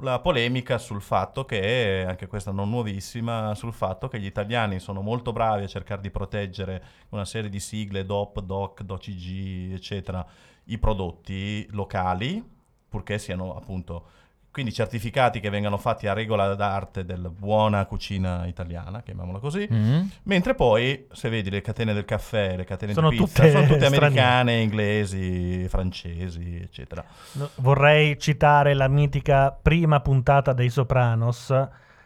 [0.00, 5.00] La polemica sul fatto che, anche questa non nuovissima, sul fatto che gli italiani sono
[5.00, 10.26] molto bravi a cercare di proteggere una serie di sigle DOP, DOC, DOCG, eccetera,
[10.64, 12.42] i prodotti locali,
[12.88, 14.06] purché siano appunto
[14.52, 19.66] quindi certificati che vengano fatti a regola d'arte della buona cucina italiana, chiamiamola così.
[19.72, 20.02] Mm.
[20.24, 23.66] Mentre poi, se vedi le catene del caffè, le catene Sono di pizza, tutte sono
[23.66, 24.06] tutte straniere.
[24.06, 27.02] americane, inglesi, francesi, eccetera.
[27.56, 31.50] Vorrei citare la mitica prima puntata dei Sopranos.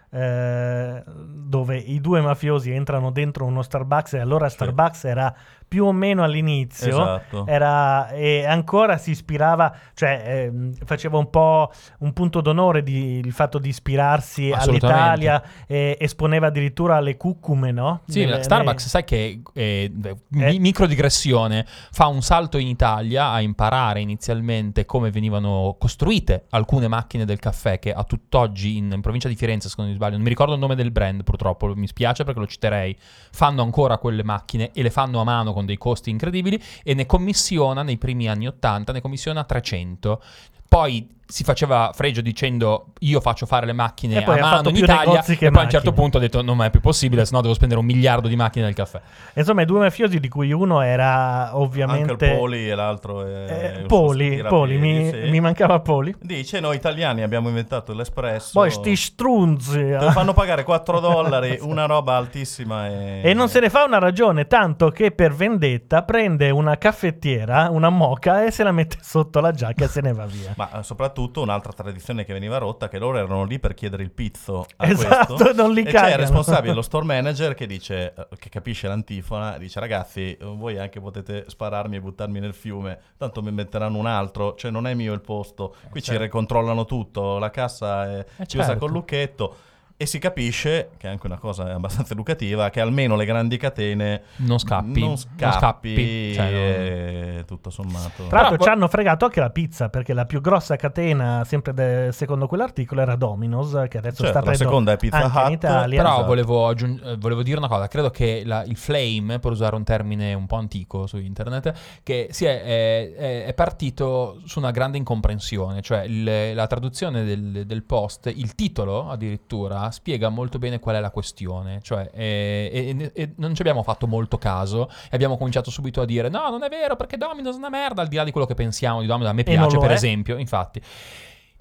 [0.09, 5.35] eh, dove i due mafiosi entrano dentro uno Starbucks e allora Starbucks era
[5.68, 7.47] più o meno all'inizio Esatto.
[7.47, 13.32] era, e ancora si ispirava cioè ehm, faceva un po' un punto d'onore di, il
[13.32, 18.01] fatto di ispirarsi all'Italia e esponeva addirittura le cucume no?
[18.06, 20.16] Sì, Nelle- Starbucks, nei- sai che eh, Eh.
[20.28, 27.24] mi- microdigressione fa un salto in Italia a imparare inizialmente come venivano costruite alcune macchine
[27.24, 30.22] del caffè che a tutt'oggi in, in provincia di Firenze, se non mi sbaglio, non
[30.22, 32.97] mi ricordo il nome del brand purtroppo, mi spiace perché lo citerei,
[33.30, 37.06] fanno ancora quelle macchine e le fanno a mano con dei costi incredibili e ne
[37.06, 40.22] commissiona nei primi anni 80, ne commissiona 300.
[40.68, 44.76] Poi si faceva fregio dicendo io faccio fare le macchine E poi a mano in
[44.76, 47.54] Italia e poi a un certo punto ha detto non è più possibile, sennò devo
[47.54, 49.00] spendere un miliardo di macchine del caffè.
[49.34, 53.80] insomma i due mafiosi di cui uno era Anche ovviamente il Poli e l'altro è...
[53.80, 55.30] eh, Poli, Poli mi, sì.
[55.30, 58.50] mi mancava Poli Dice, noi italiani abbiamo inventato l'espresso.
[58.52, 63.20] poi sti strunzi Te lo fanno pagare 4 dollari, una roba altissima e...
[63.24, 67.90] E non se ne fa una ragione, tanto che per vendetta prende una caffettiera, una
[67.90, 70.52] moca e se la mette sotto la giacca e se ne va via.
[70.56, 70.82] Ma eh,
[71.16, 74.86] soprattutto un'altra tradizione che veniva rotta che loro erano lì per chiedere il pizzo a
[74.86, 75.55] Esatto, questo.
[75.55, 79.56] non li e c'è il responsabile, lo store manager che dice eh, che capisce l'antifona,
[79.56, 84.06] dice ragazzi, eh, voi anche potete spararmi e buttarmi nel fiume, tanto mi metteranno un
[84.06, 85.74] altro, cioè non è mio il posto.
[85.90, 86.28] Qui ci certo.
[86.28, 88.80] controllano tutto, la cassa è chiusa certo.
[88.80, 89.56] col lucchetto.
[89.98, 94.24] E si capisce, che è anche una cosa abbastanza educativa, che almeno le grandi catene
[94.36, 95.01] Non scappi.
[95.01, 98.24] non Non scappi, scappi, cioè, e tutto sommato.
[98.28, 102.10] Tra l'altro ci hanno fregato anche la pizza, perché la più grossa catena, sempre de-
[102.12, 105.44] secondo quell'articolo, era Domino's, che adesso Certo, sta la prendendo seconda è Pizza anche in
[105.47, 105.97] Hut, Italia.
[106.02, 106.27] Però Esatto.
[106.27, 110.35] volevo, aggiung- volevo dire una cosa, credo che la- il flame, per usare un termine
[110.35, 114.98] un po' antico su internet, che si è, è- è- è partito su una grande
[114.98, 120.96] incomprensione, cioè il- la traduzione del, del post, il titolo addirittura, spiega molto bene qual
[120.96, 125.36] è la questione, cioè eh, e, e non ci abbiamo fatto molto caso e abbiamo
[125.36, 128.16] cominciato subito a dire no, non è vero perché Domino's è una merda, al di
[128.16, 129.94] là di quello che pensiamo di Domino's, a me E piace per è.
[129.94, 130.80] esempio, infatti.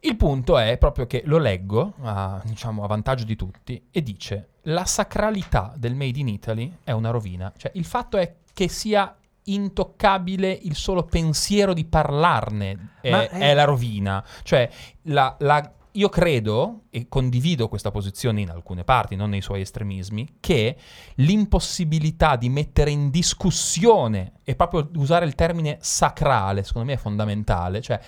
[0.02, 4.50] Il punto è proprio che lo leggo, a, diciamo, a vantaggio di tutti, e dice
[4.64, 7.52] la sacralità del Made in Italy è una rovina.
[7.58, 9.16] Cioè, il fatto è che sia
[9.48, 14.24] intoccabile il solo pensiero di parlarne è, è è- la rovina.
[14.44, 14.70] Cioè,
[15.04, 20.38] la- la- io credo, e condivido questa posizione in alcune parti, non nei suoi estremismi,
[20.40, 20.78] che
[21.16, 27.82] l'impossibilità di mettere in discussione e proprio usare il termine sacrale, secondo me è fondamentale.
[27.82, 28.00] Cioè,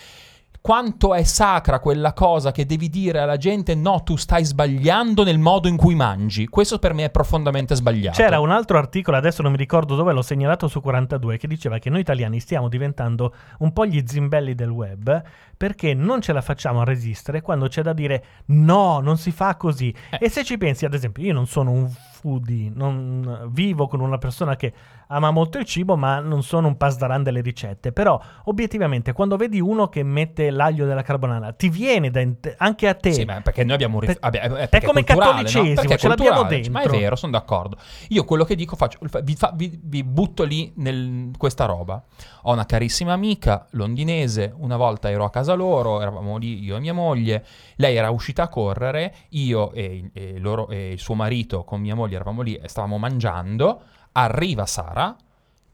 [0.61, 5.39] quanto è sacra quella cosa che devi dire alla gente no, tu stai sbagliando nel
[5.39, 6.47] modo in cui mangi.
[6.47, 8.17] Questo per me è profondamente sbagliato.
[8.17, 11.77] C'era un altro articolo, adesso non mi ricordo dove, l'ho segnalato su 42, che diceva
[11.79, 15.23] che noi italiani stiamo diventando un po' gli zimbelli del web
[15.57, 19.55] perché non ce la facciamo a resistere quando c'è da dire no, non si fa
[19.55, 19.93] così.
[20.11, 20.19] Eh.
[20.21, 24.19] E se ci pensi, ad esempio, io non sono un foodie, non vivo con una
[24.19, 24.71] persona che
[25.07, 27.91] ama molto il cibo, ma non sono un pasdaran delle ricette.
[27.91, 32.21] Però, obiettivamente, quando vedi uno che mette l'aglio della carbonara, ti viene da
[32.57, 33.13] anche a te.
[33.13, 35.05] Sì, ma perché noi abbiamo un rif- Per- è, è come no?
[35.05, 36.99] cattolicesimo, Perché è ce l'abbiamo culturale, Ma è dentro.
[36.99, 37.77] vero, sono d'accordo.
[38.09, 42.03] Io quello che dico faccio, vi, fa- vi- vi butto lì nel, questa roba.
[42.43, 46.79] Ho una carissima amica londinese, una volta ero a casa loro, eravamo lì io e
[46.79, 47.45] mia moglie,
[47.77, 51.95] lei era uscita a correre, io e, e loro- e il suo marito con mia
[51.95, 53.81] moglie eravamo lì e stavamo mangiando,
[54.13, 55.15] arriva Sara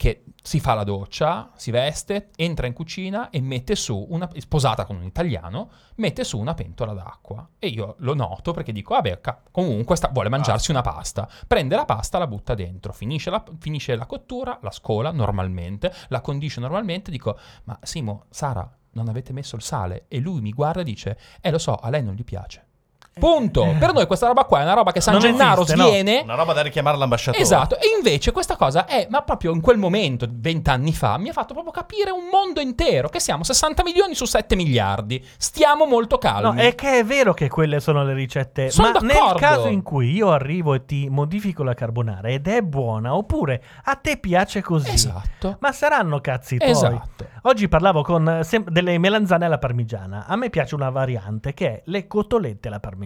[0.03, 4.83] che si fa la doccia, si veste, entra in cucina e mette su una sposata
[4.83, 7.47] con un italiano, mette su una pentola d'acqua.
[7.57, 11.25] E io lo noto perché dico, vabbè, ca- comunque sta- vuole mangiarsi una pasta.
[11.47, 16.19] Prende la pasta, la butta dentro, finisce la, finisce la cottura, la scola normalmente, la
[16.19, 20.03] condisce normalmente, dico, ma Simo, Sara, non avete messo il sale?
[20.09, 22.71] E lui mi guarda e dice, eh lo so, a lei non gli piace.
[23.19, 23.75] Punto.
[23.77, 25.87] Per noi questa roba qua è una roba che San Non Gennaro esiste, no.
[25.87, 26.21] sviene.
[26.23, 27.43] Una roba da richiamare l'ambasciatore.
[27.43, 31.33] Esatto, e invece questa cosa è, ma proprio in quel momento, vent'anni fa, mi ha
[31.33, 35.23] fatto proprio capire un mondo intero, che siamo 60 milioni su 7 miliardi.
[35.37, 36.55] Stiamo molto calmi.
[36.55, 39.37] No, è che è vero che quelle sono le ricette, Sono ma nel d'accordo.
[39.39, 43.95] caso in cui io arrivo e ti modifico la carbonara ed è buona, oppure a
[43.95, 45.57] te piace così, Esatto.
[45.59, 46.69] ma saranno cazzi tuoi.
[46.71, 47.27] Esatto.
[47.43, 50.25] Oggi parlavo con eh, sem- delle melanzane alla parmigiana.
[50.27, 53.01] A me piace una variante che è le cotolette alla parmigiana,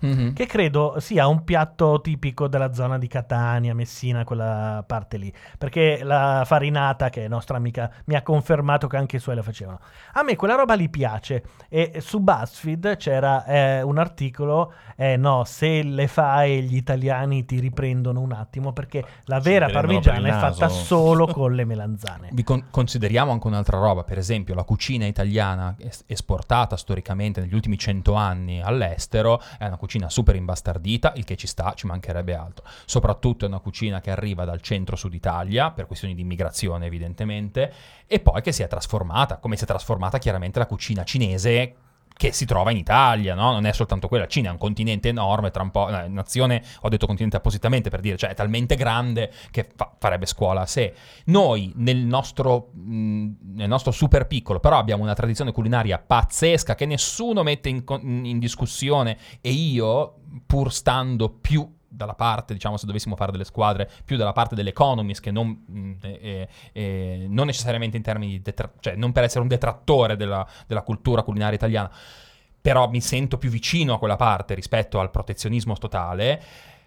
[0.00, 0.32] Mhm.
[0.32, 5.32] che credo sia un piatto tipico della zona di Catania, Messina, quella parte lì.
[5.58, 9.42] Perché la farinata, che è nostra amica, mi ha confermato che anche i suoi la
[9.42, 9.80] facevano.
[10.14, 11.42] A me quella roba li piace.
[11.68, 17.58] E su BuzzFeed c'era eh, un articolo, eh, no, se le fai gli italiani ti
[17.60, 22.28] riprendono un attimo, perché la vera parmigiana è fatta solo con le melanzane.
[22.32, 27.54] Vi con- consideriamo anche un'altra roba, per esempio la cucina italiana es- esportata storicamente negli
[27.54, 32.34] ultimi cento anni all'estero è una cucina super imbastardita, il che ci sta, ci mancherebbe
[32.34, 32.64] altro.
[32.84, 37.72] Soprattutto è una cucina che arriva dal centro-sud Italia, per questioni di immigrazione evidentemente,
[38.06, 41.74] e poi che si è trasformata, come si è trasformata chiaramente la cucina cinese
[42.14, 43.52] che si trova in Italia, no?
[43.52, 44.24] Non è soltanto quella.
[44.24, 45.88] La Cina è un continente enorme, tra un po'.
[45.88, 50.26] eh, nazione, ho detto continente appositamente per dire, cioè è talmente grande che fa- farebbe
[50.26, 50.94] scuola a sé.
[51.26, 56.86] Noi, nel nostro, mh, nel nostro super piccolo, però abbiamo una tradizione culinaria pazzesca che
[56.86, 59.18] nessuno mette in, in discussione.
[59.40, 60.14] E io,
[60.46, 65.20] pur stando più dalla parte, diciamo, se dovessimo fare delle squadre, più dalla parte dell'economist
[65.20, 69.48] che non, eh, eh, non necessariamente in termini di detra- cioè non per essere un
[69.48, 71.90] detrattore della, della cultura culinaria italiana,
[72.60, 76.42] però mi sento più vicino a quella parte rispetto al protezionismo totale.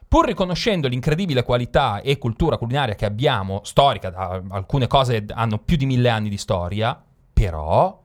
[0.08, 5.78] Pur riconoscendo l'incredibile qualità e cultura culinaria che abbiamo, storica, da- alcune cose hanno più
[5.78, 7.00] di mille anni di storia,
[7.34, 8.02] però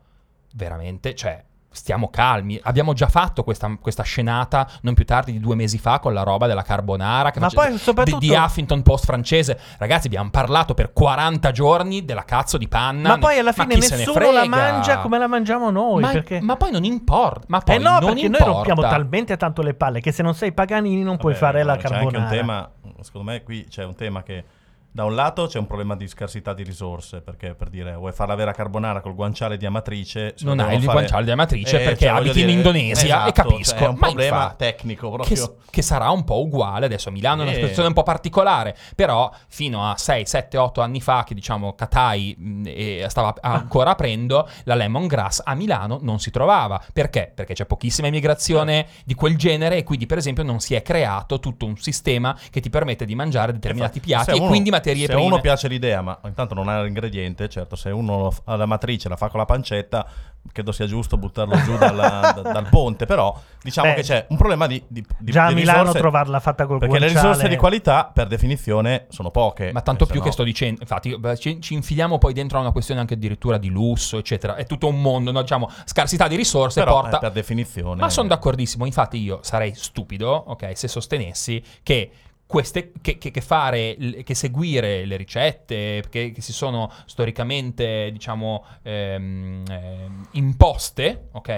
[0.55, 2.59] veramente, cioè, stiamo calmi.
[2.65, 6.23] Abbiamo già fatto questa, questa scenata non più tardi di due mesi fa con la
[6.23, 9.59] roba della carbonara che Ma face- poi soprattutto- di, di Huffington Post francese.
[9.79, 13.11] Ragazzi, abbiamo parlato per 40 giorni della cazzo di panna.
[13.11, 16.03] Ma poi alla fine ne nessuno la mangia come la mangiamo noi.
[16.03, 16.41] Ma, perché...
[16.41, 17.45] ma poi non importa.
[17.49, 18.45] Ma poi eh no, non perché importa.
[18.45, 21.63] noi rompiamo talmente tanto le palle che se non sei Paganini non puoi Vabbè, fare
[21.63, 22.19] la ma c'è carbonara.
[22.25, 22.71] anche un tema,
[23.01, 24.45] secondo me qui c'è un tema che
[24.93, 28.31] da un lato c'è un problema di scarsità di risorse, perché per dire vuoi fare
[28.31, 31.85] la vera carbonara col guanciale di Amatrice, Non hai il fare- guanciale di Amatrice Eh,
[31.85, 33.77] perché cioè, abiti in dire, Indonesia e esatto, capisco.
[33.77, 35.57] cioè, è un ma problema infatti, tecnico che, proprio.
[35.71, 36.87] che sarà un po' uguale.
[36.87, 37.55] Adesso a Milano è una Eh.
[37.57, 42.35] situazione un po' particolare, però fino a 6, 7, 8 anni fa, che diciamo Katai
[42.39, 46.83] mh, e stava ancora aprendo, la lemongrass a Milano non si trovava.
[46.93, 47.31] Perché?
[47.35, 51.39] Perché c'è pochissima immigrazione di quel genere e quindi per esempio non si è creato
[51.39, 55.07] tutto un sistema che ti permette di mangiare determinati Infatti, piatti se e quindi materie
[55.07, 55.23] se prime.
[55.23, 59.09] a uno piace l'idea, ma intanto non ha l'ingrediente, certo, se uno ha la matrice
[59.09, 60.07] la fa con la pancetta,
[60.53, 64.37] credo sia giusto buttarlo giù dalla- da- dal ponte, però diciamo Beh, che c'è un
[64.37, 67.49] problema di, di, di Già a Milano risorse, trovarla fatta col perché le guanciale- risorse
[67.49, 69.71] di qualità per definizione sono poche.
[69.73, 72.59] Ma tanto eh, se più no- che sto dicendo, infatti, ci, ci infiliamo poi dentro
[72.59, 74.57] a una questione anche addirittura di lusso, eccetera.
[74.57, 75.43] È tutto un mondo, no?
[75.43, 77.17] diciamo, scarsità di risorse Però, porta.
[77.19, 78.01] eh, per definizione.
[78.01, 78.87] Ma sono d'accordissimo.
[78.87, 82.11] Infatti, io sarei stupido, ok, se sostenessi che
[82.51, 88.11] queste, che, che- che fare, l- che seguire le ricette che, che si sono storicamente,
[88.11, 91.49] diciamo, ehm, ehm, imposte, ok?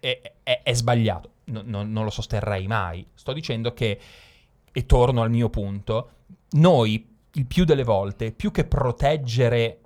[0.00, 1.30] È, è- è sbagliato.
[1.44, 3.06] No- no- non lo sosterrei mai.
[3.14, 4.00] Sto dicendo che,
[4.72, 6.10] e torno al mio punto,
[6.52, 9.80] noi il più delle volte, più che proteggere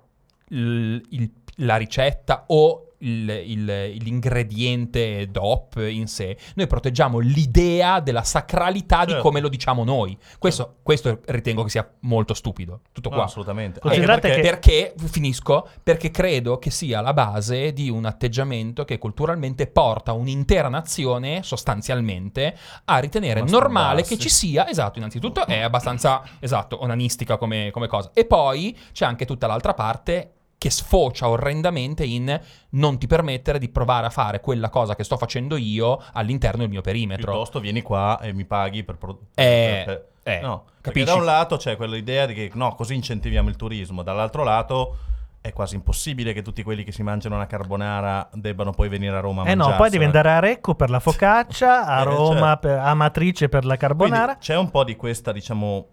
[0.47, 8.23] il- il- la ricetta o il- il- l'ingrediente DOP in sé, noi proteggiamo l'idea della
[8.23, 9.23] sacralità di Certo.
[9.27, 10.17] come lo diciamo noi.
[10.39, 12.81] Questo, questo ritengo che sia molto stupido.
[12.91, 13.23] Tutto No, qua.
[13.25, 13.79] assolutamente.
[13.79, 18.97] Considerate Anche che- Perché, finisco, perché credo che sia la base di un atteggiamento che
[18.97, 22.55] culturalmente porta un'intera nazione sostanzialmente
[22.85, 23.73] a ritenere Masturbarsi.
[23.73, 28.11] normale che ci sia, esatto, innanzitutto è abbastanza, esatto, onanistica come, come cosa.
[28.13, 32.39] E poi c'è anche tutta l'altra parte che sfocia orrendamente in
[32.71, 36.69] non ti permettere di provare a fare quella cosa che sto facendo io all'interno del
[36.69, 37.31] mio perimetro.
[37.31, 38.97] Piuttosto vieni qua e mi paghi per...
[38.97, 41.07] pro- Eh, per- eh, no, capisci?
[41.07, 44.97] da un lato c'è quell'idea di che no, così incentiviamo il turismo, dall'altro lato
[45.41, 49.19] è quasi impossibile che tutti quelli che si mangiano una carbonara debbano poi venire a
[49.21, 52.39] Roma a Eh no, poi devi andare a Recco per la focaccia, a Eh, Roma
[52.39, 52.67] certo.
[52.67, 54.23] per- a Matrice per la carbonara.
[54.25, 55.89] Quindi c'è un po' di questa, diciamo,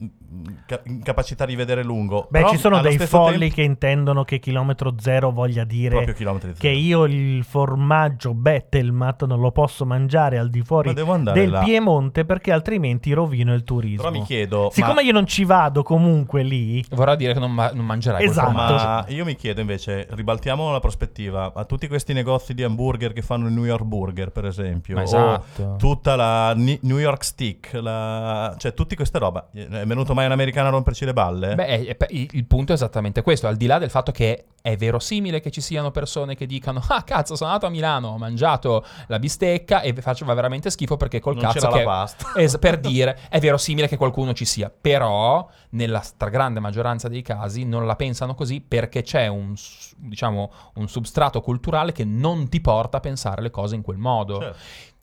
[0.84, 2.26] incapacità di vedere lungo.
[2.30, 6.14] Beh, Però ci sono dei folli tempo- che intendono che chilometro zero voglia dire Proprio
[6.14, 6.60] chilometri zero.
[6.60, 11.60] che io il formaggio Bettelmat non lo posso mangiare al di fuori del là.
[11.62, 14.02] Piemonte perché altrimenti rovino il turismo.
[14.02, 14.68] Però mi chiedo...
[14.72, 18.18] Siccome ma- io non ci vado comunque lì, Vorrà dire che non, ma- non mangerai
[18.18, 18.46] quel Esatto.
[18.50, 18.74] formaggio.
[18.84, 23.22] Ma io mi chiedo invece, ribaltiamo la prospettiva, a tutti questi negozi di hamburger che
[23.22, 25.76] fanno il New York Burger, per esempio, esatto.
[25.78, 30.32] tutta la Ni- New York Stick, la- cioè tutte queste roba, è venuto mai un
[30.32, 31.54] americano a romperci le balle?
[31.54, 35.50] Beh, il punto è esattamente questo, al di là del fatto che è verosimile che
[35.50, 39.80] ci siano persone che dicano ah cazzo sono andato a Milano, ho mangiato la bistecca
[39.82, 41.78] e faceva veramente schifo perché col Non cazzo c'era che...
[41.78, 42.32] la pasta.
[42.36, 47.64] Es- per dire, è verosimile che qualcuno ci sia, però nella stragrande maggioranza dei casi
[47.64, 49.54] non la pensano così perché c'è un,
[49.96, 54.40] diciamo, un substrato culturale che non ti porta a pensare le cose in quel modo
[54.40, 54.58] Certo.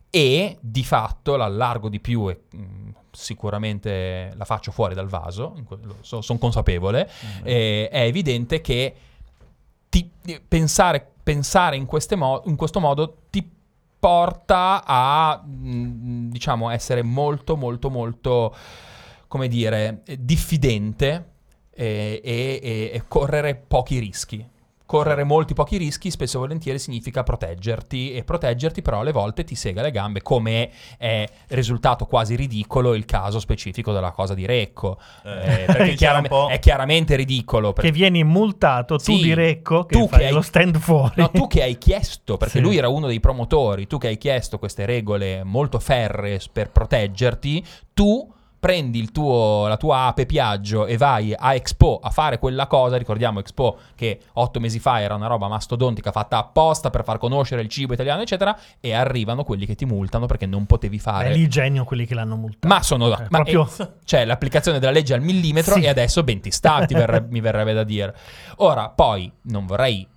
[0.10, 5.56] e di fatto l'allargo di più e mh, sicuramente la faccio fuori dal vaso,
[6.02, 7.10] sono consapevole,
[7.43, 8.93] eh, è evidente che
[9.89, 10.10] ti-
[10.47, 11.88] pensare, pensare in,
[12.18, 13.49] mo- in questo modo ti
[13.97, 18.53] porta a mh, diciamo essere molto molto molto
[19.27, 21.34] come dire diffidente
[21.76, 24.47] e, e- e correre pochi rischi
[24.88, 29.56] correre molti pochi rischi spesso e volentieri significa proteggerti e proteggerti però alle volte ti
[29.56, 30.69] sega le gambe come
[30.99, 36.49] è risultato quasi ridicolo il caso specifico della cosa di Recco Eh, Eh, perché chiaram-
[36.49, 40.26] è chiaramente ridicolo che perché vieni multato, tu Sì, di Recco, che tu fai che
[40.27, 41.14] hai- lo stand fuori.
[41.15, 42.64] No, tu che hai chiesto, perché Sì.
[42.64, 46.69] lui era uno dei promotori, tu che hai chiesto queste regole molto ferree s- per
[46.69, 48.31] proteggerti, tu
[48.66, 52.98] prendi il tuo, la tua ape Piaggio e vai a Expo a fare quella cosa,
[52.98, 57.62] ricordiamo Expo che otto mesi fa era una roba mastodontica fatta apposta per far conoscere
[57.62, 61.32] il cibo italiano eccetera e arrivano quelli che ti multano perché non potevi È fare
[61.36, 62.68] lì genio quelli che l'hanno multato.
[62.68, 65.82] ma sono Eh, ma proprio- è- cioè l'applicazione della legge al millimetro Sì.
[65.84, 66.88] e adesso ben ti sta,
[67.30, 68.16] mi verrebbe da dire.
[68.58, 70.08] Ora, poi non vorrei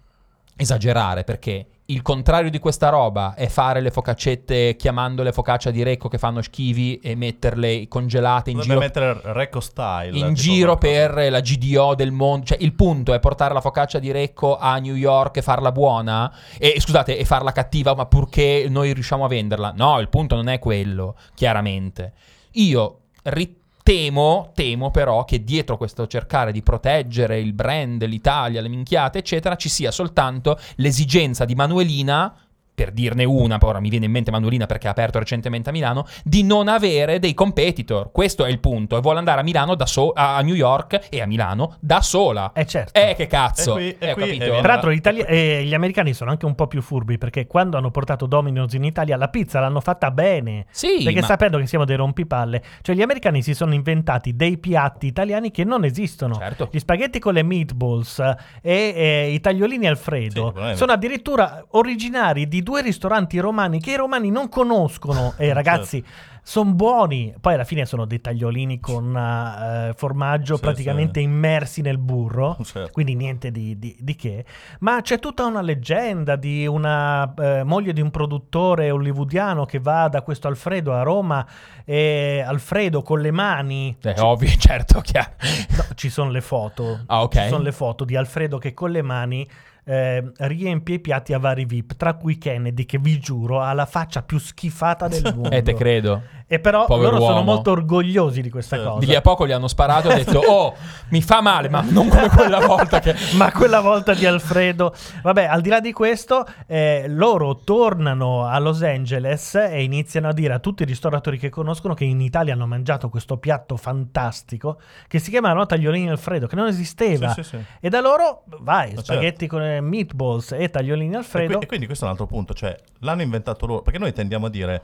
[0.56, 6.08] esagerare perché il contrario di questa roba è fare le focaccette chiamandole focaccia di Recco
[6.08, 10.18] che fanno schivi e metterle congelate in Dovrebbe giro mettere Recco Style.
[10.18, 12.44] in giro per la GDO del mondo.
[12.44, 16.30] Cioè, il punto è portare la focaccia di Recco a New York e farla buona.
[16.58, 19.72] E scusate, e farla cattiva, ma purché noi riusciamo a venderla.
[19.74, 22.12] No, il punto non è quello, chiaramente.
[22.52, 23.56] Io ri-
[23.88, 29.56] temo, temo però che dietro questo cercare di proteggere il brand, l'Italia, le minchiate, eccetera,
[29.56, 32.34] ci sia soltanto l'esigenza di Manuelina
[32.78, 36.06] per dirne una, ora mi viene in mente Manuelina perché ha aperto recentemente a Milano,
[36.22, 38.12] di non avere dei competitor.
[38.12, 38.96] Questo è il punto.
[38.96, 42.52] E vuole andare a Milano da so- a New York e a Milano da sola.
[42.54, 42.96] Eh certo.
[42.96, 43.76] Eh, che cazzo.
[43.76, 44.58] E qui- e Eh, qui vero.
[44.60, 47.76] Tra l'altro gli, itali- eh, gli americani sono anche un po' più furbi perché quando
[47.76, 50.66] hanno portato Domino's in Italia la pizza l'hanno fatta bene.
[50.70, 54.56] Sì, Perché ma- sapendo che siamo dei rompipalle, cioè gli americani si sono inventati dei
[54.58, 56.34] piatti italiani che non esistono.
[56.36, 56.68] Certo.
[56.70, 62.46] Gli spaghetti con le meatballs eh, e eh, i tagliolini Alfredo Sì, sono addirittura originari
[62.46, 65.32] di due ristoranti romani che i romani non conoscono.
[65.38, 66.04] E ragazzi,
[66.42, 67.32] sono buoni.
[67.40, 71.24] Poi alla fine sono dei tagliolini con eh, formaggio Sì, praticamente sì.
[71.24, 72.58] immersi nel burro.
[72.62, 72.90] Certo.
[72.92, 74.44] Quindi niente di, di- di che.
[74.80, 80.08] Ma c'è tutta una leggenda di una eh, moglie di un produttore hollywoodiano che va
[80.08, 81.46] da questo Alfredo a Roma
[81.86, 83.96] e Alfredo con le mani.
[83.98, 85.30] È ovvio, certo, chiaro.
[85.70, 87.00] No, ci sono le foto.
[87.06, 87.44] Ah, ok.
[87.44, 89.48] Ci sono le foto di Alfredo che con le mani
[89.88, 93.86] eh, riempie i piatti a vari VIP, tra cui Kennedy, che vi giuro ha la
[93.86, 95.50] faccia più schifata del mondo.
[95.50, 96.22] Eh, te credo.
[96.50, 97.52] E però Povero loro sono uomo.
[97.52, 98.82] molto orgogliosi di questa Sì.
[98.82, 98.98] cosa.
[99.00, 100.74] Di lì a poco gli hanno sparato e ha detto, oh,
[101.10, 103.14] mi fa male, ma non come quella volta che...
[103.36, 104.94] Ma quella volta di Alfredo.
[105.22, 110.32] Vabbè, al di là di questo, eh, loro tornano a Los Angeles e iniziano a
[110.32, 114.78] dire a tutti i ristoratori che conoscono che in Italia hanno mangiato questo piatto fantastico
[115.06, 117.28] che si chiama no, tagliolini Alfredo, che non esisteva.
[117.34, 117.64] Sì, sì, sì.
[117.80, 121.54] E da loro, vai, Ma spaghetti con eh, meatballs e tagliolini E, Alfredo.
[121.56, 124.46] qui- e quindi questo è un altro punto, cioè l'hanno inventato loro, perché noi tendiamo
[124.46, 124.82] a dire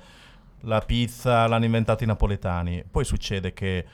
[0.62, 3.84] la pizza l'hanno inventata i napoletani, poi succede che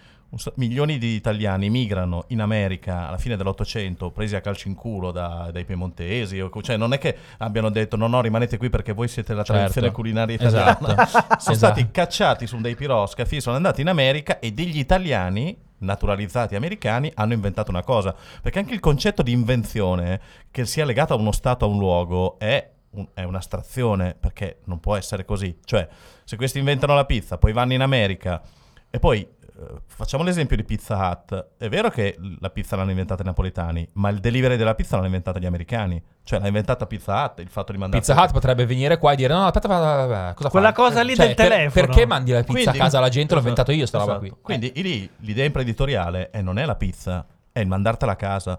[0.54, 5.50] milioni di italiani migrano in America alla fine dell'Ottocento presi a calci in culo da-
[5.52, 9.34] dai piemontesi, cioè non è che abbiano detto no no rimanete qui perché voi siete
[9.34, 10.00] la tradizione Certo.
[10.00, 10.86] culinaria italiana, Esatto.
[11.40, 11.54] sono Esatto.
[11.54, 17.34] stati cacciati su dei piroscafi, sono andati in America e degli italiani naturalizzati americani hanno
[17.34, 20.20] inventato una cosa, perché anche il concetto di invenzione
[20.50, 24.80] che sia legato a uno stato, a un luogo, è, un- è un'astrazione, perché non
[24.80, 25.58] può essere così.
[25.64, 25.86] Cioè,
[26.24, 28.42] se questi inventano la pizza, poi vanno in America
[28.88, 29.38] e poi...
[29.60, 31.48] eh, Facciamo l'esempio di Pizza Hut.
[31.58, 35.06] È vero che la pizza l'hanno inventata i napoletani, ma il delivery della pizza l'hanno
[35.06, 36.02] inventata gli americani.
[36.22, 38.00] Cioè l'ha inventata Pizza Hut, il fatto di mandare...
[38.02, 40.84] Pizza Hut potrebbe venire qua e dire no, aspetta, aspetta, cosa Quella fai?
[40.84, 41.86] cosa lì Cioè, del per- telefono.
[41.86, 43.34] Perché mandi la pizza Quindi- a casa alla gente?
[43.34, 44.26] L'ho esatto, inventato io sta roba esatto.
[44.26, 44.38] qui.
[44.38, 44.42] Eh.
[44.42, 48.58] Quindi lì l'idea imprenditoriale è non è la pizza, è il mandartela a casa.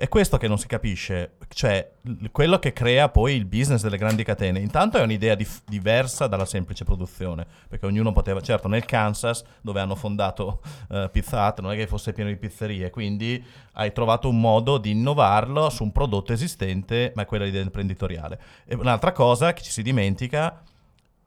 [0.00, 1.92] È questo che non si capisce, cioè
[2.32, 4.58] quello che crea poi il business delle grandi catene.
[4.58, 9.78] Intanto è un'idea dif- diversa dalla semplice produzione, perché ognuno poteva, certo nel Kansas dove
[9.78, 14.30] hanno fondato eh, Pizza Hut non è che fosse pieno di pizzerie, quindi hai trovato
[14.30, 18.40] un modo di innovarlo su un prodotto esistente, ma è quella l'idea imprenditoriale.
[18.64, 20.62] E un'altra cosa che ci si dimentica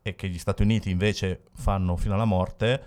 [0.02, 2.84] e che gli Stati Uniti invece fanno fino alla morte,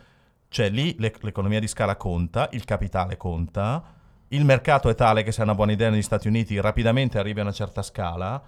[0.48, 3.94] cioè lì l'e- l'economia di scala conta, il capitale conta,
[4.28, 7.40] il mercato è tale che se hai una buona idea negli Stati Uniti rapidamente arrivi
[7.40, 8.42] a una certa scala,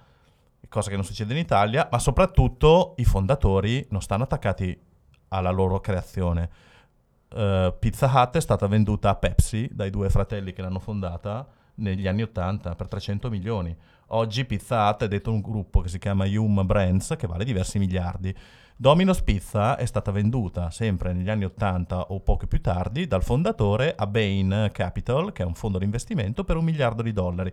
[0.67, 4.77] cosa che non succede in Italia, ma soprattutto i fondatori non stanno attaccati
[5.29, 6.49] alla loro creazione.
[7.29, 12.07] Eh, Pizza Hut è stata venduta a Pepsi dai due fratelli che l'hanno fondata negli
[12.07, 13.75] anni 80 per 300 milioni.
[14.07, 17.79] Oggi Pizza Hut è dentro un gruppo che si chiama Yum Brands che vale diversi
[17.79, 18.35] miliardi.
[18.81, 23.93] Domino's Pizza è stata venduta sempre negli anni 80 o poco più tardi dal fondatore
[23.93, 27.51] a Bain Capital, che è un fondo di investimento, per un miliardo di dollari.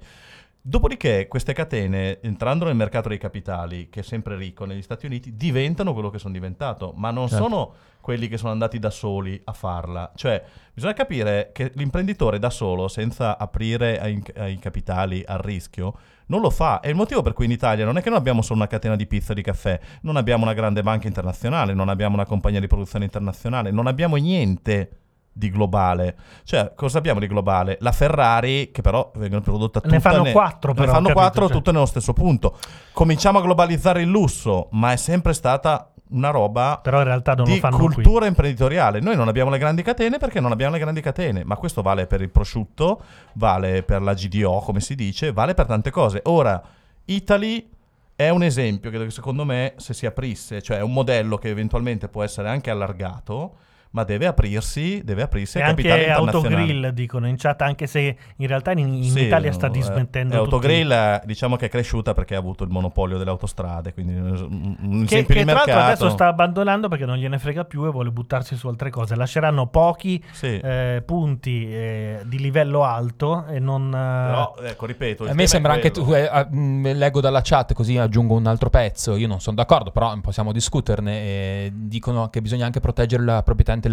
[0.61, 5.35] Dopodiché queste catene, entrando nel mercato dei capitali, che è sempre ricco negli Stati Uniti,
[5.35, 7.43] diventano quello che sono diventato, ma non Certo.
[7.43, 10.13] sono quelli che sono andati da soli a farla.
[10.15, 15.93] Cioè, bisogna capire che l'imprenditore da solo, senza aprire ai, ai capitali al rischio,
[16.27, 16.81] non lo fa.
[16.81, 18.97] È il motivo per cui in Italia non è che noi abbiamo solo una catena
[18.97, 22.61] di pizza e di caffè, non abbiamo una grande banca internazionale, non abbiamo una compagnia
[22.61, 24.91] di produzione internazionale, non abbiamo niente
[25.33, 26.17] di globale.
[26.45, 27.77] Cioè, cosa abbiamo di globale?
[27.81, 31.21] La Ferrari, che però vengono prodotta tutta Ne fanno ne- quattro, ne però, fanno capito?
[31.21, 32.57] quattro Cioè- tutte nello stesso punto.
[32.93, 37.47] Cominciamo a globalizzare il lusso, ma è sempre stata una roba Però in realtà non
[37.47, 39.01] lo di fanno cultura imprenditoriale.
[39.01, 42.07] Noi non abbiamo le grandi catene perché non abbiamo le grandi catene, ma questo vale
[42.07, 43.03] per il prosciutto,
[43.35, 46.21] vale per la GDO, come si dice, vale per tante cose.
[46.25, 46.63] Ora,
[47.07, 47.71] Italy
[48.15, 52.09] è un esempio che secondo me se si aprisse, cioè è un modello che eventualmente
[52.09, 53.57] può essere anche allargato,
[53.91, 56.55] ma deve aprirsi, deve aprirsi E ai capitali anche internazionali.
[56.63, 60.35] Autogrill dicono in chat, anche se in realtà in, in Sì, Italia sta no, dismettendo
[60.35, 64.15] eh, Autogrill eh, diciamo che è cresciuta perché ha avuto il monopolio delle autostrade, quindi
[64.15, 65.79] un, un Che, esempio che di tra l'altro mercato.
[65.87, 69.15] adesso sta abbandonando perché non gliene frega più e vuole buttarsi su altre cose.
[69.17, 70.59] Lasceranno pochi Sì.
[70.59, 73.87] eh, punti eh, di livello alto e non...
[73.89, 77.21] eh, Però, ecco, ripeto, il A me sembra è anche tu, eh, ah, mh, leggo
[77.21, 81.73] dalla chat così aggiungo un altro pezzo, io non sono d'accordo, però possiamo discuterne, eh,
[81.75, 83.86] dicono che bisogna anche proteggere la proprietà intellettuale.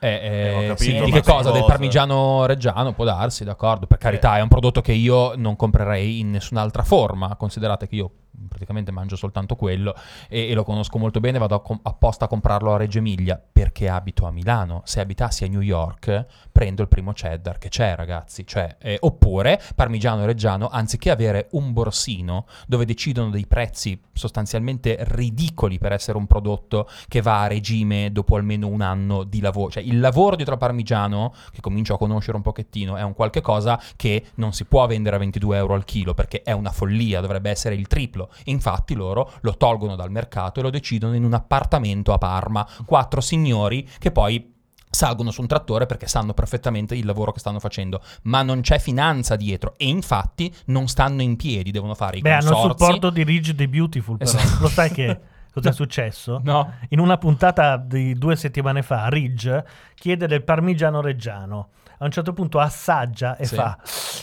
[0.00, 1.50] Eh, Eh, ho eh, capito, sì, di che cosa?
[1.50, 2.92] Del parmigiano reggiano?
[2.92, 7.34] Può darsi, d'accordo, per carità, è un prodotto che io non comprerei in nessun'altra forma,
[7.36, 8.10] considerate che io
[8.48, 9.94] praticamente mangio soltanto quello
[10.28, 13.40] e, e lo conosco molto bene, vado a com- apposta a comprarlo a Reggio Emilia
[13.52, 17.94] perché abito a Milano, se abitassi a New York prendo il primo cheddar che c'è
[17.94, 24.96] ragazzi, cioè, eh, oppure parmigiano reggiano, anziché avere un borsino dove decidono dei prezzi sostanzialmente
[25.00, 29.70] ridicoli per essere un prodotto che va a regime dopo almeno un anno di lavoro,
[29.70, 33.40] cioè il lavoro dietro a parmigiano, che comincio a conoscere un pochettino, è un qualche
[33.40, 37.20] cosa che non si può vendere a 22 euro al chilo perché è una follia,
[37.20, 38.27] dovrebbe essere il triplo.
[38.44, 43.20] Infatti loro lo tolgono dal mercato e lo decidono in un appartamento a Parma, quattro
[43.20, 44.54] signori che poi
[44.90, 48.78] salgono su un trattore perché sanno perfettamente il lavoro che stanno facendo, ma non c'è
[48.78, 52.84] finanza dietro e infatti non stanno in piedi, devono fare i Beh, hanno il consorzi.
[52.84, 54.30] supporto di Ridge the Beautiful, però.
[54.30, 54.62] Esatto.
[54.62, 55.20] Lo sai che
[55.52, 56.40] Cos'è successo?
[56.44, 56.74] No.
[56.90, 59.64] In una puntata di due settimane fa, Ridge
[59.94, 61.70] chiede del parmigiano reggiano.
[62.00, 63.54] A un certo punto assaggia e Sì.
[63.56, 63.76] fa: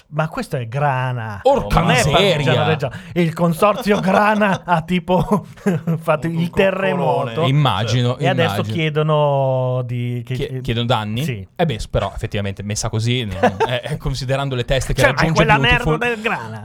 [0.09, 1.39] Ma questo è grana.
[1.41, 5.45] Porca non miseria." E il consorzio grana ha tipo
[5.99, 7.43] fatto Un il terremoto.
[7.45, 8.17] Immagino.
[8.17, 8.75] E adesso immagino.
[8.75, 10.23] chiedono di.
[10.25, 11.23] che- Chie- chiedono danni?
[11.23, 11.47] Sì.
[11.55, 13.27] Eh beh, però effettivamente messa così,
[13.67, 16.61] eh, considerando le teste che Cioè, ma è raggiunge quella Beautiful- merda del grana.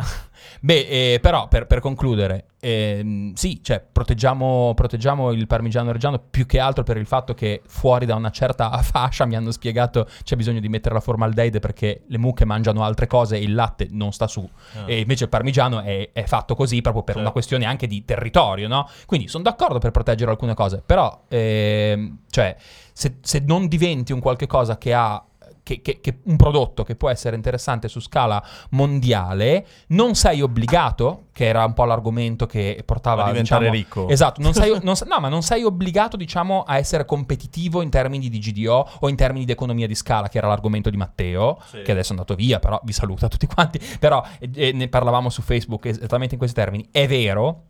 [0.62, 6.45] Beh, eh, però per, per concludere, ehm, sì, cioè, proteggiamo, proteggiamo il parmigiano reggiano più
[6.45, 10.37] che altro per il fatto che fuori da una certa fascia mi hanno spiegato c'è
[10.37, 14.12] bisogno di mettere la formaldeide perché le mucche mangiano altre cose e il latte non
[14.12, 14.47] sta su.
[14.85, 17.20] E invece il parmigiano è, è fatto così proprio per Certo.
[17.20, 18.87] una questione anche di territorio, no?
[19.07, 22.55] Quindi sono d'accordo per proteggere alcune cose, però, ehm, cioè,
[22.93, 25.24] se, se non diventi un qualche cosa che ha
[25.70, 31.26] che, che- che- un prodotto che può essere interessante su scala mondiale, non sei obbligato,
[31.32, 34.09] che era un po' l'argomento che portava A diventare diciamo- ricco.
[34.09, 38.28] Esatto, non sei, non no, ma non sei obbligato, diciamo, a essere competitivo in termini
[38.28, 41.82] di GDO o in termini di economia di scala, che era l'argomento di Matteo, Sì.
[41.82, 43.80] che adesso è andato via, però vi saluta tutti quanti.
[43.98, 46.88] Però eh, ne parlavamo su Facebook esattamente in questi termini.
[46.90, 47.62] È vero,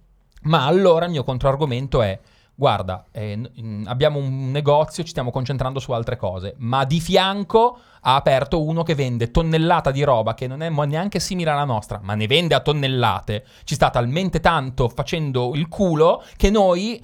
[0.42, 2.18] ma allora il mio controargomento è.
[2.60, 7.78] Guarda, eh, mm, abbiamo un negozio, ci stiamo concentrando su altre cose, ma di fianco
[8.02, 12.00] ha aperto uno che vende tonnellata di roba che non è neanche simile alla nostra,
[12.02, 13.46] ma ne vende a tonnellate.
[13.64, 17.02] Ci sta talmente tanto facendo il culo che noi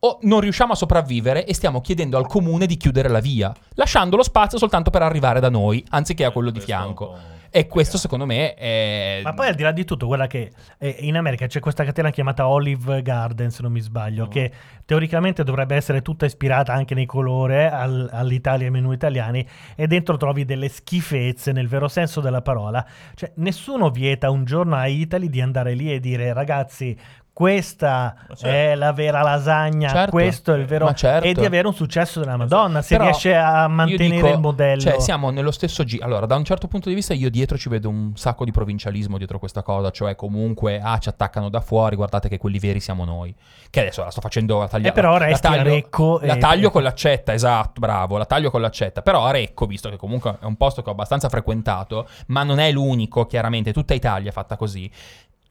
[0.00, 4.14] o non riusciamo a sopravvivere e stiamo chiedendo al comune di chiudere la via, lasciando
[4.14, 7.36] lo spazio soltanto per arrivare da noi, anziché a quello di fianco.
[7.50, 9.20] E questo secondo me è...
[9.22, 12.10] Ma poi al di là di tutto, guarda che eh, in America c'è questa catena
[12.10, 14.52] chiamata Olive Garden, se non mi sbaglio, che
[14.84, 19.46] teoricamente dovrebbe essere tutta ispirata anche nei colori eh, al- all'Italia e ai menù italiani
[19.76, 22.86] e dentro trovi delle schifezze nel vero senso della parola.
[23.14, 26.96] Cioè, nessuno vieta un giorno a Italy di andare lì e dire ragazzi
[27.38, 28.46] questa certo.
[28.48, 30.10] è la vera lasagna, Certo.
[30.10, 31.24] questo è il vero certo.
[31.24, 34.80] e di avere un successo della Madonna se Però riesce a mantenere dico, il modello.
[34.80, 36.04] Cioè, siamo nello stesso giro.
[36.04, 39.18] Allora, da un certo punto di vista, io dietro ci vedo un sacco di provincialismo
[39.18, 39.92] dietro questa cosa.
[39.92, 41.94] Cioè, comunque, ah, ci attaccano da fuori.
[41.94, 43.32] Guardate che quelli veri siamo noi.
[43.70, 44.90] Che adesso la sto facendo a tagliare.
[44.90, 48.16] Eh, però la resti a taglio, Recco La e- taglio con l'accetta, esatto, bravo.
[48.16, 49.00] La taglio con l'accetta.
[49.00, 52.58] Però a Recco, visto che comunque è un posto che ho abbastanza frequentato, ma non
[52.58, 53.72] è l'unico, chiaramente.
[53.72, 54.90] Tutta Italia è fatta così.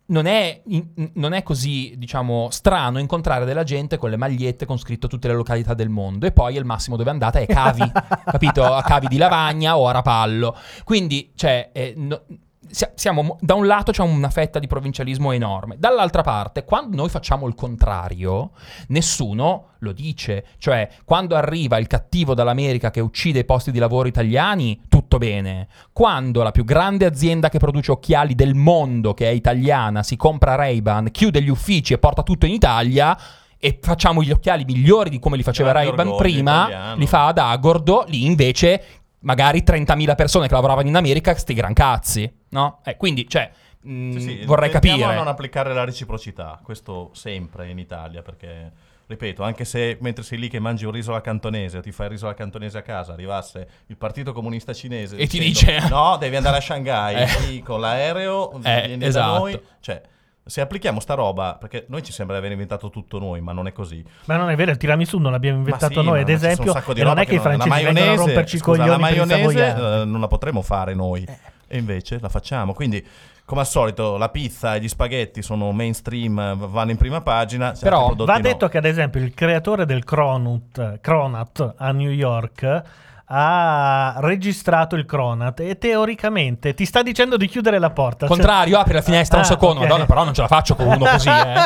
[0.09, 4.77] Non è, in- non è così, diciamo, strano incontrare della gente con le magliette con
[4.77, 7.83] scritto tutte le località del mondo e poi al massimo dove andate è Cavi,
[8.23, 8.63] capito?
[8.63, 10.55] A Cavi di Lavagna o a Rapallo.
[10.85, 12.21] Quindi, cioè, eh, no-
[12.69, 17.47] siamo, da un lato c'è una fetta di provincialismo enorme, dall'altra parte, quando noi facciamo
[17.47, 18.51] il contrario,
[18.87, 20.45] nessuno lo dice.
[20.57, 25.67] Cioè, quando arriva il cattivo dall'America che uccide i posti di lavoro italiani, tutto bene.
[25.93, 30.55] Quando la più grande azienda che produce occhiali del mondo, che è italiana, si compra
[30.55, 33.17] Ray-Ban, chiude gli uffici e porta tutto in Italia.
[33.59, 36.95] E facciamo gli occhiali migliori di come li faceva Ray-Ban prima, italiano.
[36.95, 38.83] li fa ad Agordo, lì invece
[39.21, 42.79] magari 30.000 persone che lavoravano in America, sti gran cazzi, no?
[42.83, 43.49] Eh, quindi, cioè,
[43.81, 45.03] mh, Sì, sì, vorrei capire.
[45.03, 48.71] a non applicare la reciprocità, questo sempre in Italia, perché,
[49.07, 52.07] ripeto, anche se mentre sei lì che mangi un riso alla cantonese o ti fai
[52.07, 55.89] il riso alla cantonese a casa, arrivasse il Partito Comunista Cinese E ti dicendo, dice-
[55.93, 57.27] no, devi andare a Shanghai, Eh.
[57.27, 59.31] sì, con l'aereo, Eh, vieni esatto.
[59.31, 60.01] da noi, cioè...
[60.47, 63.67] Se applichiamo sta roba, perché noi ci sembra di aver inventato tutto noi, ma non
[63.67, 64.01] è così.
[64.27, 66.33] Ma non è vero, il tiramisù non l'abbiamo inventato Ma sì, noi, ma- ad ma
[66.35, 68.23] esempio, un sacco di e non è che i non- la francesi vengono a maionese-
[68.25, 71.27] romperci i scusa, coglioni la per i maionese eh, non la potremmo fare noi.
[71.67, 72.73] E invece la facciamo.
[72.73, 73.05] Quindi,
[73.45, 77.73] come al solito, la pizza e gli spaghetti sono mainstream, vanno in prima pagina.
[77.79, 78.41] Però Va no.
[78.41, 82.83] detto che ad esempio il creatore del Cronut, Cronut a New York
[83.29, 88.25] ha registrato il Cronut e teoricamente ti sta dicendo di chiudere la porta.
[88.25, 89.81] Cioè- Contrario, apri la finestra un Ah, secondo.
[89.81, 89.87] ok.
[89.87, 91.57] Madonna, però non ce la faccio con uno così, eh.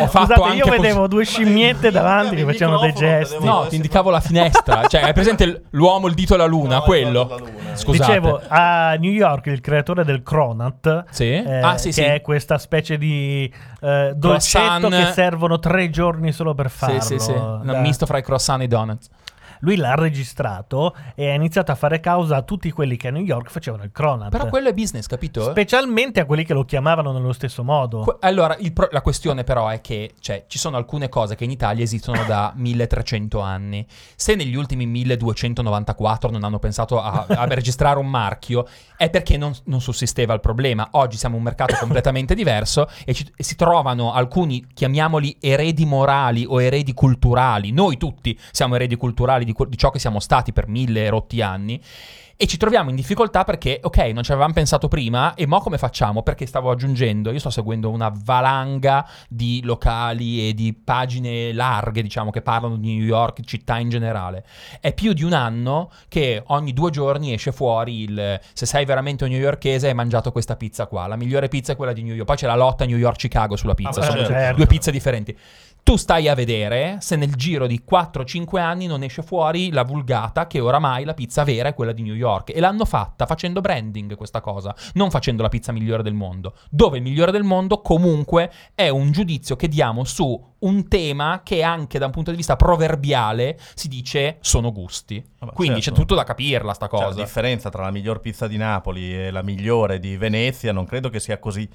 [0.00, 0.76] Ho fatto Scusate, anche io così.
[0.80, 3.42] vedevo due scimmiette davanti che facevano dei gesti.
[3.42, 4.86] No, ti indicavo la finestra.
[4.88, 6.76] Cioè, hai presente l'uomo, il dito e la luna?
[6.76, 7.26] No, quello.
[7.38, 7.74] luna.
[7.74, 8.12] Scusate.
[8.20, 11.30] Dicevo, a New York il creatore del Cronut, Sì?
[11.32, 12.02] eh, Ah, sì, che sì.
[12.02, 14.88] è questa specie di eh, dolcetto Croissant.
[15.06, 17.00] che servono tre giorni solo per Sì, farlo.
[17.00, 17.30] sì, sì.
[17.32, 19.08] Un Da- misto fra i croissant e i donuts.
[19.60, 23.22] Lui l'ha registrato e ha iniziato a fare causa a tutti quelli che a New
[23.22, 24.30] York facevano il Cronut.
[24.30, 25.50] Però quello è business, capito?
[25.50, 28.00] Specialmente a quelli che lo chiamavano nello stesso modo.
[28.00, 31.50] Que- Allora, pro- la questione però è che cioè, ci sono alcune cose che in
[31.50, 33.86] Italia esistono da 1300 anni.
[34.16, 38.66] Se negli ultimi 1294 non hanno pensato a, a registrare un marchio,
[38.96, 40.88] è perché non, non sussisteva il problema.
[40.92, 46.44] Oggi siamo un mercato completamente diverso e, ci- e si trovano alcuni, chiamiamoli eredi morali
[46.48, 47.70] o eredi culturali.
[47.72, 51.40] Noi tutti siamo eredi culturali di, que- di ciò che siamo stati per mille rotti
[51.40, 51.80] anni.
[52.40, 55.76] E ci troviamo in difficoltà perché, ok, non ci avevamo pensato prima, e mo come
[55.76, 56.22] facciamo?
[56.22, 62.30] Perché stavo aggiungendo, io sto seguendo una valanga di locali e di pagine larghe, diciamo,
[62.30, 64.44] che parlano di New York, città in generale.
[64.80, 69.24] È più di un anno che ogni due giorni esce fuori il se sei veramente
[69.24, 71.08] un newyorkese hai mangiato questa pizza qua.
[71.08, 72.24] La migliore pizza è quella di New York.
[72.24, 74.32] Poi c'è la lotta New York-Chicago sulla pizza, Ah, sono certo.
[74.32, 75.36] due- due pizze differenti.
[75.88, 80.46] Tu stai a vedere se nel giro di 4-5 anni non esce fuori la vulgata
[80.46, 82.54] che oramai la pizza vera è quella di New York.
[82.54, 86.56] E l'hanno fatta facendo branding questa cosa, non facendo la pizza migliore del mondo.
[86.68, 91.62] Dove il migliore del mondo comunque è un giudizio che diamo su un tema che
[91.62, 95.24] anche da un punto di vista proverbiale si dice sono gusti.
[95.38, 95.94] Vabbè, Quindi certo.
[96.00, 97.16] c'è tutto da capirla sta Cioè, cosa.
[97.16, 101.08] la differenza tra la miglior pizza di Napoli e la migliore di Venezia non credo
[101.08, 101.66] che sia così,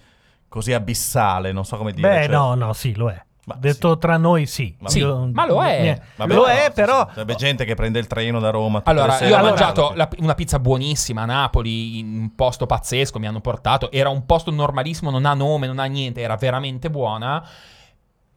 [0.48, 2.08] così abissale, non so come dire.
[2.08, 3.20] Beh, cioè- no, no, sì, lo è.
[3.46, 4.74] Ma Detto tra noi, sì.
[4.80, 6.00] Ma- Sì, Io- ma lo è.
[6.16, 7.06] Vabbè, lo no, è, sì, però.
[7.14, 7.26] sì.
[7.26, 8.82] C'è gente che prende il treno da Roma.
[8.86, 13.28] Allora, io ho mangiato la- una pizza buonissima a Napoli, in un posto pazzesco, mi
[13.28, 13.92] hanno portato.
[13.92, 17.46] Era un posto normalissimo, non ha nome, non ha niente, era veramente buona.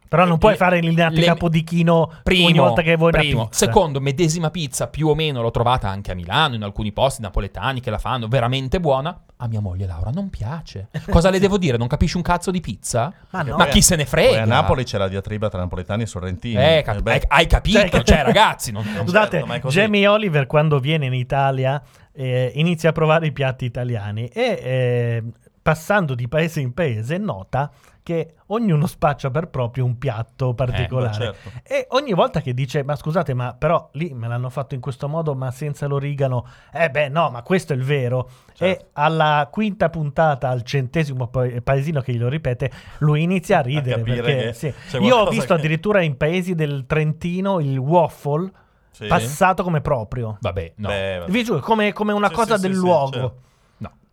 [0.07, 3.19] Però non puoi Le- fare il linea le- capodichino Primo, ogni volta che vuoi una
[3.21, 3.43] primo.
[3.47, 3.65] pizza.
[3.65, 7.79] Secondo, medesima pizza, più o meno l'ho trovata anche a Milano, in alcuni posti napoletani
[7.81, 9.19] che la fanno, veramente buona.
[9.39, 10.87] A mia moglie Laura non piace.
[11.11, 11.77] Cosa le devo dire?
[11.77, 13.13] Non capisci un cazzo di pizza?
[13.29, 13.55] Ma no.
[13.57, 14.41] Ma chi se ne Poi frega?
[14.41, 16.55] a Napoli c'è la diatriba tra napoletani e sorrentini.
[16.55, 17.79] Eh, cap- beh, hai, hai capito?
[17.87, 19.67] Cioè- Cioè, ragazzi, non, non- Scusate, certo.
[19.69, 21.79] Jamie Oliver quando viene in Italia
[22.13, 25.23] eh, inizia a provare i piatti italiani e eh,
[25.67, 27.69] passando di paese in paese nota
[28.01, 31.09] che ognuno spaccia per proprio un piatto particolare.
[31.09, 31.51] beh, certo.
[31.61, 35.09] E ogni volta che dice, ma scusate, ma però lì me l'hanno fatto in questo
[35.09, 38.29] modo, ma senza l'origano, eh beh no, ma questo è il vero.
[38.53, 38.63] Certo.
[38.63, 43.97] E alla quinta puntata, al centesimo pa- paesino che glielo ripete, lui inizia a ridere.
[43.97, 44.73] capire perché, sì.
[45.01, 48.49] Io ho visto che- addirittura in paesi del Trentino il waffle
[48.91, 49.07] Sì.
[49.07, 50.37] passato come proprio.
[50.39, 50.87] Vabbè, no.
[50.87, 51.29] Beh, vabbè.
[51.31, 53.11] Vi giuro, come, come una Sì, cosa sì, del luogo.
[53.11, 53.41] certo.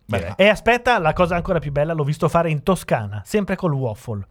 [0.07, 0.35] Beh.
[0.37, 4.27] E aspetta, la cosa ancora più bella, l'ho visto fare in Toscana, sempre col waffle.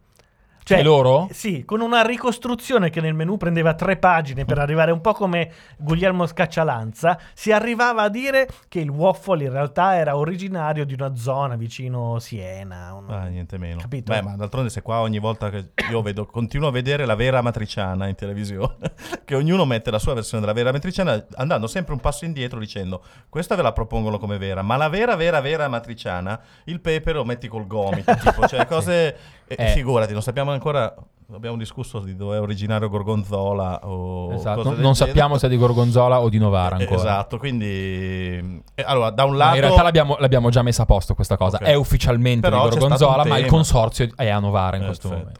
[0.64, 1.28] Cioè, E loro?
[1.30, 5.52] Sì, con una ricostruzione che nel menù prendeva tre pagine per arrivare un po' come
[5.76, 11.14] Guglielmo Scaccialanza, si arrivava a dire che il waffle in realtà era originario di una
[11.16, 12.94] zona vicino Siena.
[12.94, 13.80] un- Ah, niente meno.
[13.80, 14.10] Capito?
[14.10, 17.42] Beh, ma d'altronde se qua ogni volta che io vedo, continuo a vedere la vera
[17.42, 18.94] matriciana in televisione,
[19.26, 23.02] che ognuno mette la sua versione della vera matriciana andando sempre un passo indietro dicendo
[23.28, 27.24] questa ve la propongono come vera, ma la vera, vera, vera matriciana, il pepe lo
[27.26, 29.16] metti col gomito, tipo, cioè cose...
[29.46, 29.66] e Eh.
[29.68, 30.94] Figurati, non sappiamo ancora...
[31.32, 34.62] Abbiamo discusso di dove è originario Gorgonzola o Esatto.
[34.62, 34.94] Non, genere.
[34.94, 36.98] sappiamo se è di Gorgonzola o di Novara Eh, ancora.
[37.00, 38.62] Esatto, quindi...
[38.74, 39.54] eh, allora, da un No, lato...
[39.54, 41.56] in realtà l'abbiamo, l'abbiamo già messa a posto questa cosa.
[41.56, 41.62] Ok.
[41.62, 45.30] È ufficialmente Però di Gorgonzola, ma il consorzio è a Novara in questo Perfetto.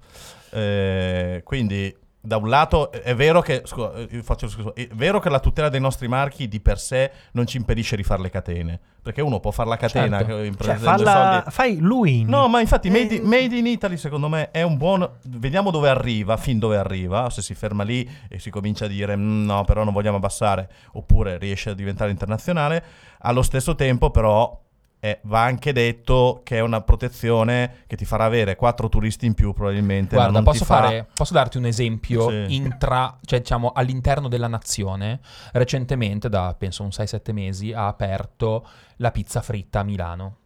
[0.51, 0.57] momento.
[0.57, 1.95] Eh, quindi
[2.25, 5.41] da un lato è vero che scusa, eh, io faccio- scusa, è vero che la
[5.41, 9.21] tutela dei nostri marchi di per sé non ci impedisce di fare le catene, perché
[9.21, 10.43] uno può fare la catena Certo.
[10.43, 12.25] in Cioè, falla- fai lui.
[12.25, 15.07] No, ma infatti made, Eh, in- made in Italy secondo me è un buon...
[15.27, 19.15] Vediamo dove arriva, fin dove arriva, se si ferma lì e si comincia a dire
[19.17, 22.83] "Mm, no, però non vogliamo abbassare, oppure riesce a diventare internazionale.
[23.21, 24.63] Allo stesso tempo però
[25.05, 29.35] eh, va anche detto che è una protezione che ti farà avere quattro turisti in
[29.35, 30.15] più probabilmente.
[30.17, 32.55] ma Guarda, non posso, ti fa- fare- posso darti un esempio Sì.
[32.55, 35.21] intra, cioè, diciamo, all'interno della nazione?
[35.53, 38.67] Recentemente, da penso un 6-7 mesi, ha aperto
[38.97, 40.37] la pizza fritta a Milano.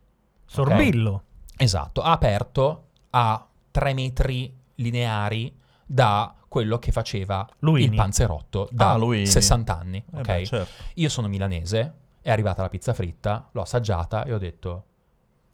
[0.44, 1.22] Sorbillo.
[1.56, 5.55] Esatto, ha aperto a 3 metri lineari
[5.86, 7.90] da quello che faceva Luini.
[7.90, 9.26] il panzerotto da Ah, Luini.
[9.26, 9.98] 60 anni.
[9.98, 10.26] Eh ok?
[10.26, 10.82] beh, certo.
[10.94, 11.93] Io sono milanese,
[12.29, 14.85] è arrivata la pizza fritta, l'ho assaggiata e ho detto,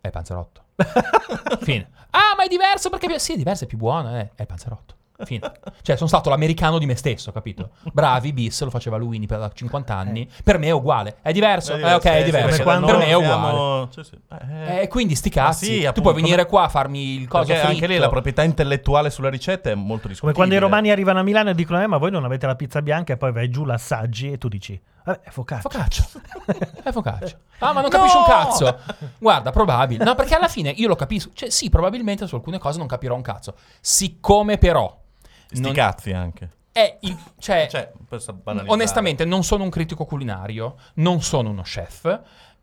[0.01, 0.63] è panzerotto.
[1.63, 1.89] Fine.
[2.11, 3.07] Ah, ma è diverso perché...
[3.07, 4.93] è più-" Sì, è diverso, è più buono, eh, è panzerotto.
[5.25, 5.53] Fine.
[5.83, 7.71] Cioè, sono stato l'americano di me stesso, capito?
[7.93, 10.29] Bravi, bis, lo faceva Luini per 50 anni.
[10.43, 11.19] Per me è uguale.
[11.23, 11.77] È diverso?
[11.77, 12.47] Eh, ok, è sì, diverso.
[12.49, 13.89] perché Come da quando per me è siamo- uguale.
[13.93, 14.19] sì, sì.
[14.51, 15.65] Eh, Eh, quindi sti cazzi.
[15.83, 17.67] sì, tu puoi venire come- qua a farmi il coso fritto.
[17.69, 20.33] anche lì la proprietà intellettuale sulla ricetta è molto discutibile.
[20.33, 22.57] Come quando i romani arrivano a Milano e dicono: Eh, ma voi non avete la
[22.57, 25.61] pizza bianca, e poi vai giù, l'assaggi e tu dici: Vabbè, è focaccia.
[25.61, 26.07] Focaccia.
[26.85, 27.39] È focaccia.
[27.59, 28.79] Ah, ma non capisci un cazzo.
[29.19, 30.03] Guarda, probabile.
[30.05, 31.31] No, perché alla fine io lo capisco.
[31.35, 33.55] Cioè, sì, probabilmente su alcune cose non capirò un cazzo.
[33.81, 34.99] Siccome però
[35.47, 36.51] Sti non- cazzi anche.
[36.73, 38.73] è il cioè, Cioè, per sa- banalizzare.
[38.79, 42.21] onestamente non sono un critico culinario, non sono uno chef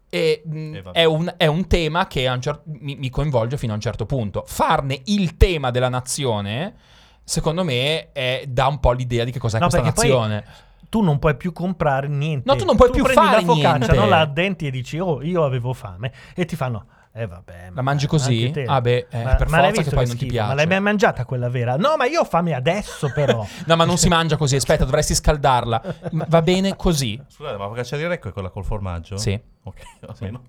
[0.09, 3.57] e mh, Eh, è, un, è un tema che a un cer- mi, mi coinvolge
[3.57, 4.43] fino a un certo punto.
[4.47, 6.75] Farne il tema della nazione,
[7.23, 10.45] secondo me, è- dà un po' l'idea di che cos'è No, questa perché poi- nazione.
[10.91, 12.43] Tu non puoi più comprare niente.
[12.51, 13.95] No, tu non puoi più prendi fare la focaccia, niente.
[13.95, 16.11] non la addenti e dici: Oh, io avevo fame.
[16.35, 16.85] E ti fanno.
[17.13, 17.69] Eh vabbè.
[17.73, 18.51] La mangi così?
[18.65, 20.31] Ah, beh, eh, ma, per ma forza che poi non ti schifo?
[20.33, 20.47] piace.
[20.49, 21.77] Ma l'hai mai mangiata quella vera?
[21.77, 23.47] No, ma io ho fame adesso, però.
[23.65, 24.57] No, ma non si mangia così.
[24.57, 25.81] Aspetta, dovresti scaldarla.
[26.27, 27.17] Va bene così.
[27.25, 29.15] Scusate, ma la focaccia di Recco è quella col formaggio?
[29.15, 29.39] Sì.
[29.63, 30.43] Ok, almeno.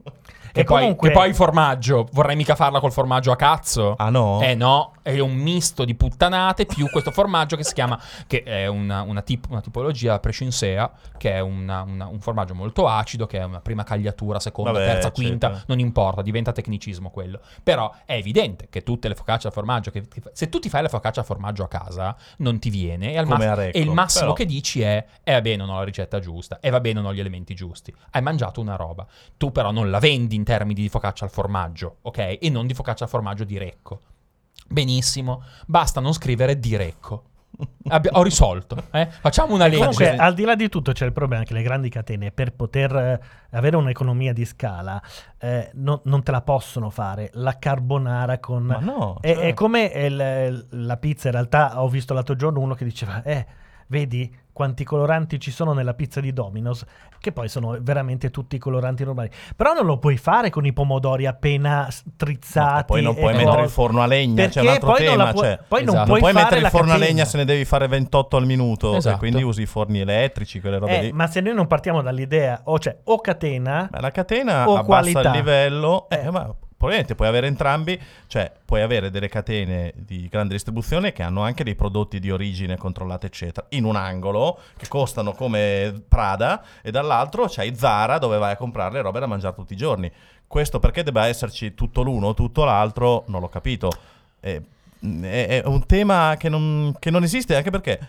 [0.52, 3.94] Che, E poi, comunque- che poi il formaggio, vorrei mica farla col formaggio a cazzo.
[3.96, 4.40] Ah no?
[4.42, 8.66] Eh no, è un misto di puttanate più questo formaggio che si chiama, che è
[8.66, 13.44] una, una tip- una tipologia prescinsea, che è una- un formaggio molto acido, che è
[13.44, 17.40] una prima cagliatura, seconda, Vabbè, terza, quinta, non importa, diventa tecnicismo quello.
[17.62, 20.88] Però è evidente che tutte le focacce al formaggio, che, se tu ti fai la
[20.88, 24.34] focaccia al formaggio a casa, non ti viene, e, al Recco, e il massimo però.
[24.34, 27.20] che dici è, eh vabbè non ho la ricetta giusta, e vabbè non ho gli
[27.20, 27.94] elementi giusti.
[28.10, 29.06] Hai mangiato una roba.
[29.38, 32.38] Tu però non la vendi in termini di focaccia al formaggio, ok?
[32.40, 34.00] E non di focaccia al formaggio di Recco.
[34.68, 37.24] Benissimo, basta non scrivere di Recco.
[37.88, 39.06] Abbi- ho risolto, eh?
[39.10, 39.76] Facciamo una legge.
[39.78, 42.96] Comunque, al di là di tutto, c'è il problema che le grandi catene, per poter
[42.96, 43.20] eh,
[43.50, 45.00] avere un'economia di scala,
[45.38, 47.30] eh, no- non te la possono fare.
[47.34, 48.62] La carbonara con.
[48.64, 51.28] Ma no, È, è come il- la pizza.
[51.28, 53.46] In realtà, ho visto l'altro giorno uno che diceva: Eh,
[53.88, 56.84] vedi quanti coloranti ci sono nella pizza di Domino's,
[57.20, 59.30] che poi sono veramente tutti coloranti normali.
[59.56, 62.76] Però non lo puoi fare con i pomodori appena strizzati.
[62.80, 63.44] No, poi non puoi cose.
[63.44, 65.32] mettere il forno a legna, c'è un altro poi non tema.
[65.32, 66.06] cioè, poi non Esatto.
[66.06, 68.44] puoi, non puoi fare mettere il forno a legna se ne devi fare 28 al
[68.44, 69.14] minuto, Esatto.
[69.16, 71.12] e quindi usi i forni elettrici, quelle robe Eh, lì.
[71.12, 74.84] ma se noi non partiamo dall'idea, o cioè o catena, Ma la catena o abbassa
[74.84, 75.20] qualità.
[75.30, 76.30] il livello, eh, Eh.
[76.30, 81.42] ma probabilmente puoi avere entrambi, cioè puoi avere delle catene di grande distribuzione che hanno
[81.42, 86.90] anche dei prodotti di origine controllata, eccetera, in un angolo che costano come Prada, e
[86.90, 90.10] dall'altro c'hai Zara dove vai a comprare le robe da mangiare tutti i giorni.
[90.44, 93.92] Questo perché debba esserci tutto l'uno o tutto l'altro, non l'ho capito.
[94.40, 94.60] Eh,
[95.00, 98.00] è, è un tema che non, che non esiste, anche perché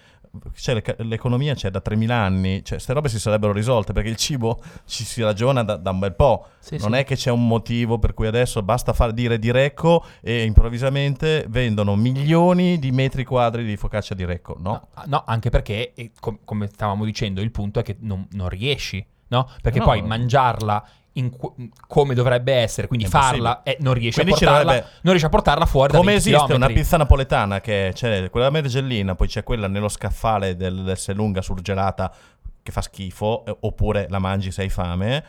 [0.55, 4.15] cioè, l'ec- l'economia c'è da 3000 anni, cioè, queste robe si sarebbero risolte perché il
[4.15, 6.47] cibo ci si ragiona da, da un bel po'.
[6.59, 6.97] Sì, non sì.
[6.99, 11.45] è che c'è un motivo per cui adesso basta far dire di Recco e improvvisamente
[11.49, 14.55] vendono milioni di metri quadri di focaccia di Recco.
[14.59, 18.49] No, No, no, anche perché, com- come stavamo dicendo, il punto è che non, non
[18.49, 19.47] riesci, no?
[19.61, 19.85] Perché No.
[19.85, 20.83] poi mangiarla
[21.13, 21.53] qu-
[21.87, 24.71] come dovrebbe essere, quindi È farla, eh, non, riesci a Quindi dovrebbe-
[25.01, 26.81] non riesci a portarla fuori da Come 20 esiste una chilometri.
[26.81, 32.11] pizza napoletana che c'è quella mergellina, poi c'è quella nello scaffale del, del Selunga surgelata
[32.63, 35.23] che fa schifo, eh, oppure la mangi se hai fame.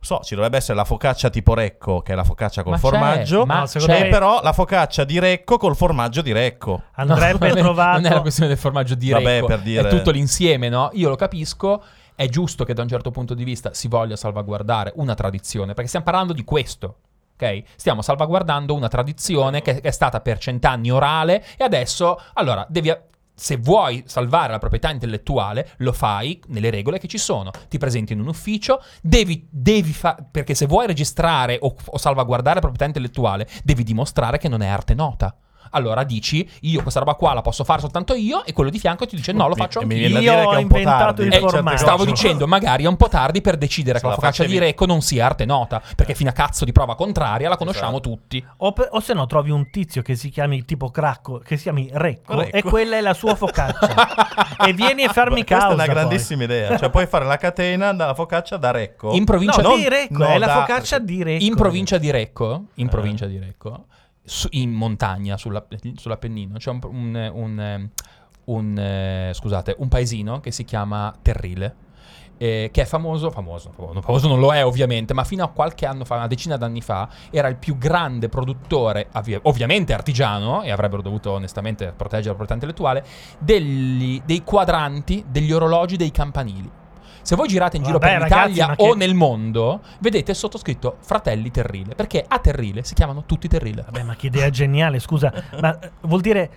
[0.00, 2.82] So, ci dovrebbe essere la focaccia tipo Recco, che è la focaccia col Ma c'è,
[2.84, 6.30] formaggio, ma No, secondo c'è, me- e però la focaccia di Recco col formaggio di
[6.32, 6.82] Recco.
[6.94, 8.00] andrebbe non è- trovato.
[8.00, 10.90] Non è la questione del formaggio di Vabbè, Recco, per dire- è tutto l'insieme, no?
[10.92, 11.82] Io lo capisco,
[12.18, 15.86] è giusto che da un certo punto di vista si voglia salvaguardare una tradizione, perché
[15.86, 16.96] stiamo parlando di questo.
[17.34, 17.62] Ok?
[17.76, 22.92] Stiamo salvaguardando una tradizione che è stata per cent'anni orale e adesso, allora, devi,
[23.32, 27.52] se vuoi salvare la proprietà intellettuale, lo fai nelle regole che ci sono.
[27.68, 32.56] Ti presenti in un ufficio, devi, devi fa- perché se vuoi registrare o, o salvaguardare
[32.56, 35.36] la proprietà intellettuale, devi dimostrare che non è arte nota.
[35.70, 39.06] Allora dici, io questa roba qua la posso fare soltanto io, e quello di fianco
[39.06, 39.98] ti dice no, lo Mi- faccio mi anch'io.
[40.08, 41.20] viene da Io dire che ho è un po' inventato tardi.
[41.22, 41.76] il Eh, certe formaggio.
[41.78, 44.86] Stavo dicendo, magari è un po' tardi per decidere Se che la focaccia di Recco
[44.86, 48.08] non sia arte nota, perché fino a cazzo di prova contraria la conosciamo Esatto.
[48.08, 48.44] tutti.
[48.58, 51.64] O, pe- o se no trovi un tizio che si chiami tipo Cracco, che si
[51.64, 52.56] chiami Recco, Recco.
[52.56, 54.56] e quella è la sua focaccia.
[54.66, 55.70] e vieni a farmi Questa causa.
[55.70, 55.94] è una poi.
[55.94, 56.76] grandissima idea.
[56.78, 59.12] Cioè, puoi fare la catena dalla focaccia da Recco.
[59.12, 61.44] In provincia No, di di Recco, no, è la da- focaccia di Recco.
[61.44, 62.90] In provincia di Recco, in Eh.
[62.90, 63.84] provincia di Recco,
[64.28, 67.88] su- in montagna, sulla- sull'Appennino, c'è un, un- un,
[68.44, 71.74] un, eh, scusate, un paesino che si chiama Terrile.
[72.40, 76.04] eh, che è famoso, famoso, famoso, non lo è ovviamente, ma fino a qualche anno
[76.04, 79.08] fa, una decina d'anni fa, era il più grande produttore,
[79.42, 83.04] ovviamente artigiano, e avrebbero dovuto onestamente proteggere la proprietà intellettuale,
[83.40, 86.70] degli- dei quadranti, degli orologi, dei campanili.
[87.22, 90.96] Se voi girate in giro Vabbè, per ragazzi, l'Italia o che- nel mondo, vedete sottoscritto
[91.00, 93.82] Fratelli Terrile, perché a Terrile si chiamano tutti Terrile.
[93.84, 95.32] Vabbè, ma che idea geniale, scusa.
[95.60, 96.50] ma eh, vuol dire...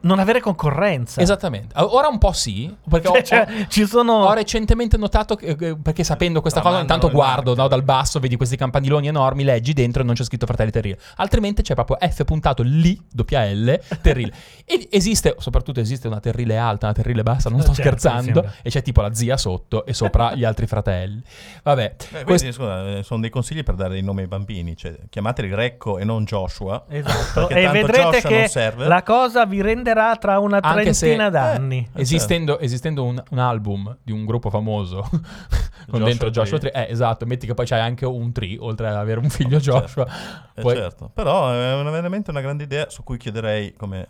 [0.00, 1.20] Cioè, non avere concorrenza.
[1.20, 1.74] Esattamente.
[1.78, 4.12] Ora un po' sì, perché ho, Cioè, ho- ci sono...
[4.24, 8.36] ho recentemente notato, che, perché sapendo questa cosa, intanto in guardo no, dal basso, vedi
[8.36, 10.98] questi campaniloni enormi, leggi dentro e non c'è scritto Fratelli Terrile.
[11.16, 14.32] Altrimenti c'è proprio F puntato lì, doppia L, Terrile.
[14.64, 18.70] e esiste, soprattutto esiste una Terrile alta, una Terrile bassa, non sto Certo, scherzando, e
[18.70, 21.22] c'è tipo la zia sotto e sopra gli altri fratelli.
[21.62, 24.76] Vabbè, Eh, quindi, questo- scusa, eh, sono dei consigli per dare i nomi ai bambini.
[24.76, 26.84] Cioè, chiamateli Recco e non Joshua.
[26.88, 27.48] Esatto.
[27.48, 29.60] E vedrete Joshua che la cosa vi
[29.92, 31.88] renderà tra una Anche se- trentina eh, d'anni.
[31.94, 36.70] Esistendo, esistendo un, un album di un gruppo famoso con Joshua dentro Joshua Tree.
[36.72, 39.58] 3, eh, esatto, metti che poi c'hai anche un tree, oltre ad avere un figlio
[39.60, 40.06] Joshua.
[40.54, 41.10] Eh, Poi- certo.
[41.12, 44.06] Però è una- veramente una grande idea su cui chiederei come,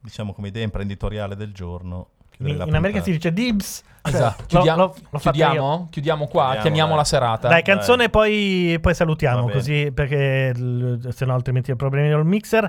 [0.00, 2.08] diciamo, come idea imprenditoriale del giorno.
[2.38, 3.82] In America si dice dibs.
[4.02, 4.44] Esatto.
[4.48, 5.20] Cioè, Chiudia- fatta io.
[5.30, 5.86] chiudiamo?
[5.88, 6.96] Chiudiamo qua, Chiudiamo, chiamiamo dai.
[6.98, 7.48] la serata.
[7.48, 12.68] Dai, canzone, poi, poi salutiamo, così perché l- se no altrimenti ho problemi col mixer.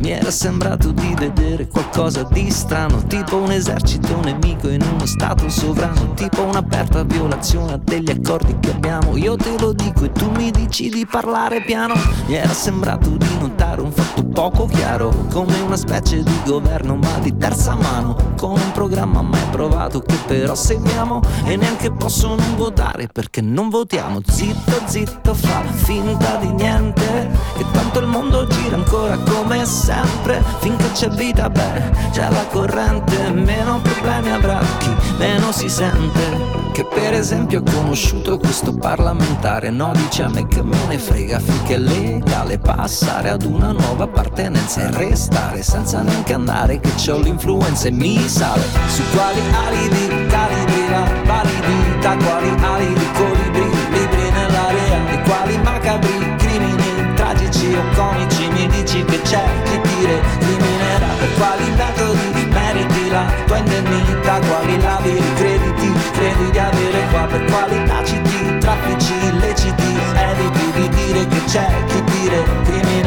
[0.00, 5.48] mi era sembrato di vedere qualcosa di strano Tipo un esercito nemico in uno stato
[5.48, 9.16] sovrano Tipo un'aperta violazione degli accordi che abbiamo.
[9.16, 11.94] Io te lo dico e tu mi dici di parlare piano.
[12.26, 17.18] Mi era sembrato di notare un fatto poco chiaro Come una specie di governo ma
[17.20, 21.20] di terza mano Con un programma mai provato che però seguiamo.
[21.44, 24.20] E neanche posso non votare perché non votiamo.
[24.26, 30.42] Zitto, zitto, fa finta di niente Che tanto il mondo gira ancora come sempre.
[30.60, 33.30] Finché c'è vita, beh, c'è la corrente.
[33.30, 36.56] Meno problemi avrà chi meno si sente.
[36.72, 39.70] Che per esempio ha conosciuto questo parlamentare.
[39.70, 44.04] No, dice a me che me ne frega Finché è legale passare ad una nuova
[44.04, 48.62] appartenenza E restare senza neanche andare Che c'ho l'influenza e mi sale.
[48.86, 56.37] Su quali alibi, calibri la validità Quali alibi, colibri, libri nell'area E quali macabri
[57.48, 60.20] tragici o comici Mi dici che c'è chi dire.
[60.38, 67.26] Criminerà Per quali metodi meriti la tua indennità Quali labili crediti credi di avere qua.
[67.26, 72.44] Per quali taciti traffici illeciti Eviti di dire che c'è chi dire.
[72.64, 72.97] Criminerà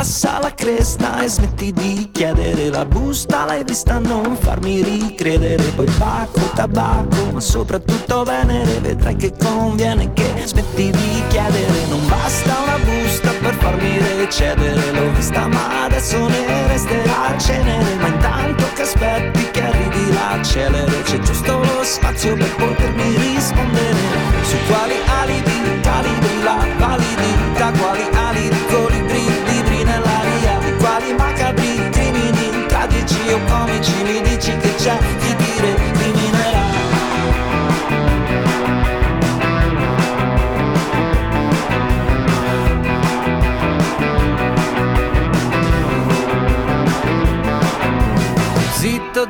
[0.00, 5.62] Abbassa la cresta e smetti di chiedere la busta, l'hai vista non farmi ricredere.
[5.76, 11.84] Poi pacco, tabacco, ma soprattutto venere, vedrai che conviene che smetti di chiedere.
[11.90, 17.94] Non basta una busta per farmi recedere, l'ho vista ma adesso ne resterà cenere.
[17.96, 23.98] Ma intanto che aspetti che arrivi la celere, c'è giusto lo spazio per potermi rispondere.
[24.44, 28.59] Su quali alibi, calibri la validità, quali alibi,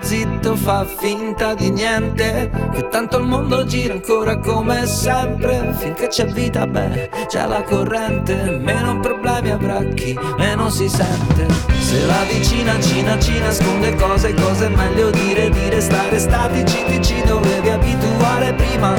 [0.00, 2.50] Zitto, fa finta di niente.
[2.72, 5.74] Che tanto il mondo gira ancora come sempre.
[5.76, 8.58] Finché c'è vita, beh, c'è la corrente.
[8.60, 11.46] Meno problemi avrà chi meno si sente.
[11.80, 17.02] Se la vicina Cina ci nasconde cose Cose è meglio dire, dire stare statici Ti
[17.02, 18.94] ci dovevi abituare prima.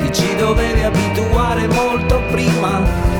[0.00, 3.15] Ti ci dovevi abituare molto prima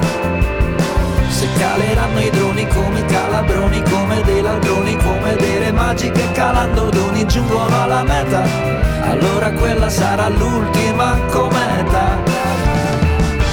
[1.59, 7.27] caleranno i droni come calabroni, come dei ladroni, come dei re magi che calando doni
[7.27, 8.43] giungono alla meta,
[9.03, 12.23] allora quella sarà l'ultima cometa.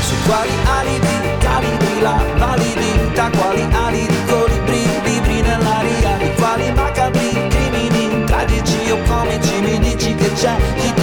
[0.02, 8.24] Su quali alibi, calibri la validità, quali alibi, colibri, libri nell'aria, di quali macabri crimini,
[8.26, 11.03] tragici o comici, mi dici che c'è chi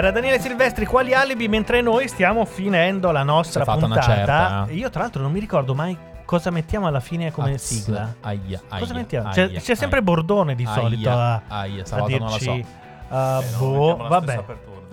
[0.00, 4.14] Era Daniele Silvestri, quali alibi mentre noi stiamo finendo la nostra fatta una puntata.
[4.14, 4.66] certa.
[4.72, 5.94] Io tra l'altro non mi ricordo mai
[6.24, 8.14] cosa mettiamo alla fine come Az, sigla.
[8.22, 9.28] Aia, aia, Cosa mettiamo?
[9.28, 9.74] aia, C'è, c'è aia.
[9.74, 12.62] sempre Bordone di Aia, solito a, aia, a stavolta non la dirci.
[12.62, 12.78] so.
[13.10, 14.44] Uh, boh, vabbè.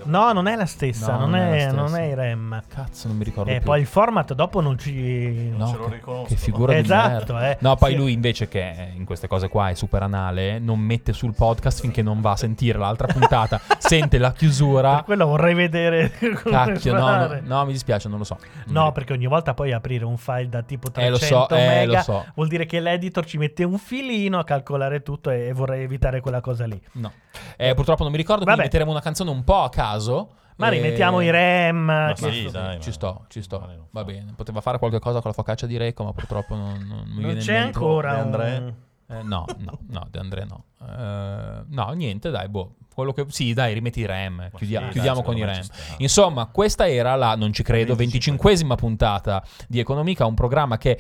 [0.04, 2.04] No, non è la stessa, No, non, non è è, la non stessa.
[2.04, 2.62] è REM.
[2.70, 3.64] Cazzo, non mi ricordo E più.
[3.66, 5.50] poi il format dopo non ci...
[5.50, 7.50] No, ce lo che- riconosco, che figura di Esatto, merda.
[7.50, 7.58] eh.
[7.60, 7.98] No, poi Sì.
[7.98, 12.02] lui invece che in queste cose qua è super anale, non mette sul podcast finché
[12.04, 14.96] non va a sentire l'altra puntata, sente la chiusura.
[14.96, 16.10] Per quello vorrei vedere
[16.44, 18.38] Cacchio, no, no, no, mi dispiace, non lo so.
[18.68, 21.56] Non No, perché ogni volta poi aprire un file da tipo Eh, lo 300 so,
[21.56, 22.26] eh, mega lo so.
[22.36, 26.40] vuol dire che l'editor ci mette un filino a calcolare tutto e vorrei evitare quella
[26.40, 26.80] cosa lì.
[26.94, 27.12] No.
[27.58, 28.70] Eh, purtroppo non mi ricordo, quindi Vabbè.
[28.72, 30.32] metteremo una canzone un po' a caso.
[30.58, 32.14] Ma Eh, rimettiamo i REM.
[32.16, 33.60] che- sì, dai, ci ma- sto, ci sto.
[33.60, 34.34] non Va bene.
[34.36, 37.16] Poteva fare qualche cosa con la focaccia di Recco, ma purtroppo non, non mi non
[37.24, 38.74] viene in c'è ancora un...
[39.10, 40.64] Eh, no, no, no, De André no.
[40.86, 42.74] Eh, no, niente, dai, boh.
[42.94, 43.26] Quello che...
[43.30, 44.50] Sì, dai, rimetti i RAM.
[44.56, 45.74] Chiudia- sì, chiudiamo dai, con i sta.
[45.98, 48.52] Insomma, questa era la, non ci credo, 25.
[48.54, 51.00] 25esima puntata di Economica, un programma che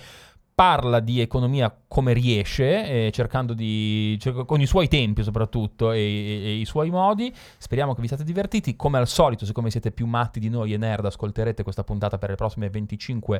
[0.61, 5.99] parla di economia come riesce, eh, cercando di cerco- con i suoi tempi soprattutto e,
[5.99, 7.31] e- e i suoi modi.
[7.59, 8.75] Speriamo che vi siate divertiti.
[8.75, 12.31] Come al solito, siccome siete più matti di noi e nerd, ascolterete questa puntata per
[12.31, 13.39] le prossime 25,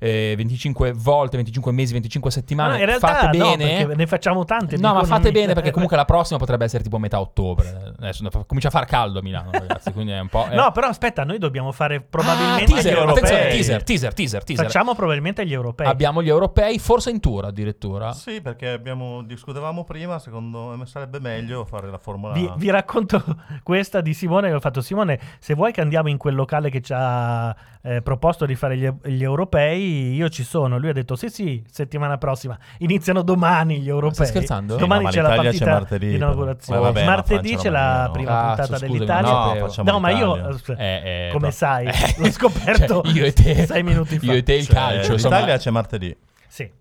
[0.00, 2.72] eh, 25 volte, 25 mesi, 25 settimane.
[2.74, 3.94] No, in realtà fate no, bene.
[3.94, 4.76] ne facciamo tante.
[4.76, 7.94] No, ma fate bene perché comunque la prossima potrebbe essere tipo metà ottobre.
[7.96, 9.92] Adesso comincia a far caldo a Milano, ragazzi.
[9.94, 10.46] Quindi è un po'.
[10.46, 13.22] è- No, però aspetta, noi dobbiamo fare Ah, probabilmente teaser, gli europei.
[13.22, 14.64] attenzione, teaser, teaser, teaser, teaser.
[14.66, 15.86] Facciamo probabilmente gli europei.
[15.86, 16.48] Abbiamo gli europei,
[16.78, 18.12] forse in tour addirittura.
[18.12, 23.22] Sì, perché abbiamo, discutevamo prima, secondo me sarebbe meglio fare la Formula Vi, vi racconto
[23.62, 24.80] questa di Simone che ho fatto.
[24.80, 28.76] Simone, se vuoi che andiamo in quel locale che ci ha eh, proposto di fare
[28.76, 30.78] gli, gli europei, io ci sono.
[30.78, 32.58] Lui ha detto sì sì, settimana prossima.
[32.78, 34.14] Iniziano domani gli europei.
[34.14, 34.74] Stai scherzando?
[34.74, 36.80] Sì, Domani no, ma c'è la l'Italia c'è partita martedì, di inaugurazione.
[36.80, 38.10] Ma vabbè, ma martedì c'è la no.
[38.12, 39.30] prima Cazzo, puntata scusami, dell'Italia.
[39.30, 40.76] No, No, ma io l'Italia.
[40.76, 44.26] Eh, eh, come sai, Eh, l'ho scoperto cioè, io e te, sei minuti fa.
[44.26, 45.36] Io e te il Cioè, calcio, insomma.
[45.36, 46.16] L'Italia c'è martedì.
[46.50, 46.79] Sì.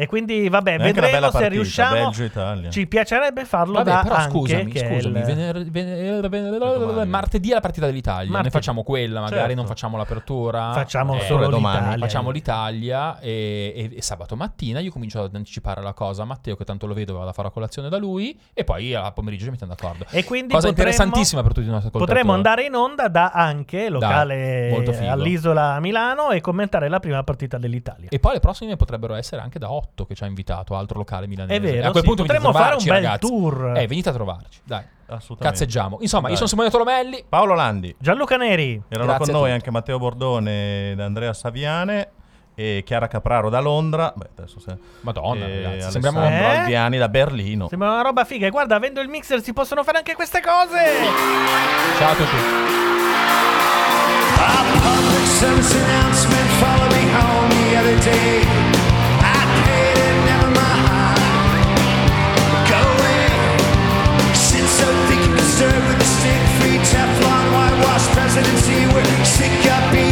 [0.00, 2.70] E quindi vabbè, È anche una vedremo bella se partita, riusciamo.
[2.70, 7.60] Ci piacerebbe farlo Vabbè, da però anche scusami, scusami, il- vener- vener- martedì è la
[7.60, 8.54] partita dell'Italia, noi Martedì.
[8.54, 9.54] facciamo quella, magari Certo.
[9.56, 10.72] non facciamo l'apertura.
[10.72, 11.78] Facciamo Eh, solo domani.
[11.80, 11.98] l'Italia.
[12.06, 16.56] Facciamo l'Italia e, e- e sabato mattina io comincio ad anticipare la cosa a Matteo
[16.56, 19.44] che tanto lo vedo, vado a fare a colazione da lui e poi a pomeriggio
[19.44, 20.04] ci mettiamo d'accordo.
[20.10, 22.20] E quindi cosa potremmo- interessantissima per tutti i nostri ascoltatori.
[22.20, 25.10] Potremmo andare in onda da anche locale figo.
[25.10, 28.08] all'isola a Milano e commentare la prima partita dell'Italia.
[28.10, 31.26] E poi le prossime potrebbero essere anche da 8 che ci ha invitato, altro locale
[31.26, 31.56] milanese.
[31.56, 33.18] È vero, E a quel sì, punto potremmo fare un bel ragazzi.
[33.26, 33.72] tour.
[33.76, 34.84] Eh, venite a trovarci, dai.
[35.06, 35.58] Assolutamente.
[35.58, 35.98] Cazzeggiamo.
[36.00, 36.36] Insomma, io Dai.
[36.36, 37.24] sono Simone Tolomelli.
[37.28, 37.94] Paolo Landi.
[37.98, 38.80] Gianluca Neri.
[38.88, 42.10] Erano Grazie con noi anche Matteo Bordone ed Andrea Saviane
[42.54, 44.12] e Chiara Capraro da Londra.
[44.14, 44.76] Beh, adesso se...
[45.00, 46.44] Madonna, e ragazzi, sembriamo- Eh?
[46.58, 47.66] Albiani da Berlino.
[47.68, 48.46] Sembra una roba figa.
[48.46, 50.78] E guarda, avendo il mixer si possono fare anche queste cose.
[51.98, 52.68] Ciao a tutti.
[67.80, 68.86] whitewash presidency.
[68.94, 70.09] We're sick of being.